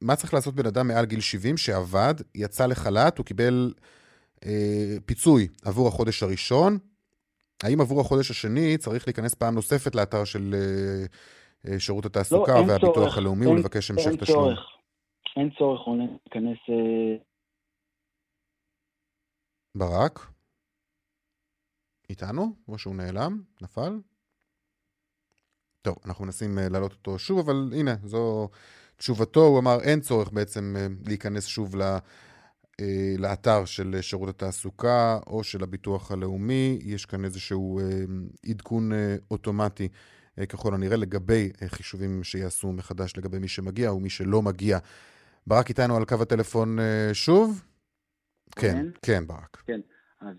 מה 0.00 0.16
צריך 0.16 0.34
לעשות 0.34 0.54
בן 0.54 0.66
אדם 0.66 0.88
מעל 0.88 1.04
גיל 1.06 1.20
70 1.20 1.56
שעבד, 1.56 2.14
יצא 2.34 2.66
לחל"ת, 2.66 3.18
הוא 3.18 3.26
קיבל 3.26 3.72
אה, 4.46 4.96
פיצוי 5.06 5.48
עבור 5.64 5.88
החודש 5.88 6.22
הראשון? 6.22 6.78
האם 7.62 7.80
עבור 7.80 8.00
החודש 8.00 8.30
השני 8.30 8.76
צריך 8.78 9.06
להיכנס 9.08 9.34
פעם 9.34 9.54
נוספת 9.54 9.94
לאתר 9.94 10.24
של 10.24 10.54
אה, 10.54 11.04
אה, 11.72 11.80
שירות 11.80 12.06
התעסוקה 12.06 12.52
לא, 12.52 12.58
אין 12.58 12.68
והביטוח 12.68 12.94
צורך. 12.94 13.18
הלאומי 13.18 13.46
אין- 13.46 13.54
ולבקש 13.54 13.90
המשך 13.90 14.06
אין 14.06 14.16
תשלום? 14.16 14.38
צורך. 14.44 14.60
אין 15.36 15.50
צורך, 15.58 15.80
רונן, 15.80 16.06
להיכנס... 16.06 16.58
ברק? 19.74 20.37
איתנו? 22.10 22.56
או 22.68 22.78
שהוא 22.78 22.94
נעלם? 22.94 23.42
נפל? 23.62 24.00
טוב, 25.82 25.96
אנחנו 26.04 26.24
מנסים 26.24 26.58
אה, 26.58 26.68
להעלות 26.68 26.92
אותו 26.92 27.18
שוב, 27.18 27.38
אבל 27.38 27.72
הנה, 27.76 27.96
זו 28.04 28.48
תשובתו, 28.96 29.46
הוא 29.46 29.58
אמר, 29.58 29.80
אין 29.80 30.00
צורך 30.00 30.32
בעצם 30.32 30.74
אה, 30.78 30.86
להיכנס 31.06 31.46
שוב 31.46 31.76
ל... 31.76 31.82
אה, 32.80 33.14
לאתר 33.18 33.64
של 33.64 33.98
שירות 34.00 34.28
התעסוקה 34.28 35.18
או 35.26 35.44
של 35.44 35.62
הביטוח 35.62 36.12
הלאומי. 36.12 36.78
יש 36.82 37.06
כאן 37.06 37.24
איזשהו 37.24 37.80
עדכון 38.46 38.90
אוטומטי 39.30 39.88
ככל 40.48 40.74
הנראה 40.74 40.96
לגבי 40.96 41.52
חישובים 41.66 42.24
שיעשו 42.24 42.72
מחדש 42.72 43.16
לגבי 43.16 43.38
מי 43.38 43.48
שמגיע 43.48 43.92
ומי 43.92 44.10
שלא 44.10 44.42
מגיע. 44.42 44.78
ברק 45.46 45.68
איתנו 45.68 45.96
על 45.96 46.04
קו 46.04 46.22
הטלפון 46.22 46.78
שוב? 47.12 47.62
כן, 48.56 48.86
כן, 49.02 49.26
ברק. 49.26 49.62
כן, 49.66 49.80
אז 50.20 50.36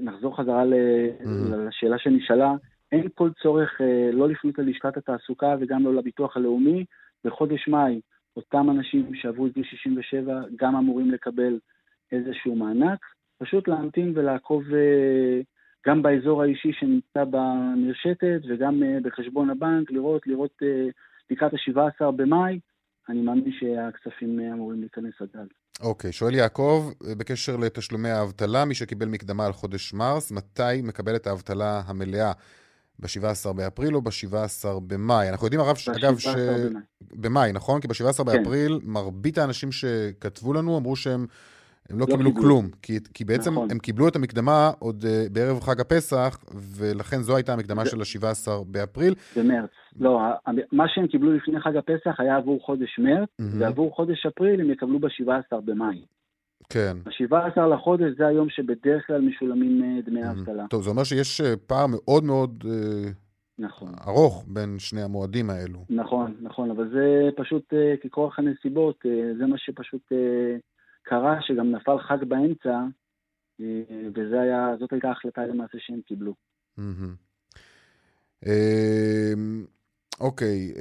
נחזור 0.00 0.36
חזרה 0.36 0.64
לשאלה 0.64 1.98
שנשאלה. 1.98 2.54
אין 2.92 3.08
כל 3.14 3.30
צורך 3.42 3.80
אה, 3.80 4.10
לא 4.12 4.28
לפנות 4.28 4.58
ללשכת 4.58 4.96
התעסוקה 4.96 5.54
וגם 5.60 5.84
לא 5.84 5.94
לביטוח 5.94 6.36
הלאומי. 6.36 6.84
בחודש 7.24 7.68
מאי 7.68 8.00
אותם 8.36 8.70
אנשים 8.70 9.14
שעברו 9.14 9.46
את 9.46 9.52
גיל 9.52 9.64
67 9.64 10.40
גם 10.56 10.76
אמורים 10.76 11.10
לקבל 11.10 11.58
איזשהו 12.12 12.56
מענק. 12.56 12.98
פשוט 13.38 13.68
להמתין 13.68 14.12
ולעקוב 14.14 14.64
אה, 14.74 15.40
גם 15.86 16.02
באזור 16.02 16.42
האישי 16.42 16.72
שנמצא 16.72 17.24
במרשתת 17.30 18.40
וגם 18.48 18.82
אה, 18.82 18.98
בחשבון 19.02 19.50
הבנק, 19.50 19.90
לראות, 19.90 20.26
לראות 20.26 20.62
אה, 20.62 20.88
לקראת 21.30 21.52
ה-17 21.54 22.10
במאי, 22.10 22.60
אני 23.08 23.20
מאמין 23.20 23.52
שהכספים 23.52 24.40
אה, 24.40 24.52
אמורים 24.52 24.80
להיכנס 24.80 25.14
עד 25.20 25.28
אז. 25.34 25.48
אוקיי, 25.80 26.10
okay, 26.10 26.12
שואל 26.12 26.34
יעקב, 26.34 26.90
אה, 27.06 27.14
בקשר 27.14 27.56
לתשלומי 27.56 28.10
האבטלה, 28.10 28.64
מי 28.64 28.74
שקיבל 28.74 29.08
מקדמה 29.08 29.46
על 29.46 29.52
חודש 29.52 29.92
מרס, 29.92 30.30
מתי 30.30 30.82
מקבל 30.82 31.16
את 31.16 31.26
האבטלה 31.26 31.82
המלאה? 31.86 32.32
ב-17 32.98 33.52
באפריל 33.52 33.96
או 33.96 34.02
ב-17 34.02 34.80
במאי? 34.86 35.28
אנחנו 35.28 35.46
יודעים, 35.46 35.60
הרב, 35.60 35.76
אגב, 35.96 36.18
ש... 36.18 36.26
במאי. 36.28 36.82
במאי, 37.12 37.52
נכון? 37.52 37.80
כי 37.80 37.88
ב-17 37.88 38.16
כן. 38.16 38.24
באפריל, 38.24 38.80
מרבית 38.82 39.38
האנשים 39.38 39.72
שכתבו 39.72 40.52
לנו 40.52 40.78
אמרו 40.78 40.96
שהם 40.96 41.26
הם 41.90 41.98
לא, 41.98 42.06
לא 42.08 42.16
קיבלו 42.16 42.34
כלום, 42.34 42.68
כי, 42.82 42.98
כי 43.14 43.24
בעצם 43.24 43.52
נכון. 43.52 43.70
הם 43.70 43.78
קיבלו 43.78 44.08
את 44.08 44.16
המקדמה 44.16 44.70
עוד 44.78 45.04
uh, 45.04 45.32
בערב 45.32 45.60
חג 45.60 45.80
הפסח, 45.80 46.38
ולכן 46.78 47.16
זו 47.16 47.36
הייתה 47.36 47.52
המקדמה 47.52 47.84
זה... 47.84 47.90
של 47.90 48.00
ה-17 48.00 48.64
באפריל. 48.66 49.14
במרץ. 49.36 49.70
לא, 50.00 50.20
מה 50.72 50.84
שהם 50.88 51.06
קיבלו 51.06 51.32
לפני 51.32 51.60
חג 51.60 51.76
הפסח 51.76 52.20
היה 52.20 52.36
עבור 52.36 52.60
חודש 52.64 52.98
מרץ, 52.98 53.28
mm-hmm. 53.28 53.44
ועבור 53.58 53.94
חודש 53.94 54.26
אפריל 54.26 54.60
הם 54.60 54.70
יקבלו 54.70 54.98
ב-17 54.98 55.56
במאי. 55.64 56.04
כן. 56.68 56.96
ה-17 57.06 57.60
לחודש 57.60 58.12
זה 58.18 58.26
היום 58.26 58.48
שבדרך 58.50 59.06
כלל 59.06 59.20
משולמים 59.20 59.82
אה, 59.84 60.00
דמי 60.06 60.22
האבטלה. 60.22 60.66
טוב, 60.70 60.82
זה 60.82 60.90
אומר 60.90 61.04
שיש 61.04 61.40
אה, 61.40 61.56
פער 61.66 61.86
מאוד 61.86 62.24
מאוד 62.24 62.64
נכון. 63.58 63.88
ארוך 64.08 64.44
בין 64.48 64.78
שני 64.78 65.02
המועדים 65.02 65.50
האלו. 65.50 65.84
נכון, 65.90 66.34
נכון, 66.40 66.70
אבל 66.70 66.90
זה 66.92 67.28
פשוט 67.36 67.74
ככוח 68.04 68.38
הנסיבות, 68.38 69.04
זה 69.38 69.46
מה 69.46 69.58
שפשוט 69.58 70.12
קרה, 71.08 71.42
שגם 71.42 71.70
נפל 71.70 71.98
חג 71.98 72.24
באמצע, 72.24 72.80
וזאת 74.14 74.92
הייתה 74.92 75.08
ההחלטה 75.08 75.46
למעשה 75.46 75.78
שהם 75.78 76.00
קיבלו. 76.06 76.34
אוקיי, 80.20 80.74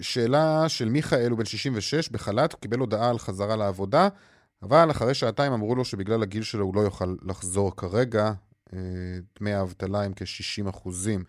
שאלה 0.00 0.68
של 0.68 0.88
מיכאל, 0.88 1.30
הוא 1.30 1.38
בן 1.38 1.44
66, 1.44 2.08
בחל"ת, 2.08 2.52
הוא 2.52 2.60
קיבל 2.60 2.78
הודעה 2.78 3.10
על 3.10 3.18
חזרה 3.18 3.56
לעבודה. 3.56 4.08
אבל 4.64 4.90
אחרי 4.90 5.14
שעתיים 5.14 5.52
אמרו 5.52 5.74
לו 5.74 5.84
שבגלל 5.84 6.22
הגיל 6.22 6.42
שלו 6.42 6.64
הוא 6.64 6.74
לא 6.76 6.80
יוכל 6.80 7.16
לחזור 7.22 7.76
כרגע. 7.76 8.32
אה, 8.72 8.78
דמי 9.40 9.52
האבטלה 9.52 10.02
הם 10.02 10.12
כ-60 10.16 10.70
אחוזים. 10.70 11.24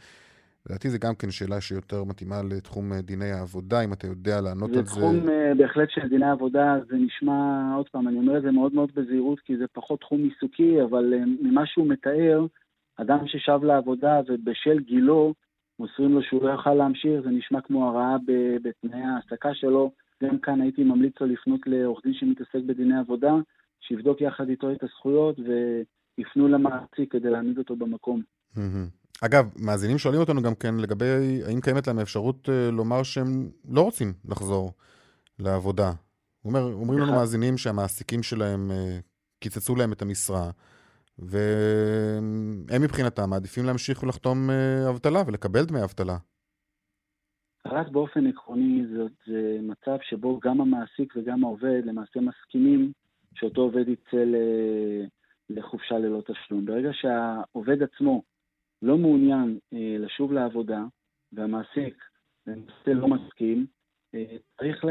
לדעתי 0.70 0.90
זה 0.90 0.98
גם 0.98 1.16
כן 1.16 1.32
שאלה 1.32 1.62
שיותר 1.62 2.04
מתאימה 2.04 2.36
לתחום 2.52 2.94
אה, 2.94 3.02
דיני 3.02 3.32
העבודה, 3.32 3.82
אם 3.82 3.94
אתה 3.94 4.08
יודע 4.08 4.42
לענות 4.42 4.70
על 4.70 4.76
זה. 4.76 4.82
זה 4.82 4.90
תחום 4.90 5.30
אה, 5.30 5.56
בהחלט 5.58 5.90
של 5.92 6.08
דיני 6.10 6.26
העבודה, 6.26 6.76
זה 6.90 6.96
נשמע, 6.96 7.72
עוד 7.76 7.90
פעם, 7.90 8.08
אני 8.08 8.18
אומר 8.18 8.38
את 8.38 8.42
זה 8.42 8.52
מאוד 8.52 8.74
מאוד 8.74 8.92
בזהירות, 8.96 9.40
כי 9.40 9.58
זה 9.58 9.66
פחות 9.74 10.00
תחום 10.00 10.24
עיסוקי, 10.24 10.82
אבל 10.84 11.14
ממה 11.42 11.66
שהוא 11.66 11.88
מתאר, 11.88 12.46
אדם 12.98 13.18
ששב 13.28 13.60
לעבודה 13.64 14.22
ובשל 14.28 14.80
גילו, 14.80 15.34
מוסרים 15.80 16.14
לו 16.14 16.24
שהוא 16.24 16.44
לא 16.44 16.50
יוכל 16.50 16.74
להמשיך, 16.74 17.22
זה 17.24 17.30
נשמע 17.30 17.62
כמו 17.62 17.90
הרעה 17.90 18.18
בתנאי 18.62 19.02
ההעסקה 19.02 19.54
שלו. 19.54 19.92
גם 20.24 20.40
כאן 20.40 20.62
הייתי 20.62 20.84
ממליץ 20.84 21.14
לו 21.22 21.28
לפנות 21.28 21.60
לעורך 21.66 22.04
דין 22.04 22.14
שמתעסק 22.14 22.66
בדיני 22.66 23.00
עבודה, 23.00 23.34
שיבדוק 23.80 24.22
יחד 24.22 24.50
איתו 24.50 24.72
את 24.72 24.84
הזכויות 24.84 25.36
ויפנו 25.40 26.48
למעסיק 26.48 27.12
כדי 27.12 27.30
להעמיד 27.30 27.58
אותו 27.58 27.76
במקום. 27.76 28.22
אגב, 29.22 29.54
מאזינים 29.60 29.98
שואלים 29.98 30.22
אותנו 30.22 30.42
גם 30.42 30.56
כן 30.56 30.76
לגבי 30.76 31.06
האם 31.48 31.62
קיימת 31.62 31.88
להם 31.88 32.00
האפשרות 32.00 32.50
אה, 32.50 32.72
לומר 32.72 33.04
שהם 33.04 33.50
לא 33.70 33.82
רוצים 33.82 34.14
לחזור 34.26 34.74
לעבודה. 35.40 35.92
אומר, 36.46 36.64
אומרים 36.74 37.00
לנו 37.00 37.12
מאזינים 37.12 37.58
שהמעסיקים 37.58 38.24
שלהם 38.24 38.72
אה, 38.72 39.00
קיצצו 39.40 39.76
להם 39.76 39.92
את 39.94 40.02
המשרה, 40.02 40.52
והם 41.20 42.82
מבחינתם 42.82 43.30
מעדיפים 43.30 43.66
להמשיך 43.66 44.04
ולחתום 44.04 44.50
אה, 44.50 44.90
אבטלה 44.90 45.20
ולקבל 45.28 45.66
דמי 45.66 45.84
אבטלה. 45.84 46.18
רק 47.66 47.88
באופן 47.88 48.28
עקרוני 48.28 48.84
זה, 48.88 49.04
זה 49.28 49.58
מצב 49.62 49.98
שבו 50.02 50.40
גם 50.44 50.62
המעסיק 50.62 51.14
וגם 51.16 51.44
העובד 51.44 51.82
למעשה 51.86 52.20
מסכימים 52.20 52.92
שאותו 53.36 53.62
עובד 53.62 53.88
יצא 53.88 54.24
לחופשה 55.50 55.98
ללא 55.98 56.22
תשלום. 56.22 56.66
ברגע 56.66 56.90
שהעובד 56.94 57.84
עצמו 57.84 58.22
לא 58.86 58.98
מעוניין 58.98 59.58
אה, 59.74 59.96
לשוב 60.00 60.34
לעבודה 60.34 60.84
והמעסיק 61.34 62.04
למעשה 62.48 62.94
לא 62.94 63.08
מסכים, 63.08 63.66
אה, 64.16 64.38
צריך 64.58 64.86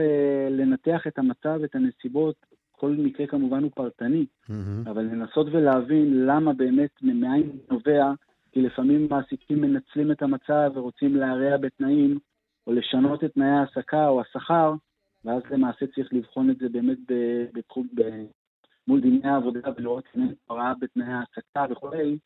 לנתח 0.51 1.07
את 1.07 1.19
המצב, 1.19 1.61
את 1.65 1.75
הנסיבות, 1.75 2.37
כל 2.73 2.91
מקרה 2.91 3.27
כמובן 3.27 3.63
הוא 3.63 3.71
פרטני, 3.75 4.27
mm-hmm. 4.27 4.91
אבל 4.91 5.03
לנסות 5.03 5.47
ולהבין 5.53 6.27
למה 6.27 6.53
באמת, 6.53 6.91
מאין 7.03 7.51
נובע, 7.71 8.13
כי 8.53 8.63
לפעמים 8.63 9.07
מעסיקים 9.11 9.61
מנצלים 9.61 10.13
את 10.13 10.23
המצב 10.23 10.71
ורוצים 10.75 11.17
להרע 11.17 11.57
בתנאים 11.57 12.19
או 12.67 12.73
לשנות 12.73 13.25
את 13.25 13.33
תנאי 13.33 13.49
ההעסקה 13.49 14.09
או 14.09 14.21
השכר, 14.21 14.75
ואז 15.25 15.43
למעשה 15.51 15.87
צריך 15.95 16.09
לבחון 16.13 16.51
את 16.51 16.57
זה 16.59 16.69
באמת 16.69 16.99
בתחום, 17.55 17.87
מול 18.89 19.01
דיני 19.01 19.29
העבודה 19.29 19.71
ולראות 19.77 20.05
אם 20.17 20.23
אין 20.23 20.35
פרעה 20.47 20.73
בתנאי 20.81 21.07
ההעסקה 21.07 21.67
וכולי, 21.71 22.19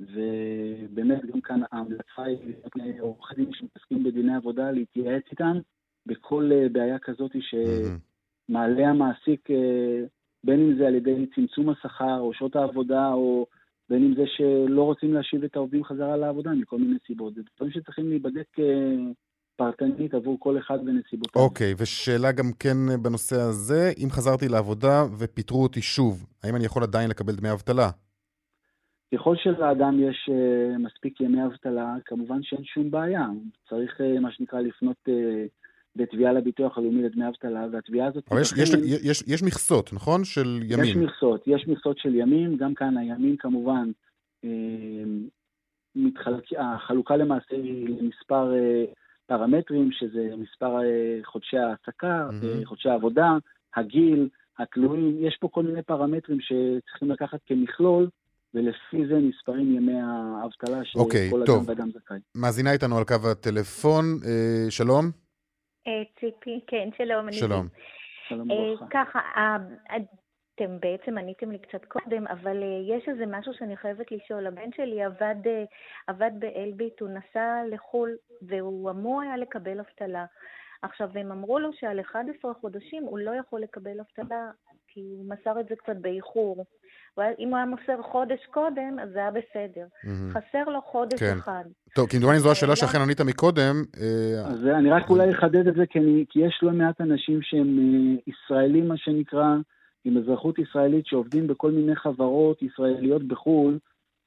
ובאמת 0.00 1.24
גם 1.32 1.40
כאן 1.40 1.60
ההמלצה 1.72 2.22
היא 2.22 2.54
לעורכי 2.76 3.34
דין 3.34 3.50
שמתעסקים 3.52 4.04
בדיני 4.04 4.36
עבודה 4.36 4.70
להתייעץ 4.70 5.22
איתם 5.30 5.58
בכל 6.06 6.50
אה, 6.52 6.68
בעיה 6.72 6.98
כזאת 6.98 7.30
שמעלה 7.40 8.88
המעסיק, 8.88 9.50
אה, 9.50 10.04
בין 10.44 10.60
אם 10.60 10.78
זה 10.78 10.86
על 10.86 10.94
ידי 10.94 11.26
צמצום 11.34 11.68
השכר 11.68 12.18
או 12.20 12.34
שעות 12.34 12.56
העבודה 12.56 13.12
או 13.12 13.46
בין 13.88 14.04
אם 14.04 14.14
זה 14.14 14.22
שלא 14.26 14.82
רוצים 14.82 15.14
להשיב 15.14 15.44
את 15.44 15.56
העובדים 15.56 15.84
חזרה 15.84 16.16
לעבודה 16.16 16.50
מכל 16.50 16.78
מיני 16.78 16.96
סיבות. 17.06 17.34
זה 17.34 17.40
דברים 17.56 17.72
שצריכים 17.72 18.08
להיבדק 18.08 18.58
אה, 18.58 19.12
פרטנית 19.56 20.14
עבור 20.14 20.36
כל 20.40 20.58
אחד 20.58 20.78
בנסיבותיו. 20.84 21.42
אוקיי, 21.42 21.72
okay, 21.72 21.76
ושאלה 21.78 22.32
גם 22.32 22.52
כן 22.58 22.76
בנושא 23.02 23.36
הזה, 23.36 23.92
אם 24.04 24.08
חזרתי 24.10 24.48
לעבודה 24.48 25.04
ופיטרו 25.18 25.62
אותי 25.62 25.82
שוב, 25.82 26.26
האם 26.44 26.56
אני 26.56 26.64
יכול 26.64 26.82
עדיין 26.82 27.10
לקבל 27.10 27.36
דמי 27.36 27.52
אבטלה? 27.52 27.90
ככל 29.14 29.36
שלאדם 29.36 30.00
יש 30.00 30.30
uh, 30.30 30.78
מספיק 30.78 31.20
ימי 31.20 31.46
אבטלה, 31.46 31.94
כמובן 32.04 32.42
שאין 32.42 32.64
שום 32.64 32.90
בעיה. 32.90 33.26
צריך, 33.68 34.00
uh, 34.00 34.20
מה 34.20 34.32
שנקרא, 34.32 34.60
לפנות 34.60 34.96
uh, 35.08 35.12
בתביעה 35.96 36.32
לביטוח 36.32 36.78
הלאומי 36.78 37.02
לדמי 37.02 37.28
אבטלה, 37.28 37.66
והתביעה 37.72 38.08
הזאת... 38.08 38.24
אבל 38.30 38.40
יש, 38.40 38.52
יש, 38.52 38.70
יש, 39.02 39.22
יש 39.26 39.42
מכסות, 39.42 39.92
נכון? 39.92 40.24
של 40.24 40.60
ימים. 40.62 40.84
יש 40.84 40.96
מכסות, 40.96 41.42
יש 41.46 41.68
מכסות 41.68 41.98
של 41.98 42.14
ימים, 42.14 42.56
גם 42.56 42.74
כאן 42.74 42.96
הימים 42.96 43.36
כמובן, 43.36 43.90
מתחלק, 45.96 46.44
החלוקה 46.58 47.16
למעשה 47.16 47.56
היא 47.56 47.88
למספר... 47.88 48.52
פרמטרים, 49.30 49.92
שזה 49.92 50.28
מספר 50.36 50.82
אה, 50.82 51.18
חודשי 51.24 51.56
העסקה, 51.58 52.28
mm-hmm. 52.30 52.66
חודשי 52.66 52.88
העבודה, 52.88 53.36
הגיל, 53.76 54.28
התלויים, 54.58 55.16
יש 55.20 55.36
פה 55.40 55.48
כל 55.48 55.62
מיני 55.62 55.82
פרמטרים 55.82 56.38
שצריכים 56.40 57.10
לקחת 57.10 57.38
כמכלול, 57.46 58.08
ולפי 58.54 59.06
זה 59.08 59.14
נספרים 59.14 59.76
ימי 59.76 60.00
האבטלה 60.00 60.84
של 60.84 60.98
אוקיי, 60.98 61.30
כל 61.30 61.42
טוב. 61.46 61.70
אדם 61.70 61.78
ואדם 61.78 61.90
זכאי. 61.90 62.18
מאזינה 62.34 62.72
איתנו 62.72 62.98
על 62.98 63.04
קו 63.04 63.30
הטלפון, 63.30 64.04
אה, 64.26 64.70
שלום. 64.70 65.04
ציפי, 66.20 66.60
כן, 66.66 66.88
שלום. 66.96 67.32
שלום. 67.32 67.68
שלום 68.28 68.50
וברכה. 68.50 68.86
ככה, 68.90 69.20
אתם 70.62 70.80
בעצם 70.80 71.18
עניתם 71.18 71.50
לי 71.50 71.58
קצת 71.58 71.84
קודם, 71.84 72.26
אבל 72.26 72.62
uh, 72.62 72.92
יש 72.92 73.08
איזה 73.08 73.24
משהו 73.26 73.52
שאני 73.54 73.76
חייבת 73.76 74.12
לשאול. 74.12 74.46
הבן 74.46 74.72
שלי 74.76 75.02
עבד, 75.02 75.34
uh, 75.44 75.66
עבד 76.06 76.30
באלביט, 76.38 77.00
הוא 77.00 77.08
נסע 77.08 77.62
לחו"ל 77.70 78.16
והוא 78.42 78.90
אמור 78.90 79.22
היה 79.22 79.36
לקבל 79.36 79.80
אבטלה. 79.80 80.24
עכשיו, 80.82 81.10
הם 81.14 81.32
אמרו 81.32 81.58
לו 81.58 81.72
שעל 81.72 82.00
11 82.00 82.54
חודשים 82.54 83.02
הוא 83.02 83.18
לא 83.18 83.30
יכול 83.30 83.60
לקבל 83.60 84.00
אבטלה, 84.00 84.50
כי 84.88 85.00
הוא 85.00 85.24
מסר 85.28 85.60
את 85.60 85.66
זה 85.68 85.76
קצת 85.76 85.96
באיחור. 86.00 86.64
אם 87.38 87.48
הוא 87.48 87.56
היה 87.56 87.66
מוסר 87.66 88.02
חודש 88.02 88.46
קודם, 88.50 88.98
אז 89.02 89.10
זה 89.12 89.18
היה 89.18 89.30
בסדר. 89.30 89.86
Mm-hmm. 90.04 90.30
חסר 90.30 90.64
לו 90.72 90.80
חודש 90.82 91.20
כן. 91.20 91.38
אחד. 91.38 91.64
טוב, 91.94 92.08
כמדומני 92.08 92.38
זו 92.38 92.50
השאלה 92.50 92.76
שאכן 92.76 92.98
ענית 93.00 93.20
מקודם. 93.20 93.74
אה, 94.00 94.46
אז 94.46 94.66
אני 94.66 94.90
רק 94.90 95.10
אולי 95.10 95.30
אחדד 95.30 95.66
את 95.66 95.74
זה, 95.74 95.86
כי, 95.86 95.98
אני, 95.98 96.24
כי 96.28 96.40
יש 96.40 96.60
לא 96.62 96.72
מעט 96.72 97.00
אנשים 97.00 97.42
שהם 97.42 97.78
אה, 97.78 98.32
ישראלים, 98.32 98.88
מה 98.88 98.96
שנקרא, 98.96 99.56
עם 100.04 100.16
אזרחות 100.16 100.58
ישראלית, 100.58 101.06
שעובדים 101.06 101.46
בכל 101.46 101.70
מיני 101.70 101.96
חברות 101.96 102.62
ישראליות 102.62 103.22
בחו"ל. 103.22 103.78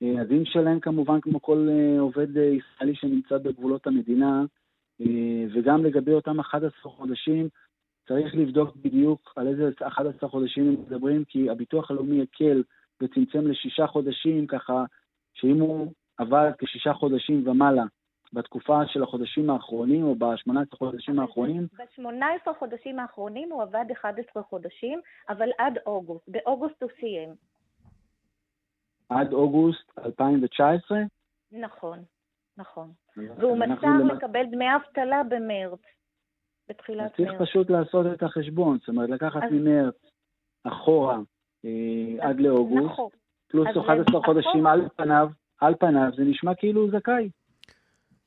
אה, 0.04 0.22
הדין 0.22 0.46
שלהם 0.46 0.80
כמובן 0.80 1.22
כמו 1.22 1.42
כל 1.42 1.70
עובד 2.00 2.28
ישראלי 2.30 2.96
שנמצא 2.96 3.38
בגבולות 3.38 3.88
המדינה, 3.88 4.44
וגם 5.54 5.86
לגבי 5.86 6.12
אותם 6.12 6.40
11 6.40 6.92
חודשים, 6.92 7.50
צריך 8.08 8.36
לבדוק 8.36 8.76
בדיוק 8.76 9.34
על 9.36 9.48
איזה 9.48 9.70
11 9.84 10.30
חודשים 10.30 10.68
הם 10.68 10.74
מדברים, 10.74 11.24
כי 11.28 11.50
הביטוח 11.50 11.92
הלאומי 11.92 12.22
הקל 12.22 12.64
וצמצם 13.04 13.48
לשישה 13.48 13.88
חודשים, 13.88 14.48
ככה 14.48 14.84
שאם 15.34 15.60
הוא 15.60 15.92
עבד 16.18 16.52
כשישה 16.58 16.94
חודשים 16.94 17.48
ומעלה 17.48 17.84
בתקופה 18.34 18.80
של 18.88 19.04
החודשים 19.04 19.50
האחרונים, 19.50 20.04
או 20.04 20.16
ב-18 20.16 20.78
חודשים 20.78 21.20
האחרונים. 21.20 21.68
ב-18 21.74 22.54
חודשים 22.60 23.00
האחרונים 23.00 23.52
הוא 23.52 23.62
עבד 23.62 23.86
11 23.92 24.44
חודשים, 24.44 25.02
אבל 25.30 25.50
עד 25.58 25.80
אוגוסט. 25.86 26.24
באוגוסט 26.28 26.84
הוא 26.84 26.90
סיים. 27.00 27.30
עד 29.10 29.34
אוגוסט 29.34 30.00
2019? 30.06 30.98
נכון, 31.52 32.00
נכון. 32.58 32.92
והוא 33.18 33.58
מסר 33.58 33.88
למ... 33.88 34.08
לקבל 34.08 34.46
דמי 34.52 34.76
אבטלה 34.76 35.22
במרץ, 35.24 35.80
בתחילת 36.70 37.20
מרץ. 37.20 37.30
צריך 37.30 37.42
פשוט 37.42 37.70
לעשות 37.70 38.06
את 38.14 38.24
החשבון, 38.24 38.78
זאת 38.80 38.88
אומרת, 38.88 39.10
לקחת 39.10 39.44
אז... 39.44 39.52
ממרץ 39.52 39.96
אחורה 40.64 41.18
עד 42.20 42.40
לאוגוסט, 42.40 42.86
נכון. 42.86 43.10
פלוס 43.48 43.68
11 43.78 44.22
חודשים 44.26 44.68
על 44.68 44.88
פניו. 44.96 45.30
על 45.62 45.76
פניו 45.76 46.10
זה 46.16 46.24
נשמע 46.24 46.56
כאילו 46.56 46.82
הוא 46.82 46.92
זכאי. 46.92 47.30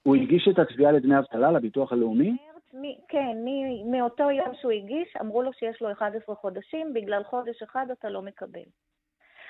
הוא 0.02 0.16
הגיש 0.16 0.48
את 0.48 0.58
התביעה 0.58 0.92
לדמי 0.92 1.18
אבטלה 1.18 1.50
לביטוח 1.50 1.92
הלאומי? 1.92 2.36
כן, 3.08 3.36
מאותו 3.90 4.30
יום 4.30 4.54
שהוא 4.60 4.72
הגיש, 4.72 5.16
אמרו 5.20 5.42
לו 5.42 5.52
שיש 5.52 5.82
לו 5.82 5.92
11 5.92 6.34
חודשים, 6.34 6.94
בגלל 6.94 7.22
חודש 7.24 7.62
אחד 7.62 7.86
אתה 7.92 8.10
לא 8.10 8.22
מקבל. 8.22 8.60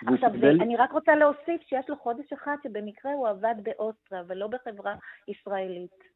עכשיו, 0.07 0.31
אני 0.61 0.77
רק 0.77 0.93
רוצה 0.93 1.17
להוסיף 1.17 1.63
שיש 1.63 1.89
לו 1.89 1.97
חודש 1.97 2.33
אחד 2.33 2.57
שבמקרה 2.63 3.13
הוא 3.13 3.29
עבד 3.29 3.55
באוסטריה 3.63 4.23
ולא 4.27 4.47
בחברה 4.47 4.95
ישראלית. 5.29 6.16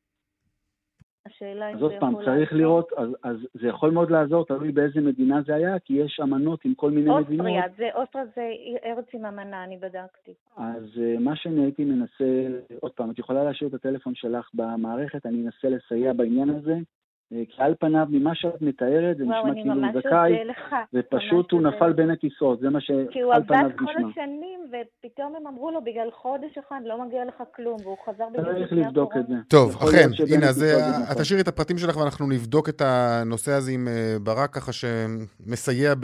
השאלה 1.27 1.71
אם 1.73 1.79
זה 1.79 1.85
יכול... 1.85 1.87
אז 1.87 1.93
עוד 1.93 2.01
פעם, 2.01 2.25
צריך 2.25 2.53
לראות, 2.53 2.93
אז, 2.97 3.09
אז 3.23 3.37
זה 3.55 3.69
יכול 3.69 3.91
מאוד 3.91 4.11
לעזור, 4.11 4.47
תלוי 4.47 4.73
באיזה 4.73 5.01
מדינה 5.01 5.43
זה 5.47 5.55
היה, 5.55 5.79
כי 5.79 5.95
יש 5.95 6.21
אמנות 6.23 6.65
עם 6.65 6.75
כל 6.75 6.91
מיני 6.91 7.11
אוסטריה, 7.11 7.43
מדינות. 7.43 7.47
אוסטריה, 7.47 7.91
זה, 7.93 7.99
אוסטריה 7.99 8.25
זה 8.37 8.51
ארץ 8.85 9.07
עם 9.15 9.25
אמנה, 9.25 9.65
אני 9.65 9.77
בדקתי. 9.77 10.35
אז 10.57 10.85
uh, 10.95 11.21
מה 11.21 11.37
שאני 11.37 11.63
הייתי 11.63 11.85
מנסה, 11.85 12.47
עוד 12.81 12.93
פעם, 12.93 13.11
את 13.11 13.19
יכולה 13.19 13.45
להשאיר 13.45 13.69
את 13.69 13.75
הטלפון 13.75 14.15
שלך 14.15 14.51
במערכת, 14.55 15.27
אני 15.27 15.47
אנסה 15.47 15.69
לסייע 15.69 16.13
בעניין 16.13 16.51
הזה. 16.51 16.77
אה, 17.33 17.43
כי 17.49 17.63
על 17.63 17.75
פניו, 17.81 18.07
ממה 18.11 18.35
שאת 18.35 18.63
מתארת, 18.63 19.17
זה 19.17 19.25
נשמע 19.25 19.55
כאילו 19.55 19.75
הוא 19.75 20.01
זכאי, 20.01 20.33
ופשוט 20.95 21.53
הוא 21.53 21.63
נפל 21.63 21.93
בין 21.93 22.11
הכיסאות, 22.11 22.61
זה 22.61 22.71
מה 22.71 22.81
שעל 22.81 22.97
פניו 22.97 23.07
נשמע. 23.07 23.13
כי 23.13 23.21
הוא 23.21 23.35
עבד 23.35 23.71
כל 23.77 23.93
השנים, 24.11 24.61
ופתאום 24.71 25.35
הם 25.37 25.47
אמרו 25.47 25.71
לו, 25.71 25.85
בגלל 25.85 26.11
חודש 26.11 26.59
אחד 26.59 26.81
לא 26.85 27.05
מגיע 27.05 27.25
לך 27.25 27.43
כלום, 27.57 27.77
והוא 27.83 27.97
חזר 28.07 28.25
בדיוק 28.33 28.49
צריך 28.59 28.73
לבדוק 28.73 29.17
את 29.17 29.27
זה. 29.27 29.35
טוב, 29.49 29.77
אכן, 29.83 30.09
הנה, 30.35 30.47
אז 30.47 30.63
את 31.13 31.17
תשאירי 31.21 31.43
את 31.43 31.49
הפרטים 31.49 31.79
שלך 31.79 31.97
ואנחנו 31.97 32.27
נבדוק 32.27 32.69
את 32.69 32.83
הנושא 32.85 33.53
הזה 33.53 33.73
עם 33.73 33.89
אה, 33.89 34.17
ברק, 34.23 34.55
ככה 34.55 34.73
שמסייע 34.73 35.91
אה, 35.91 35.95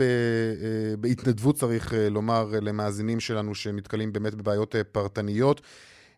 בהתנדבות, 0.99 1.55
צריך 1.55 1.93
לומר, 2.11 2.45
למאזינים 2.61 3.19
שלנו 3.19 3.55
שנתקלים 3.55 4.13
באמת 4.13 4.35
בבעיות 4.35 4.75
פרטניות. 4.91 5.61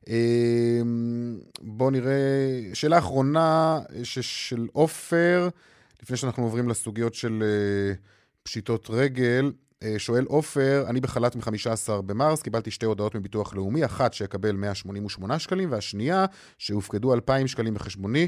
אמ, 0.10 1.40
בואו 1.62 1.90
נראה, 1.90 2.14
שאלה 2.74 2.98
אחרונה 2.98 3.80
של 4.04 4.68
עופר, 4.72 5.50
לפני 6.04 6.18
שאנחנו 6.18 6.44
עוברים 6.44 6.70
לסוגיות 6.70 7.14
של 7.14 7.44
אה, 7.44 7.94
פשיטות 8.44 8.90
רגל. 8.90 9.52
אה, 9.84 9.96
שואל 9.98 10.26
עופר, 10.26 10.86
אני 10.88 11.02
בחל"ת 11.02 11.36
מ-15 11.36 12.02
במרס, 12.02 12.42
קיבלתי 12.42 12.72
שתי 12.72 12.86
הודעות 12.86 13.16
מביטוח 13.16 13.54
לאומי, 13.54 13.86
אחת 13.86 14.14
שיקבל 14.14 14.52
188 14.52 15.40
שקלים, 15.40 15.72
והשנייה 15.72 16.26
שהופקדו 16.58 17.14
2,000 17.14 17.48
שקלים 17.48 17.74
בחשבוני. 17.74 18.28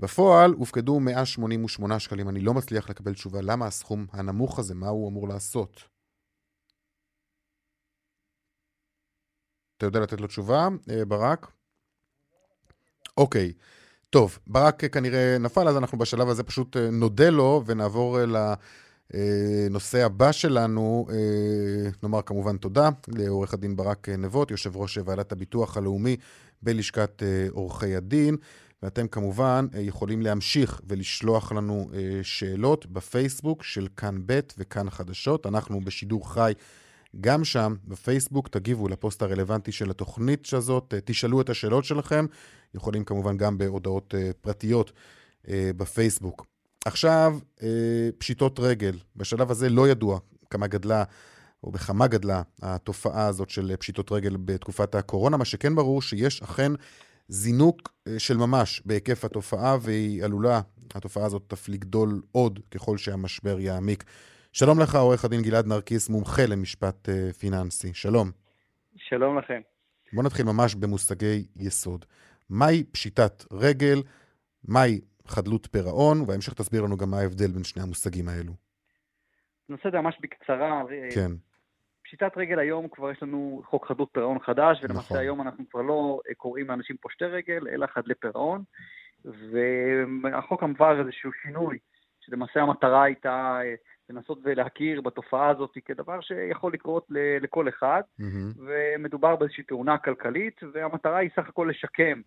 בפועל 0.00 0.52
הופקדו 0.52 1.00
188 1.00 1.98
שקלים. 1.98 2.28
אני 2.28 2.40
לא 2.40 2.54
מצליח 2.54 2.90
לקבל 2.90 3.14
תשובה 3.14 3.40
למה 3.42 3.66
הסכום 3.66 4.06
הנמוך 4.12 4.58
הזה, 4.58 4.74
מה 4.74 4.88
הוא 4.88 5.08
אמור 5.08 5.28
לעשות. 5.28 5.97
אתה 9.78 9.86
יודע 9.86 10.00
לתת 10.00 10.20
לו 10.20 10.26
תשובה, 10.26 10.68
אה, 10.90 11.04
ברק? 11.04 11.50
אוקיי. 13.16 13.52
טוב, 14.10 14.38
ברק 14.46 14.84
כנראה 14.84 15.36
נפל, 15.40 15.68
אז 15.68 15.76
אנחנו 15.76 15.98
בשלב 15.98 16.28
הזה 16.28 16.42
פשוט 16.42 16.76
אה, 16.76 16.90
נודה 16.90 17.30
לו 17.30 17.62
ונעבור 17.66 18.18
לנושא 19.14 20.04
הבא 20.04 20.32
שלנו. 20.32 21.06
אה, 21.10 21.90
נאמר 22.02 22.22
כמובן 22.22 22.56
תודה 22.56 22.88
לעורך 23.08 23.54
הדין 23.54 23.76
ברק 23.76 24.08
נבות, 24.08 24.50
יושב 24.50 24.76
ראש 24.76 24.98
ועדת 25.04 25.32
הביטוח 25.32 25.76
הלאומי 25.76 26.16
בלשכת 26.62 27.22
עורכי 27.50 27.96
הדין. 27.96 28.36
ואתם 28.82 29.08
כמובן 29.08 29.66
יכולים 29.78 30.22
להמשיך 30.22 30.80
ולשלוח 30.88 31.52
לנו 31.52 31.90
שאלות 32.22 32.86
בפייסבוק 32.86 33.62
של 33.62 33.88
כאן 33.96 34.22
ב' 34.26 34.40
וכאן 34.58 34.90
חדשות. 34.90 35.46
אנחנו 35.46 35.80
בשידור 35.80 36.32
חי 36.32 36.52
גם 37.20 37.44
שם, 37.44 37.74
בפייסבוק, 37.84 38.48
תגיבו 38.48 38.88
לפוסט 38.88 39.22
הרלוונטי 39.22 39.72
של 39.72 39.90
התוכנית 39.90 40.52
הזאת, 40.52 40.94
אה, 40.94 40.98
תשאלו 41.04 41.40
את 41.40 41.50
השאלות 41.50 41.84
שלכם, 41.84 42.26
יכולים 42.74 43.04
כמובן 43.04 43.36
גם 43.36 43.58
בהודעות 43.58 44.14
uh, 44.14 44.34
פרטיות 44.40 44.92
uh, 45.44 45.48
בפייסבוק. 45.76 46.46
עכשיו, 46.84 47.38
פשיטות 48.18 48.60
רגל. 48.60 48.98
בשלב 49.16 49.50
הזה 49.50 49.68
לא 49.68 49.88
ידוע 49.88 50.18
כמה 50.50 50.66
גדלה 50.66 51.04
או 51.64 51.70
בכמה 51.70 52.06
גדלה 52.06 52.42
התופעה 52.62 53.26
הזאת 53.26 53.50
של 53.50 53.76
פשיטות 53.76 54.12
רגל 54.12 54.36
בתקופת 54.36 54.94
הקורונה, 54.94 55.36
מה 55.36 55.44
שכן 55.44 55.74
ברור 55.74 56.02
שיש 56.02 56.42
אכן 56.42 56.72
זינוק 57.28 57.88
של 58.18 58.36
ממש 58.36 58.82
בהיקף 58.84 59.24
התופעה, 59.24 59.76
והיא 59.80 60.24
עלולה, 60.24 60.60
התופעה 60.94 61.24
הזאת 61.24 61.52
אף 61.52 61.68
לגדול 61.68 62.22
עוד 62.32 62.60
ככל 62.70 62.98
שהמשבר 62.98 63.60
יעמיק. 63.60 64.04
שלום 64.60 64.80
לך, 64.80 64.94
עורך 64.94 65.24
הדין 65.24 65.42
גלעד 65.42 65.66
נרקיס, 65.66 66.10
מומחה 66.10 66.42
למשפט 66.48 67.08
uh, 67.08 67.32
פיננסי. 67.32 67.94
שלום. 67.94 68.28
שלום 68.96 69.38
לכם. 69.38 69.60
בואו 70.12 70.26
נתחיל 70.26 70.46
ממש 70.46 70.74
במושגי 70.74 71.46
יסוד. 71.56 72.04
מהי 72.50 72.84
פשיטת 72.84 73.44
רגל? 73.52 73.98
מהי 74.68 75.00
חדלות 75.26 75.66
פירעון? 75.72 76.20
ובהמשך 76.20 76.52
תסביר 76.54 76.82
לנו 76.82 76.96
גם 76.96 77.10
מה 77.10 77.18
ההבדל 77.18 77.46
בין 77.46 77.64
שני 77.64 77.82
המושגים 77.82 78.28
האלו. 78.28 78.52
נעשה 79.68 79.88
את 79.88 79.92
זה 79.92 80.00
ממש 80.00 80.18
בקצרה. 80.20 80.82
כן. 81.14 81.30
פשיטת 82.04 82.32
רגל 82.36 82.58
היום 82.58 82.88
כבר 82.88 83.10
יש 83.10 83.22
לנו 83.22 83.62
חוק 83.70 83.86
חדלות 83.88 84.08
פירעון 84.12 84.38
חדש, 84.38 84.78
ולמעשה 84.82 85.00
נכון. 85.00 85.18
היום 85.18 85.40
אנחנו 85.40 85.64
כבר 85.70 85.82
לא 85.82 86.20
אה, 86.28 86.34
קוראים 86.34 86.68
לאנשים 86.68 86.96
פושטי 86.96 87.24
רגל, 87.24 87.68
אלא 87.72 87.86
חדלי 87.86 88.14
פירעון. 88.14 88.62
והחוק 90.22 90.62
עבר 90.62 91.00
איזשהו 91.00 91.30
שינוי, 91.42 91.78
שלמעשה 92.20 92.60
המטרה 92.60 93.02
הייתה 93.02 93.58
אה, 93.64 93.74
לנסות 94.10 94.38
ולהכיר 94.42 95.00
בתופעה 95.00 95.48
הזאת 95.48 95.78
כדבר 95.84 96.20
שיכול 96.20 96.72
לקרות 96.72 97.06
לכל 97.40 97.68
אחד, 97.68 98.02
mm-hmm. 98.20 98.60
ומדובר 98.66 99.36
באיזושהי 99.36 99.64
תאונה 99.64 99.98
כלכלית, 99.98 100.60
והמטרה 100.72 101.16
היא 101.16 101.30
סך 101.36 101.48
הכל 101.48 101.68
לשקם 101.70 102.20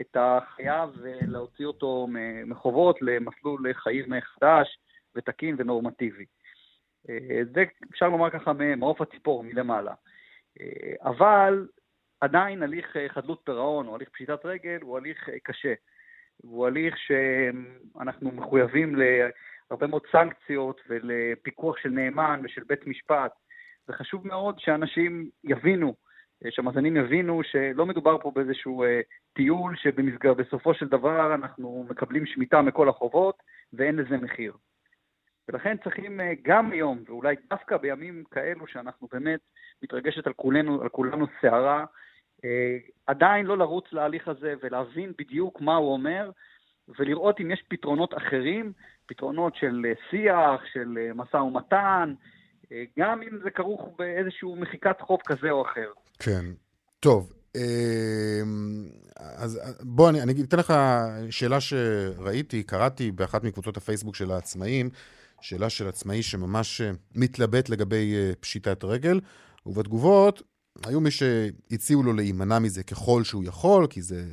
את 0.00 0.16
החייב 0.20 0.90
ולהוציא 1.02 1.66
אותו 1.66 2.06
מחובות 2.46 3.02
למסלול 3.02 3.72
חיים 3.72 4.20
חדש 4.20 4.78
ותקין 5.14 5.56
ונורמטיבי. 5.58 6.24
אה, 7.08 7.40
זה 7.54 7.64
אפשר 7.90 8.08
לומר 8.08 8.30
ככה 8.30 8.52
מעוף 8.52 9.00
הציפור, 9.00 9.44
מלמעלה. 9.44 9.94
אה, 10.60 11.10
אבל 11.10 11.68
עדיין 12.20 12.62
הליך 12.62 12.96
חדלות 13.08 13.40
פירעון 13.44 13.86
או 13.86 13.94
הליך 13.94 14.08
פשיטת 14.08 14.44
רגל 14.44 14.78
הוא 14.82 14.98
הליך 14.98 15.28
קשה. 15.42 15.74
הוא 16.36 16.66
הליך 16.66 16.94
שאנחנו 16.98 18.30
מחויבים 18.32 18.94
להרבה 19.70 19.86
מאוד 19.86 20.02
סנקציות 20.12 20.80
ולפיקוח 20.88 21.76
של 21.76 21.88
נאמן 21.88 22.40
ושל 22.44 22.62
בית 22.66 22.86
משפט. 22.86 23.32
וחשוב 23.88 24.26
מאוד 24.26 24.58
שאנשים 24.58 25.30
יבינו, 25.44 25.94
שהמאזינים 26.50 26.96
יבינו 26.96 27.40
שלא 27.42 27.86
מדובר 27.86 28.18
פה 28.18 28.32
באיזשהו 28.34 28.84
אה, 28.84 29.00
טיול 29.32 29.76
שבסופו 29.76 30.74
של 30.74 30.88
דבר 30.88 31.34
אנחנו 31.34 31.86
מקבלים 31.90 32.26
שמיטה 32.26 32.62
מכל 32.62 32.88
החובות 32.88 33.42
ואין 33.72 33.96
לזה 33.96 34.16
מחיר. 34.16 34.52
ולכן 35.48 35.76
צריכים 35.84 36.20
אה, 36.20 36.32
גם 36.42 36.70
היום, 36.70 37.02
ואולי 37.06 37.36
דווקא 37.50 37.76
בימים 37.76 38.24
כאלו 38.30 38.66
שאנחנו 38.66 39.08
באמת 39.12 39.40
מתרגשת 39.82 40.26
על 40.26 40.32
כולנו, 40.32 40.82
על 40.82 40.88
כולנו 40.88 41.26
סערה, 41.40 41.84
אה, 42.44 42.76
עדיין 43.06 43.46
לא 43.46 43.58
לרוץ 43.58 43.92
להליך 43.92 44.28
הזה 44.28 44.54
ולהבין 44.62 45.12
בדיוק 45.18 45.60
מה 45.60 45.76
הוא 45.76 45.92
אומר, 45.92 46.30
ולראות 46.98 47.40
אם 47.40 47.50
יש 47.50 47.64
פתרונות 47.68 48.14
אחרים, 48.14 48.72
פתרונות 49.06 49.56
של 49.56 49.86
אה, 49.88 49.92
שיח, 50.10 50.60
של 50.72 50.98
אה, 51.00 51.14
משא 51.14 51.36
ומתן, 51.36 52.14
גם 52.98 53.22
אם 53.22 53.38
זה 53.42 53.50
כרוך 53.50 53.88
באיזשהו 53.98 54.56
מחיקת 54.56 55.00
חוב 55.00 55.20
כזה 55.26 55.50
או 55.50 55.62
אחר. 55.62 55.90
כן. 56.18 56.44
טוב, 57.00 57.32
אז 59.16 59.60
בוא, 59.80 60.10
אני, 60.10 60.22
אני 60.22 60.42
אתן 60.42 60.58
לך 60.58 60.74
שאלה 61.30 61.60
שראיתי, 61.60 62.62
קראתי 62.62 63.10
באחת 63.10 63.44
מקבוצות 63.44 63.76
הפייסבוק 63.76 64.16
של 64.16 64.30
העצמאים, 64.30 64.90
שאלה 65.40 65.70
של 65.70 65.88
עצמאי 65.88 66.22
שממש 66.22 66.80
מתלבט 67.14 67.68
לגבי 67.68 68.14
פשיטת 68.40 68.84
רגל, 68.84 69.20
ובתגובות 69.66 70.42
היו 70.86 71.00
מי 71.00 71.10
שהציעו 71.10 72.02
לו 72.02 72.12
להימנע 72.12 72.58
מזה 72.58 72.82
ככל 72.82 73.24
שהוא 73.24 73.44
יכול, 73.44 73.86
כי 73.86 74.02
זה, 74.02 74.24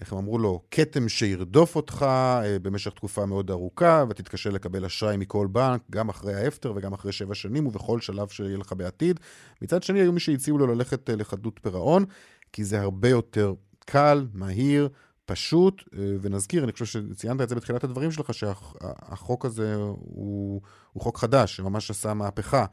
איך 0.00 0.12
הם 0.12 0.18
אמרו 0.18 0.38
לו, 0.38 0.62
כתם 0.70 1.08
שירדוף 1.08 1.76
אותך 1.76 2.06
אה, 2.08 2.58
במשך 2.58 2.92
תקופה 2.92 3.26
מאוד 3.26 3.50
ארוכה, 3.50 4.04
ותתקשה 4.08 4.50
לקבל 4.50 4.84
אשראי 4.84 5.16
מכל 5.16 5.46
בנק, 5.46 5.82
גם 5.90 6.08
אחרי 6.08 6.34
האפטר 6.34 6.72
וגם 6.76 6.92
אחרי 6.92 7.12
שבע 7.12 7.34
שנים 7.34 7.66
ובכל 7.66 8.00
שלב 8.00 8.28
שיהיה 8.28 8.58
לך 8.58 8.72
בעתיד. 8.72 9.20
מצד 9.62 9.82
שני, 9.82 10.00
היו 10.00 10.12
מי 10.12 10.20
שהציעו 10.20 10.58
לו 10.58 10.66
ללכת 10.66 11.10
אה, 11.10 11.16
לחדלות 11.16 11.60
פירעון, 11.62 12.04
כי 12.52 12.64
זה 12.64 12.80
הרבה 12.80 13.08
יותר 13.08 13.54
קל, 13.86 14.26
מהיר, 14.34 14.88
פשוט, 15.26 15.82
אה, 15.98 16.16
ונזכיר, 16.20 16.64
אני 16.64 16.72
חושב 16.72 16.84
שציינת 16.84 17.40
את 17.40 17.48
זה 17.48 17.54
בתחילת 17.54 17.84
הדברים 17.84 18.10
שלך, 18.10 18.34
שהחוק 18.34 19.44
הזה 19.44 19.74
הוא, 19.74 20.60
הוא 20.92 21.02
חוק 21.02 21.18
חדש, 21.18 21.56
שממש 21.56 21.90
עשה 21.90 22.14
מהפכה. 22.14 22.64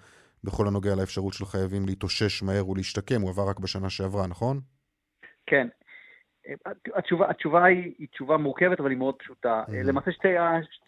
בכל 0.44 0.68
הנוגע 0.68 0.96
לאפשרות 0.96 1.34
של 1.34 1.46
חייבים 1.46 1.86
להתאושש 1.86 2.44
מהר 2.44 2.70
ולהשתקם, 2.70 3.22
הוא 3.22 3.30
עבר 3.30 3.50
רק 3.50 3.60
בשנה 3.60 3.90
שעברה, 3.90 4.28
נכון? 4.28 4.60
כן. 5.46 5.68
התשובה, 6.96 7.30
התשובה 7.30 7.66
היא, 7.66 7.94
היא 8.00 8.08
תשובה 8.08 8.38
מורכבת, 8.38 8.80
אבל 8.80 8.90
היא 8.90 8.98
מאוד 8.98 9.16
פשוטה. 9.16 9.64
Mm-hmm. 9.68 9.72
למעשה 9.84 10.12
שתי, 10.12 10.28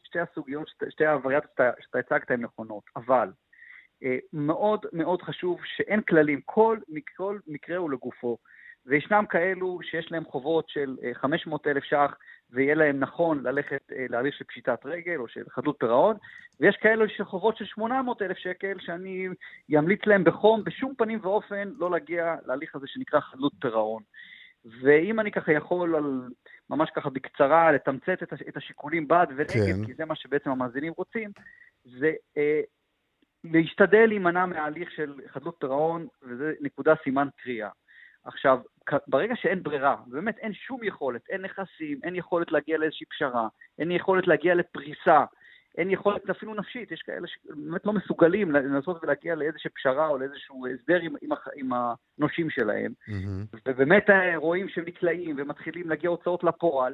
שתי 0.04 0.20
הסוגיות, 0.20 0.68
שתי, 0.90 1.06
הווריאציות 1.06 1.52
שאתה, 1.52 1.72
שאתה 1.80 2.00
הצגת 2.00 2.32
הן 2.32 2.42
נכונות, 2.42 2.84
אבל 2.96 3.32
אה, 4.04 4.18
מאוד 4.34 4.86
מאוד 4.94 5.22
חשוב 5.22 5.60
שאין 5.66 6.02
כללים, 6.02 6.42
כל, 6.46 6.78
כל 7.16 7.40
מקרה 7.48 7.78
הוא 7.78 7.92
לגופו. 7.92 8.38
וישנם 8.86 9.24
כאלו 9.30 9.80
שיש 9.84 10.12
להם 10.12 10.26
חובות 10.26 10.70
של 10.70 10.96
500 11.14 11.68
אה, 11.68 11.72
אלף 11.72 11.84
ש"ח 11.84 12.14
ויהיה 12.52 12.76
להם 12.76 13.00
נכון 13.00 13.44
ללכת 13.44 13.82
אה, 13.92 14.06
להליך 14.10 14.36
של 14.36 14.46
פשיטת 14.46 14.80
רגל 14.86 15.16
או 15.18 15.28
של 15.28 15.44
חדלות 15.50 15.76
פירעון, 15.80 16.18
ויש 16.60 16.78
כאלו 16.78 17.10
של 17.10 17.26
חובות 17.26 17.58
של 17.58 17.66
800 17.66 18.22
אלף 18.22 18.38
שקל 18.38 18.80
שאני 18.80 19.28
אמליץ 19.78 20.06
להם 20.06 20.24
בחום, 20.24 20.64
בשום 20.64 20.94
פנים 20.98 21.20
ואופן 21.22 21.70
לא 21.78 21.92
להגיע 21.92 22.36
להליך 22.46 22.76
הזה 22.76 22.88
שנקרא 22.88 23.20
חדלות 23.20 23.54
פירעון. 23.62 24.04
ואם 24.82 25.20
אני 25.20 25.32
ככה 25.32 25.52
יכול 25.52 25.96
על, 25.96 26.22
ממש 26.70 26.90
ככה 26.96 27.10
בקצרה 27.10 27.72
לתמצת 27.72 28.24
את, 28.24 28.34
את 28.50 28.58
השיקולים 28.58 29.08
בעד 29.08 29.30
ונגד, 29.32 29.76
כן. 29.76 29.86
כי 29.86 29.94
זה 29.94 30.06
מה 30.06 30.16
שבעצם 30.16 30.50
המאזינים 30.50 30.94
רוצים, 30.98 31.32
זה 31.84 32.14
אה, 32.38 32.62
להשתדל 33.44 34.06
להימנע 34.08 34.46
מההליך 34.46 34.92
של 34.92 35.14
חדלות 35.28 35.56
פירעון, 35.60 36.08
וזה 36.24 36.54
נקודה 36.62 36.94
סימן 37.04 37.28
קריאה. 37.38 37.70
עכשיו, 38.24 38.60
ברגע 39.08 39.36
שאין 39.36 39.64
ברירה, 39.64 39.96
באמת 40.08 40.38
אין 40.38 40.54
שום 40.54 40.84
יכולת, 40.84 41.22
אין 41.30 41.42
נכסים, 41.42 42.00
אין 42.04 42.16
יכולת 42.16 42.52
להגיע 42.52 42.78
לאיזושהי 42.78 43.06
פשרה, 43.06 43.48
אין 43.80 43.92
יכולת 43.92 44.28
להגיע 44.28 44.56
לפריסה, 44.56 45.26
אין 45.78 45.92
יכולת 45.92 46.30
אפילו 46.30 46.54
נפשית, 46.54 46.92
יש 46.92 47.02
כאלה 47.02 47.28
שבאמת 47.28 47.86
לא 47.86 47.94
מסוגלים 47.94 48.52
לנסות 48.52 49.04
ולהגיע 49.04 49.36
לאיזושהי 49.36 49.70
פשרה 49.70 50.08
או 50.08 50.18
לאיזשהו 50.18 50.68
הסדר 50.68 51.00
עם, 51.02 51.16
עם, 51.22 51.30
עם 51.56 51.70
הנושים 51.74 52.50
שלהם, 52.50 52.94
mm-hmm. 53.10 53.58
ובאמת 53.68 54.10
אה, 54.10 54.38
רואים 54.38 54.70
שהם 54.70 54.84
נקלעים 54.88 55.36
ומתחילים 55.40 55.90
להגיע 55.90 56.10
הוצאות 56.10 56.44
לפועל, 56.44 56.94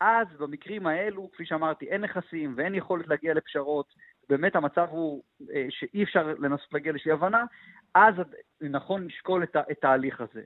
אז 0.00 0.26
במקרים 0.38 0.86
האלו, 0.86 1.30
כפי 1.32 1.46
שאמרתי, 1.46 1.86
אין 1.86 2.00
נכסים 2.00 2.54
ואין 2.56 2.74
יכולת 2.74 3.08
להגיע 3.08 3.34
לפשרות, 3.34 3.86
באמת 4.28 4.56
המצב 4.56 4.86
הוא 4.90 5.22
אה, 5.54 5.66
שאי 5.70 6.02
אפשר 6.02 6.34
לנסות 6.38 6.72
להגיע 6.72 6.92
לאיזושהי 6.92 7.12
הבנה, 7.12 7.44
אז 7.94 8.14
נכון 8.60 9.06
לשקול 9.06 9.44
את 9.70 9.84
ההליך 9.84 10.20
הזה. 10.20 10.42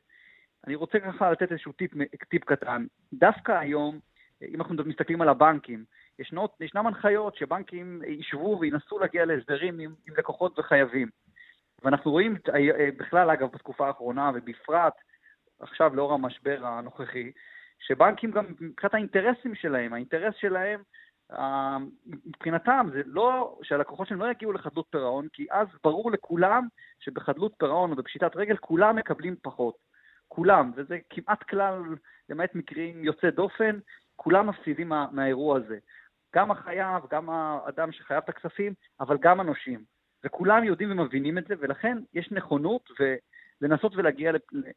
אני 0.66 0.74
רוצה 0.74 1.00
ככה 1.00 1.30
לתת 1.30 1.52
איזשהו 1.52 1.72
טיפ, 1.72 1.90
טיפ 2.30 2.44
קטן. 2.44 2.86
דווקא 3.12 3.52
היום, 3.52 3.98
אם 4.42 4.60
אנחנו 4.60 4.74
מסתכלים 4.84 5.22
על 5.22 5.28
הבנקים, 5.28 5.84
ישנות, 6.18 6.56
ישנם 6.60 6.86
הנחיות 6.86 7.36
שבנקים 7.36 8.02
ישבו 8.06 8.58
וינסו 8.60 8.98
להגיע 8.98 9.24
להסדרים 9.24 9.78
עם, 9.78 9.94
עם 10.08 10.14
לקוחות 10.18 10.58
וחייבים. 10.58 11.08
ואנחנו 11.84 12.10
רואים 12.10 12.36
בכלל, 12.98 13.30
אגב, 13.30 13.48
בתקופה 13.52 13.86
האחרונה, 13.86 14.30
ובפרט 14.34 14.94
עכשיו 15.60 15.94
לאור 15.94 16.12
המשבר 16.12 16.66
הנוכחי, 16.66 17.32
שבנקים 17.78 18.30
גם 18.30 18.44
מבחינת 18.60 18.94
האינטרסים 18.94 19.54
שלהם, 19.54 19.92
האינטרס 19.92 20.34
שלהם 20.34 20.82
מבחינתם 22.26 22.86
זה 22.92 23.02
לא, 23.06 23.58
שהלקוחות 23.62 24.08
שלהם 24.08 24.20
לא 24.20 24.30
יגיעו 24.30 24.52
לחדלות 24.52 24.86
פירעון, 24.90 25.28
כי 25.32 25.46
אז 25.50 25.68
ברור 25.84 26.10
לכולם 26.10 26.66
שבחדלות 27.00 27.52
פירעון 27.58 27.90
או 27.90 27.96
בפשיטת 27.96 28.36
רגל 28.36 28.56
כולם 28.56 28.96
מקבלים 28.96 29.36
פחות. 29.42 29.74
כולם, 30.28 30.72
וזה 30.76 30.98
כמעט 31.10 31.42
כלל, 31.42 31.82
למעט 32.28 32.54
מקרים 32.54 33.04
יוצאי 33.04 33.30
דופן, 33.30 33.78
כולם 34.16 34.46
מפסידים 34.46 34.88
מה, 34.88 35.06
מהאירוע 35.12 35.56
הזה. 35.56 35.78
גם 36.34 36.50
החייב, 36.50 37.02
גם 37.10 37.30
האדם 37.30 37.92
שחייב 37.92 38.22
את 38.24 38.28
הכספים, 38.28 38.74
אבל 39.00 39.16
גם 39.20 39.40
הנושים. 39.40 39.84
וכולם 40.24 40.64
יודעים 40.64 40.90
ומבינים 40.90 41.38
את 41.38 41.44
זה, 41.48 41.54
ולכן 41.60 41.98
יש 42.14 42.28
נכונות 42.32 42.90
ולנסות 43.60 43.92
ולהגיע 43.96 44.32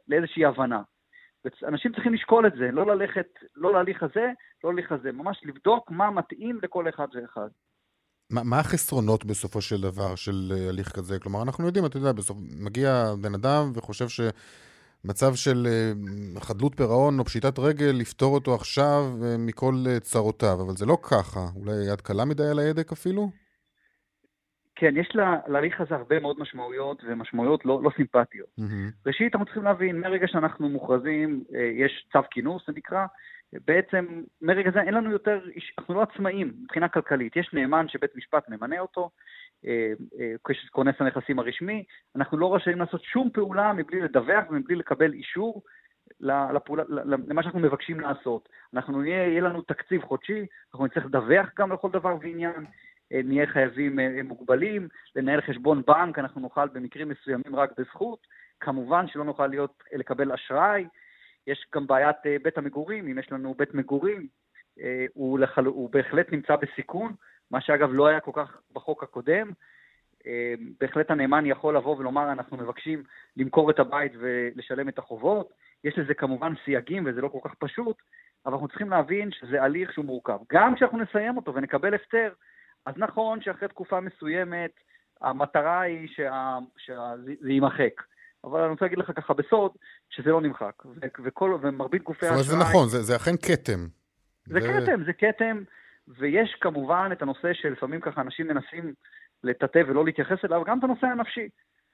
לאיזושהי 0.07 0.45
הבנה. 0.45 0.81
אנשים 1.67 1.93
צריכים 1.93 2.13
לשקול 2.13 2.47
את 2.47 2.53
זה, 2.57 2.71
לא 2.71 2.85
ללכת, 2.85 3.27
לא 3.55 3.73
להליך 3.73 4.03
הזה, 4.03 4.31
לא 4.63 4.73
להליך 4.73 4.91
הזה, 4.91 5.11
ממש 5.11 5.41
לבדוק 5.43 5.91
מה 5.91 6.11
מתאים 6.11 6.59
לכל 6.63 6.89
אחד 6.89 7.07
ואחד. 7.13 7.47
מה, 8.31 8.41
מה 8.43 8.59
החסרונות 8.59 9.25
בסופו 9.25 9.61
של 9.61 9.81
דבר 9.81 10.15
של 10.15 10.51
הליך 10.69 10.89
כזה? 10.95 11.19
כלומר, 11.19 11.41
אנחנו 11.43 11.65
יודעים, 11.65 11.85
אתה 11.85 11.97
יודע, 11.97 12.11
בסוף 12.11 12.37
מגיע 12.65 13.13
בן 13.21 13.33
אדם 13.33 13.71
וחושב 13.75 14.07
ש... 14.07 14.21
מצב 15.07 15.35
של 15.35 15.67
אה, 15.67 15.91
חדלות 16.41 16.75
פירעון 16.77 17.19
או 17.19 17.25
פשיטת 17.25 17.59
רגל, 17.59 17.91
לפתור 17.99 18.33
אותו 18.33 18.55
עכשיו 18.55 19.01
אה, 19.23 19.35
מכל 19.39 19.73
אה, 19.87 19.99
צרותיו, 19.99 20.57
אבל 20.65 20.73
זה 20.73 20.85
לא 20.85 20.97
ככה. 21.03 21.39
אולי 21.55 21.91
יד 21.91 22.01
קלה 22.01 22.25
מדי 22.25 22.47
על 22.51 22.59
ההדק 22.59 22.91
אפילו? 22.91 23.29
כן, 24.75 24.97
יש 24.97 25.09
להליך 25.47 25.81
הזה 25.81 25.95
הרבה 25.95 26.19
מאוד 26.19 26.39
משמעויות, 26.39 27.03
ומשמעויות 27.07 27.65
לא, 27.65 27.83
לא 27.83 27.91
סימפטיות. 27.95 28.47
Mm-hmm. 28.59 29.07
ראשית, 29.07 29.33
אנחנו 29.33 29.45
צריכים 29.45 29.63
להבין, 29.63 29.99
מרגע 29.99 30.27
שאנחנו 30.27 30.69
מוכרזים, 30.69 31.43
יש 31.73 32.07
צו 32.11 32.19
כינוס, 32.31 32.63
זה 32.67 32.73
נקרא, 32.75 33.05
בעצם 33.53 34.21
מרגע 34.41 34.71
זה 34.71 34.81
אין 34.81 34.93
לנו 34.93 35.11
יותר, 35.11 35.39
אנחנו 35.77 35.93
לא 35.93 36.01
עצמאים 36.01 36.53
מבחינה 36.63 36.89
כלכלית. 36.89 37.35
יש 37.35 37.49
נאמן 37.53 37.87
שבית 37.87 38.15
משפט 38.15 38.49
ממנה 38.49 38.79
אותו, 38.79 39.09
כונס 40.71 40.95
הנכסים 40.99 41.39
הרשמי, 41.39 41.83
אנחנו 42.15 42.37
לא 42.37 42.55
רשאים 42.55 42.79
לעשות 42.79 43.03
שום 43.03 43.29
פעולה 43.33 43.73
מבלי 43.73 44.01
לדווח 44.01 44.43
ומבלי 44.49 44.75
לקבל 44.75 45.13
אישור 45.13 45.63
לפעולה, 46.19 46.83
למה 47.27 47.43
שאנחנו 47.43 47.59
מבקשים 47.59 47.99
לעשות. 47.99 48.49
אנחנו 48.73 49.01
נהיה, 49.01 49.27
יהיה 49.27 49.41
לנו 49.41 49.61
תקציב 49.61 50.01
חודשי, 50.01 50.45
אנחנו 50.71 50.85
נצטרך 50.85 51.05
לדווח 51.05 51.49
גם 51.59 51.71
לכל 51.71 51.89
דבר 51.91 52.17
ועניין, 52.21 52.65
אה, 53.13 53.21
נהיה 53.23 53.47
חייבים 53.47 53.99
מוגבלים, 54.23 54.87
לנהל 55.15 55.41
חשבון 55.41 55.81
בנק, 55.87 56.19
אנחנו 56.19 56.41
נוכל 56.41 56.67
במקרים 56.67 57.09
מסוימים 57.09 57.55
רק 57.55 57.69
בזכות, 57.77 58.27
כמובן 58.59 59.07
שלא 59.07 59.23
נוכל 59.23 59.47
להיות, 59.47 59.83
לקבל 59.93 60.31
אשראי, 60.31 60.87
יש 61.47 61.67
גם 61.75 61.87
בעיית 61.87 62.17
בית 62.43 62.57
המגורים, 62.57 63.07
אם 63.07 63.19
יש 63.19 63.31
לנו 63.31 63.53
בית 63.53 63.73
מגורים, 63.73 64.27
הוא, 65.13 65.39
לחל... 65.39 65.65
הוא 65.65 65.89
בהחלט 65.89 66.31
נמצא 66.31 66.55
בסיכון, 66.55 67.13
מה 67.51 67.61
שאגב 67.61 67.89
לא 67.93 68.07
היה 68.07 68.19
כל 68.19 68.31
כך 68.33 68.57
בחוק 68.73 69.03
הקודם. 69.03 69.51
אה, 70.27 70.53
בהחלט 70.81 71.11
הנאמן 71.11 71.45
יכול 71.45 71.77
לבוא 71.77 71.97
ולומר, 71.97 72.31
אנחנו 72.31 72.57
מבקשים 72.57 73.03
למכור 73.37 73.71
את 73.71 73.79
הבית 73.79 74.11
ולשלם 74.19 74.89
את 74.89 74.97
החובות. 74.97 75.53
יש 75.83 75.97
לזה 75.97 76.13
כמובן 76.13 76.53
סייגים 76.65 77.03
וזה 77.05 77.21
לא 77.21 77.27
כל 77.27 77.39
כך 77.43 77.55
פשוט, 77.59 77.97
אבל 78.45 78.53
אנחנו 78.53 78.67
צריכים 78.67 78.89
להבין 78.89 79.31
שזה 79.31 79.63
הליך 79.63 79.93
שהוא 79.93 80.05
מורכב. 80.05 80.37
גם 80.53 80.75
כשאנחנו 80.75 80.97
נסיים 80.97 81.37
אותו 81.37 81.53
ונקבל 81.55 81.93
הפטר, 81.93 82.33
אז 82.85 82.93
נכון 82.97 83.41
שאחרי 83.41 83.67
תקופה 83.67 83.99
מסוימת 83.99 84.71
המטרה 85.21 85.81
היא 85.81 86.07
שה, 86.07 86.57
שזה 86.77 87.51
יימחק. 87.51 88.01
אבל 88.43 88.61
אני 88.61 88.71
רוצה 88.71 88.85
להגיד 88.85 88.99
לך 88.99 89.11
ככה 89.15 89.33
בסוד, 89.33 89.71
שזה 90.09 90.29
לא 90.29 90.41
נמחק. 90.41 90.83
וכל, 91.23 91.57
ומרבית 91.61 92.03
גופי 92.03 92.25
האשראי... 92.25 92.43
זאת 92.43 92.53
אומרת, 92.53 92.65
זה 92.65 92.71
נכון, 92.71 92.89
זה, 92.89 93.01
זה 93.01 93.15
אכן 93.15 93.35
כתם. 93.37 93.87
זה 94.45 94.59
כתם, 94.61 95.03
זה 95.05 95.13
כתם. 95.13 95.63
ויש 96.07 96.55
כמובן 96.61 97.09
את 97.11 97.21
הנושא 97.21 97.53
שלפעמים 97.53 98.01
ככה 98.01 98.21
אנשים 98.21 98.47
מנסים 98.47 98.93
לטאטא 99.43 99.81
ולא 99.87 100.05
להתייחס 100.05 100.45
אליו, 100.45 100.63
גם 100.65 100.79
את 100.79 100.83
הנושא 100.83 101.07
הנפשי. 101.07 101.49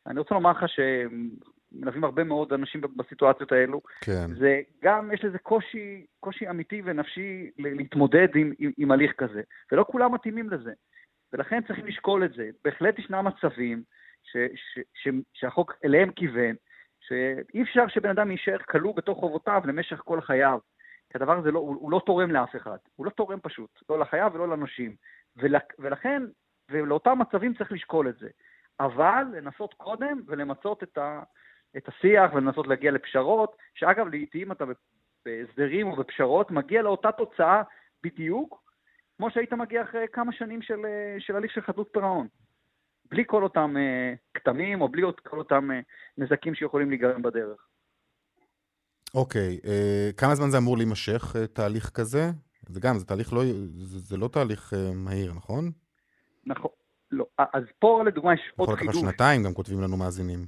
אני 0.08 0.20
רוצה 0.20 0.36
לומר 0.36 0.52
לך 0.52 0.66
שמלווים 0.68 2.04
הרבה 2.04 2.24
מאוד 2.24 2.54
אנשים 2.54 2.82
בסיטואציות 2.96 3.52
האלו. 3.52 3.82
כן. 4.02 4.36
זה 4.40 4.62
גם, 4.84 5.12
יש 5.14 5.24
לזה 5.24 5.38
קושי, 5.38 6.06
קושי 6.20 6.50
אמיתי 6.50 6.82
ונפשי 6.86 7.50
להתמודד 7.58 8.28
עם, 8.36 8.54
עם, 8.60 8.72
עם 8.78 8.92
הליך 8.92 9.12
כזה, 9.18 9.42
ולא 9.72 9.86
כולם 9.92 10.14
מתאימים 10.14 10.50
לזה. 10.50 10.72
ולכן 11.34 11.62
צריכים 11.68 11.86
לשקול 11.86 12.26
את 12.26 12.34
זה. 12.34 12.50
בהחלט 12.64 13.00
ישנם 13.00 13.28
מצבים 13.28 13.84
ש, 14.24 14.38
ש, 14.56 14.80
ש, 14.94 15.08
שהחוק 15.34 15.74
אליהם 15.86 16.12
כיוון, 16.12 16.56
שאי 17.02 17.64
אפשר 17.64 17.88
שבן 17.88 18.10
אדם 18.10 18.32
יישאר 18.32 18.58
כלוא 18.58 18.96
בתוך 18.96 19.20
חובותיו 19.20 19.62
למשך 19.66 20.02
כל 20.06 20.22
חייו. 20.22 20.60
כי 21.12 21.18
הדבר 21.18 21.38
הזה 21.38 21.52
לא, 21.52 21.60
הוא, 21.60 21.76
הוא 21.80 21.92
לא 21.92 22.02
תורם 22.06 22.32
לאף 22.32 22.56
אחד. 22.56 22.78
הוא 22.96 23.06
לא 23.06 23.12
תורם 23.12 23.40
פשוט, 23.40 23.70
לא 23.90 24.00
לחייב 24.00 24.36
ולא 24.36 24.48
לנושים. 24.48 24.96
ול, 25.38 25.56
ולכן, 25.80 26.24
ולאותם 26.72 27.20
מצבים 27.20 27.54
צריך 27.54 27.72
לשקול 27.72 28.10
את 28.10 28.18
זה. 28.18 28.30
אבל 28.80 29.24
לנסות 29.34 29.74
קודם 29.74 30.22
ולמצות 30.28 30.84
את, 30.84 30.98
ה, 30.98 31.24
את 31.78 31.88
השיח 31.88 32.34
ולנסות 32.34 32.68
להגיע 32.68 32.92
לפשרות, 32.92 33.56
שאגב, 33.74 34.08
לעיתים 34.08 34.52
אתה 34.52 34.66
בהסדרים 35.26 35.88
או 35.88 35.96
בפשרות 35.96 36.52
מגיע 36.52 36.82
לאותה 36.82 37.12
תוצאה 37.12 37.62
בדיוק, 38.04 38.64
כמו 39.18 39.32
שהיית 39.32 39.54
מגיע 39.54 39.84
אחרי 39.84 40.06
כמה 40.14 40.32
שנים 40.32 40.62
של, 40.62 40.86
של 41.20 41.36
הליך 41.36 41.52
של 41.52 41.62
חדלות 41.62 41.90
פירעון. 41.94 42.28
בלי 43.12 43.24
כל 43.28 43.44
אותם 43.44 43.76
uh, 43.76 44.18
כתמים 44.34 44.82
או 44.82 44.90
בלי 44.90 45.02
כל 45.24 45.38
אותם 45.38 45.70
uh, 45.72 45.74
נזקים 46.18 46.56
שיכולים 46.56 46.90
להיגרם 46.90 47.22
בדרך. 47.22 47.68
אוקיי, 49.16 49.60
okay, 49.62 49.66
uh, 49.66 50.18
כמה 50.18 50.36
זמן 50.36 50.50
זה 50.50 50.58
אמור 50.58 50.78
להימשך, 50.78 51.36
uh, 51.36 51.48
תהליך 51.48 51.90
כזה? 51.90 52.32
זה 52.68 52.80
גם, 52.80 52.98
זה 52.98 53.06
תהליך 53.06 53.34
לא, 53.34 53.42
זה, 53.72 54.00
זה 54.00 54.18
לא 54.18 54.28
תהליך 54.28 54.74
uh, 54.74 54.76
מהיר, 54.96 55.34
נכון? 55.34 55.72
נכון, 56.46 56.72
לא. 57.12 57.26
אז 57.38 57.64
פה 57.80 58.04
לדוגמה 58.06 58.34
יש 58.34 58.52
עוד 58.56 58.70
חידוש. 58.70 58.96
יכול 58.96 59.02
לקחת 59.02 59.12
שנתיים, 59.12 59.44
גם 59.44 59.54
כותבים 59.54 59.82
לנו 59.82 59.98
מאזינים. 59.98 60.40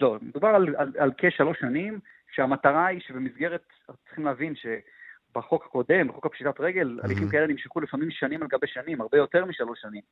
לא, 0.00 0.18
מדובר 0.22 0.48
על, 0.48 0.76
על, 0.76 0.92
על 0.98 1.10
כשלוש 1.18 1.58
שנים, 1.60 2.00
שהמטרה 2.34 2.86
היא 2.86 3.00
שבמסגרת, 3.00 3.62
צריכים 4.06 4.24
להבין 4.24 4.54
שבחוק 4.54 5.64
הקודם, 5.66 6.08
בחוק 6.08 6.26
הפשיטת 6.26 6.60
רגל, 6.60 6.98
mm-hmm. 6.98 7.04
הליכים 7.04 7.28
כאלה 7.28 7.46
נמשכו 7.46 7.80
לפעמים 7.80 8.10
שנים 8.10 8.42
על 8.42 8.48
גבי 8.48 8.66
שנים, 8.66 9.00
הרבה 9.00 9.18
יותר 9.18 9.44
משלוש 9.44 9.80
שנים. 9.82 10.02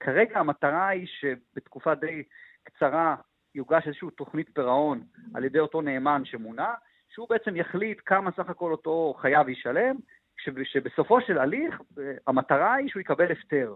כרגע 0.00 0.38
המטרה 0.38 0.88
היא 0.88 1.06
שבתקופה 1.20 1.94
די 1.94 2.22
קצרה 2.64 3.16
יוגש 3.54 3.86
איזושהי 3.86 4.08
תוכנית 4.16 4.50
פירעון 4.54 5.04
על 5.34 5.44
ידי 5.44 5.58
אותו 5.58 5.82
נאמן 5.82 6.22
שמונה, 6.24 6.74
שהוא 7.14 7.28
בעצם 7.28 7.56
יחליט 7.56 8.00
כמה 8.06 8.30
סך 8.30 8.48
הכל 8.48 8.72
אותו 8.72 9.14
חייב 9.18 9.48
ישלם, 9.48 9.96
שבסופו 10.64 11.20
של 11.20 11.38
הליך 11.38 11.80
המטרה 12.26 12.74
היא 12.74 12.88
שהוא 12.88 13.00
יקבל 13.00 13.32
הפטר. 13.32 13.74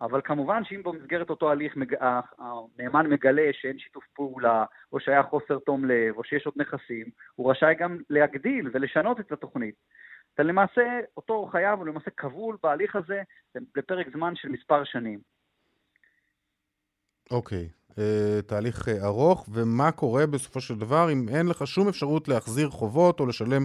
אבל 0.00 0.20
כמובן 0.24 0.64
שאם 0.64 0.82
במסגרת 0.82 1.30
אותו 1.30 1.50
הליך 1.50 1.76
מג... 1.76 1.94
הנאמן 2.38 3.06
מגלה 3.06 3.50
שאין 3.52 3.78
שיתוף 3.78 4.04
פעולה, 4.14 4.64
או 4.92 5.00
שהיה 5.00 5.22
חוסר 5.22 5.58
תום 5.58 5.84
לב, 5.84 6.16
או 6.16 6.24
שיש 6.24 6.46
עוד 6.46 6.54
נכסים, 6.56 7.06
הוא 7.34 7.50
רשאי 7.50 7.74
גם 7.74 7.98
להגדיל 8.10 8.70
ולשנות 8.72 9.20
את 9.20 9.32
התוכנית. 9.32 9.74
אתה 10.34 10.42
למעשה, 10.42 11.00
אותו 11.16 11.48
חייב 11.52 11.78
הוא 11.78 11.86
למעשה 11.86 12.10
כבול 12.10 12.56
בהליך 12.62 12.96
הזה 12.96 13.22
לפרק 13.76 14.06
זמן 14.12 14.36
של 14.36 14.48
מספר 14.48 14.84
שנים. 14.84 15.20
אוקיי, 17.30 17.68
okay. 17.72 17.81
אה, 17.98 18.42
תהליך 18.46 18.88
uh, 18.88 19.04
ארוך, 19.04 19.48
ומה 19.52 19.92
קורה 19.92 20.26
בסופו 20.26 20.60
של 20.60 20.78
דבר 20.78 21.12
אם 21.12 21.28
אין 21.28 21.46
לך 21.46 21.66
שום 21.66 21.88
אפשרות 21.88 22.28
להחזיר 22.28 22.68
חובות 22.68 23.20
או 23.20 23.26
לשלם 23.26 23.62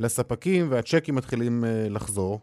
לספקים 0.00 0.66
והצ'קים 0.70 1.14
מתחילים 1.14 1.64
uh, 1.64 1.92
לחזור? 1.92 2.40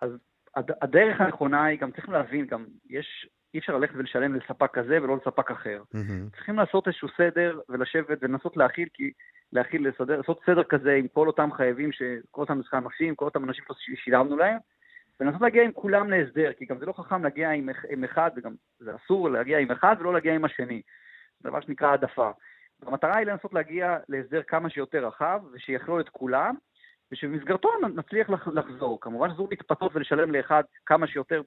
אז 0.00 0.10
הד, 0.56 0.70
הדרך 0.82 1.20
הנכונה 1.20 1.64
היא, 1.64 1.78
גם 1.80 1.90
צריכים 1.90 2.14
להבין, 2.14 2.46
גם 2.46 2.64
יש, 2.90 3.28
אי 3.54 3.58
אפשר 3.58 3.78
ללכת 3.78 3.94
ולשלם 3.94 4.34
לספק 4.34 4.70
כזה 4.72 5.02
ולא 5.02 5.16
לספק 5.16 5.50
אחר. 5.50 5.82
Mm-hmm. 5.94 6.36
צריכים 6.36 6.56
לעשות 6.56 6.86
איזשהו 6.86 7.08
סדר 7.16 7.60
ולשבת 7.68 8.18
ולנסות 8.22 8.56
להכיל, 8.56 8.88
כי 8.94 9.12
להכיל, 9.52 9.88
לסדר, 9.88 10.16
לעשות 10.16 10.40
סדר 10.46 10.62
כזה 10.62 10.92
עם 10.92 11.08
כל 11.08 11.26
אותם 11.26 11.52
חייבים, 11.52 11.90
כל 12.30 12.40
אותם 12.40 12.60
אנשים, 12.72 13.14
כל 13.14 13.24
אותם 13.24 13.44
אנשים 13.44 13.64
ששילמנו 13.78 14.36
להם, 14.36 14.58
ולנסות 15.20 15.40
להגיע 15.40 15.62
עם 15.62 15.72
כולם 15.72 16.10
להסדר, 16.10 16.52
כי 16.52 16.64
גם 16.64 16.78
זה 16.78 16.86
לא 16.86 16.92
חכם 16.92 17.22
להגיע 17.22 17.50
עם, 17.50 17.68
עם 17.90 18.04
אחד, 18.04 18.30
וגם 18.36 18.54
זה 18.78 18.90
אסור 18.96 19.30
להגיע 19.30 19.58
עם 19.58 19.70
אחד 19.70 19.96
ולא 20.00 20.12
להגיע 20.12 20.34
עם 20.34 20.44
השני. 20.44 20.82
זה 21.40 21.48
דבר 21.48 21.60
שנקרא 21.60 21.88
העדפה. 21.88 22.30
המטרה 22.86 23.18
היא 23.18 23.26
לנסות 23.26 23.54
להגיע 23.54 23.98
להסדר 24.08 24.42
כמה 24.42 24.70
שיותר 24.70 25.06
רחב, 25.06 25.40
ושיכלול 25.52 26.00
את 26.00 26.08
כולם, 26.08 26.54
ושבמסגרתו 27.12 27.68
נצליח 27.94 28.30
לחזור. 28.30 29.00
כמובן 29.00 29.30
שאסור 29.30 29.48
להתפתות 29.50 29.96
ולשלם 29.96 30.32
לאחד 30.32 30.62
כמה 30.86 31.06
שיותר 31.06 31.42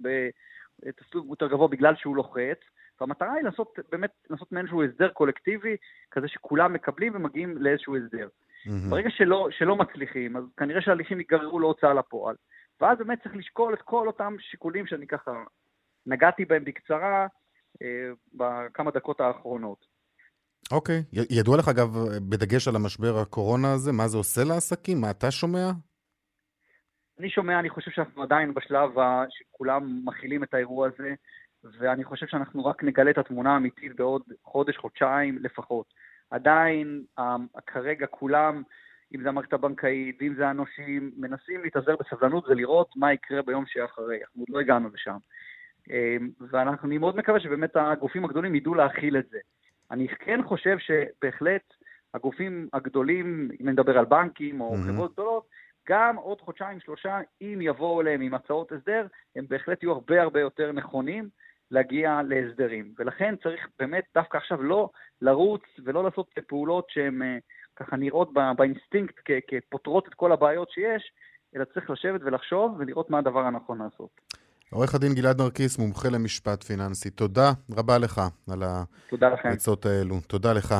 בתסלוג 0.85 1.27
יותר 1.29 1.47
גבוה 1.47 1.67
בגלל 1.67 1.95
שהוא 1.95 2.15
לוחץ, 2.15 2.59
והמטרה 3.01 3.33
היא 3.33 3.43
לנסות, 3.43 3.79
באמת, 3.91 4.11
לנסות 4.29 4.51
מאיזשהו 4.51 4.83
הסדר 4.83 5.09
קולקטיבי, 5.09 5.77
כזה 6.11 6.27
שכולם 6.27 6.73
מקבלים 6.73 7.15
ומגיעים 7.15 7.57
לאיזשהו 7.57 7.97
הסדר. 7.97 8.27
Mm-hmm. 8.27 8.89
ברגע 8.89 9.09
שלא, 9.09 9.47
שלא 9.51 9.75
מצליחים, 9.75 10.37
אז 10.37 10.43
כנראה 10.57 10.81
שההליכים 10.81 11.19
ייגררו 11.19 11.59
להוצאה 11.59 11.93
לפועל. 11.93 12.35
ואז 12.81 12.97
באמת 12.97 13.23
צריך 13.23 13.35
לשקול 13.35 13.73
את 13.73 13.81
כל 13.81 14.07
אותם 14.07 14.35
שיקולים 14.39 14.87
שאני 14.87 15.07
ככה 15.07 15.31
נגעתי 16.05 16.45
בהם 16.45 16.65
בקצרה 16.65 17.27
אה, 17.81 18.11
בכמה 18.33 18.91
דקות 18.91 19.21
האחרונות. 19.21 19.85
אוקיי. 20.71 21.03
Okay. 21.13 21.19
ידוע 21.29 21.57
לך, 21.57 21.67
אגב, 21.67 21.87
בדגש 22.29 22.67
על 22.67 22.75
המשבר 22.75 23.17
הקורונה 23.21 23.73
הזה, 23.73 23.91
מה 23.91 24.07
זה 24.07 24.17
עושה 24.17 24.41
לעסקים? 24.43 25.01
מה 25.01 25.11
אתה 25.11 25.31
שומע? 25.31 25.71
אני 27.19 27.29
שומע, 27.29 27.59
אני 27.59 27.69
חושב 27.69 27.91
שאנחנו 27.91 28.23
עדיין 28.23 28.53
בשלב 28.53 28.89
שכולם 29.29 30.01
מכילים 30.05 30.43
את 30.43 30.53
האירוע 30.53 30.87
הזה, 30.87 31.13
ואני 31.79 32.03
חושב 32.03 32.27
שאנחנו 32.27 32.65
רק 32.65 32.83
נגלה 32.83 33.11
את 33.11 33.17
התמונה 33.17 33.53
האמיתית 33.53 33.95
בעוד 33.95 34.21
חודש, 34.43 34.77
חודשיים 34.77 35.37
לפחות. 35.41 35.93
עדיין, 36.29 37.03
כרגע 37.67 38.07
כולם 38.07 38.63
אם 39.15 39.21
זה 39.21 39.29
המערכת 39.29 39.53
הבנקאית, 39.53 40.17
ואם 40.21 40.33
זה 40.35 40.47
הנושים, 40.47 41.11
מנסים 41.17 41.63
להתאזר 41.63 41.95
בסבלנות 41.99 42.47
ולראות 42.47 42.89
מה 42.95 43.13
יקרה 43.13 43.41
ביום 43.41 43.65
שאחרי. 43.67 44.17
אנחנו 44.21 44.41
עוד 44.41 44.49
לא 44.49 44.59
הגענו 44.59 44.89
לשם. 44.93 45.17
אמ, 45.89 46.29
ואני 46.51 46.97
מאוד 46.97 47.17
מקווה 47.17 47.39
שבאמת 47.39 47.75
הגופים 47.75 48.25
הגדולים 48.25 48.55
ידעו 48.55 48.75
להכיל 48.75 49.17
את 49.17 49.29
זה. 49.29 49.37
אני 49.91 50.07
כן 50.07 50.43
חושב 50.43 50.77
שבהחלט 50.79 51.73
הגופים 52.13 52.69
הגדולים, 52.73 53.49
אם 53.61 53.69
נדבר 53.69 53.97
על 53.97 54.05
בנקים 54.05 54.61
או 54.61 54.73
mm-hmm. 54.73 54.87
חברות 54.87 55.13
גדולות, 55.13 55.45
גם 55.89 56.15
עוד 56.15 56.41
חודשיים, 56.41 56.79
שלושה, 56.79 57.19
אם 57.41 57.59
יבואו 57.61 58.01
אליהם 58.01 58.21
עם 58.21 58.33
הצעות 58.33 58.71
הסדר, 58.71 59.07
הם 59.35 59.45
בהחלט 59.49 59.83
יהיו 59.83 59.91
הרבה 59.91 60.21
הרבה 60.21 60.39
יותר 60.39 60.71
נכונים 60.71 61.29
להגיע 61.71 62.21
להסדרים. 62.27 62.93
ולכן 62.97 63.35
צריך 63.43 63.67
באמת 63.79 64.03
דווקא 64.15 64.37
עכשיו 64.37 64.63
לא 64.63 64.89
לרוץ 65.21 65.61
ולא 65.83 66.03
לעשות 66.03 66.29
פעולות 66.47 66.89
שהן 66.89 67.21
ככה 67.75 67.95
נראות 67.95 68.29
באינסטינקט 68.57 69.15
כפותרות 69.47 70.07
את 70.07 70.13
כל 70.13 70.31
הבעיות 70.31 70.69
שיש, 70.71 71.11
אלא 71.55 71.63
צריך 71.73 71.89
לשבת 71.89 72.21
ולחשוב 72.25 72.75
ולראות 72.79 73.09
מה 73.09 73.17
הדבר 73.17 73.39
הנכון 73.39 73.81
לעשות. 73.81 74.09
עורך 74.71 74.95
הדין 74.95 75.13
גלעד 75.13 75.41
נרקיס, 75.41 75.77
מומחה 75.77 76.09
למשפט 76.09 76.63
פיננסי, 76.63 77.09
תודה 77.09 77.51
רבה 77.71 77.97
לך 77.97 78.21
על 78.51 78.63
העצות 79.21 79.85
האלו. 79.85 80.15
תודה 80.27 80.53
לך. 80.53 80.75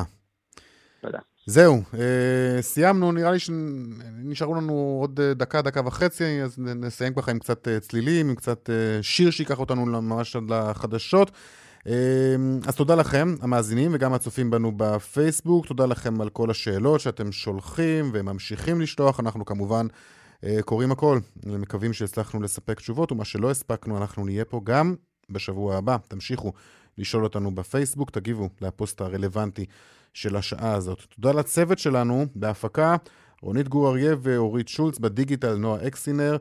תודה. 1.00 1.18
זהו, 1.46 1.82
אה, 1.94 2.62
סיימנו, 2.62 3.12
נראה 3.12 3.32
לי 3.32 3.38
שנשארו 3.38 4.54
לנו 4.54 4.98
עוד 5.00 5.20
אה, 5.20 5.34
דקה, 5.34 5.62
דקה 5.62 5.80
וחצי, 5.86 6.42
אז 6.42 6.58
נסיים 6.58 7.14
ככה 7.14 7.30
עם 7.30 7.38
קצת 7.38 7.68
אה, 7.68 7.80
צלילים, 7.80 8.28
עם 8.28 8.34
קצת 8.34 8.70
אה, 8.70 9.02
שיר 9.02 9.30
שיקח 9.30 9.58
אותנו 9.58 9.86
ממש 9.86 10.36
עד 10.36 10.50
לחדשות. 10.50 11.30
אמ, 11.86 12.60
אז 12.66 12.76
תודה 12.76 12.94
לכם, 12.94 13.34
המאזינים 13.40 13.90
וגם 13.94 14.12
הצופים 14.12 14.50
בנו 14.50 14.72
בפייסבוק. 14.76 15.66
תודה 15.66 15.86
לכם 15.86 16.20
על 16.20 16.28
כל 16.28 16.50
השאלות 16.50 17.00
שאתם 17.00 17.32
שולחים 17.32 18.10
וממשיכים 18.14 18.80
לשלוח. 18.80 19.20
אנחנו 19.20 19.44
כמובן 19.44 19.86
אה, 20.44 20.62
קוראים 20.62 20.92
הכל, 20.92 21.18
מקווים 21.44 21.92
שהצלחנו 21.92 22.42
לספק 22.42 22.80
תשובות, 22.80 23.12
ומה 23.12 23.24
שלא 23.24 23.50
הספקנו, 23.50 23.96
אנחנו 23.96 24.24
נהיה 24.24 24.44
פה 24.44 24.60
גם 24.64 24.94
בשבוע 25.30 25.76
הבא. 25.76 25.96
תמשיכו 26.08 26.52
לשאול 26.98 27.24
אותנו 27.24 27.54
בפייסבוק, 27.54 28.10
תגיבו 28.10 28.48
לפוסט 28.60 29.00
הרלוונטי 29.00 29.64
של 30.14 30.36
השעה 30.36 30.74
הזאת. 30.74 31.02
תודה 31.20 31.32
לצוות 31.38 31.78
שלנו 31.78 32.26
בהפקה, 32.34 32.96
רונית 33.42 33.68
גור 33.68 33.88
אריה 33.88 34.14
ואורית 34.22 34.68
שולץ, 34.68 34.98
בדיגיטל 34.98 35.56
נועה 35.56 35.86
אקסינר. 35.86 36.36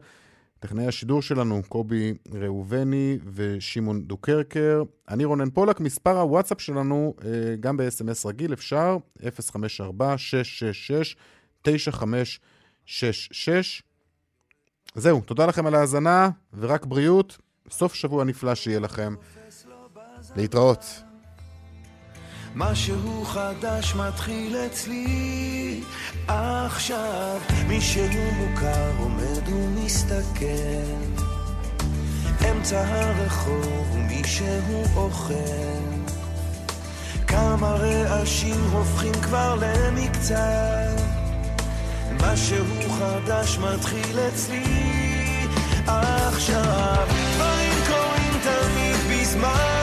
טכנאי 0.60 0.88
השידור 0.88 1.22
שלנו, 1.22 1.62
קובי 1.70 2.14
ראובני 2.34 3.18
ושמעון 3.34 4.02
דוקרקר. 4.02 4.84
אני 5.10 5.26
רונן 5.26 5.50
פולק, 5.50 5.80
מספר 5.80 6.20
הוואטסאפ 6.20 6.62
שלנו, 6.62 7.14
אה, 7.24 7.30
גם 7.60 7.78
ב-SMS 7.78 8.28
רגיל, 8.28 8.54
אפשר, 8.54 8.98
054-666-9566. 9.20 9.24
זהו, 14.96 15.22
תודה 15.22 15.46
לכם 15.46 15.66
על 15.66 15.76
ההאזנה, 15.76 16.30
ורק 16.54 16.86
בריאות. 16.86 17.38
סוף 17.70 17.94
שבוע 17.94 18.24
נפלא 18.24 18.56
שיהיה 18.56 18.80
לכם. 18.80 19.16
להתראות. 20.36 20.86
משהו 22.56 23.26
חדש 23.26 23.96
מתחיל 23.96 24.56
אצלי 24.56 25.84
עכשיו 26.28 27.40
מישהו 27.68 28.04
מוכר 28.38 28.92
עומד 29.00 29.48
ומסתכל 29.86 30.46
אמצע 32.52 32.84
הרחוב 32.88 33.92
ומישהו 33.94 34.84
אוכל. 34.96 35.34
כמה 37.28 37.68
רעשים 37.76 38.62
הופכים 38.72 39.14
כבר 39.14 39.56
למקצת. 39.62 41.02
משהו 42.22 42.66
חדש 43.00 43.58
מתחיל 43.58 44.20
אצלי. 44.20 45.48
עכשיו 45.88 47.08
דברים 47.36 47.74
קורים 47.88 48.34
תמיד 48.44 49.22
בזמן 49.22 49.75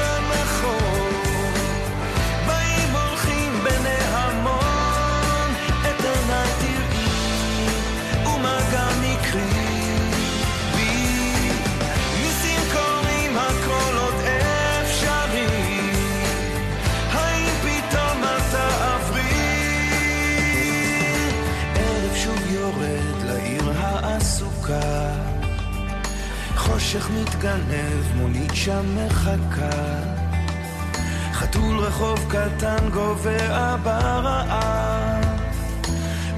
חושך 26.92 27.10
מתגנב, 27.10 28.16
מונית 28.16 28.50
שם 28.54 28.96
מחכה. 28.96 29.70
חתול 31.32 31.78
רחוב 31.78 32.18
קטן 32.28 32.90
גובע 32.92 33.76
ברעב. 33.82 35.24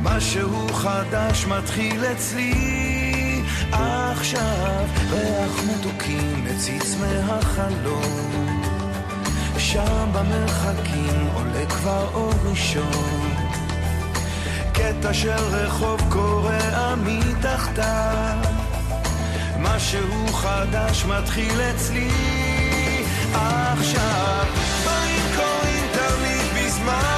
משהו 0.02 0.68
חדש 0.72 1.46
מתחיל 1.46 2.04
אצלי 2.04 3.42
עכשיו. 3.72 4.84
ריח 5.10 5.60
מתוקים 5.70 6.44
מציץ 6.44 6.96
מהחלום. 7.00 8.62
שם 9.58 10.10
במרחקים 10.12 11.28
עולה 11.34 11.66
כבר 11.66 12.08
אור 12.14 12.32
ראשון. 12.44 13.30
קטע 14.72 15.14
של 15.14 15.30
רחוב 15.30 16.00
קורע 16.10 16.94
מתחתיו. 16.96 18.53
משהו 19.84 20.32
חדש 20.32 21.04
מתחיל 21.04 21.60
אצלי 21.60 22.08
עכשיו. 23.34 24.46
דברים 24.82 25.22
קורים 25.36 25.84
תמיד 25.92 26.66
בזמן 26.66 27.13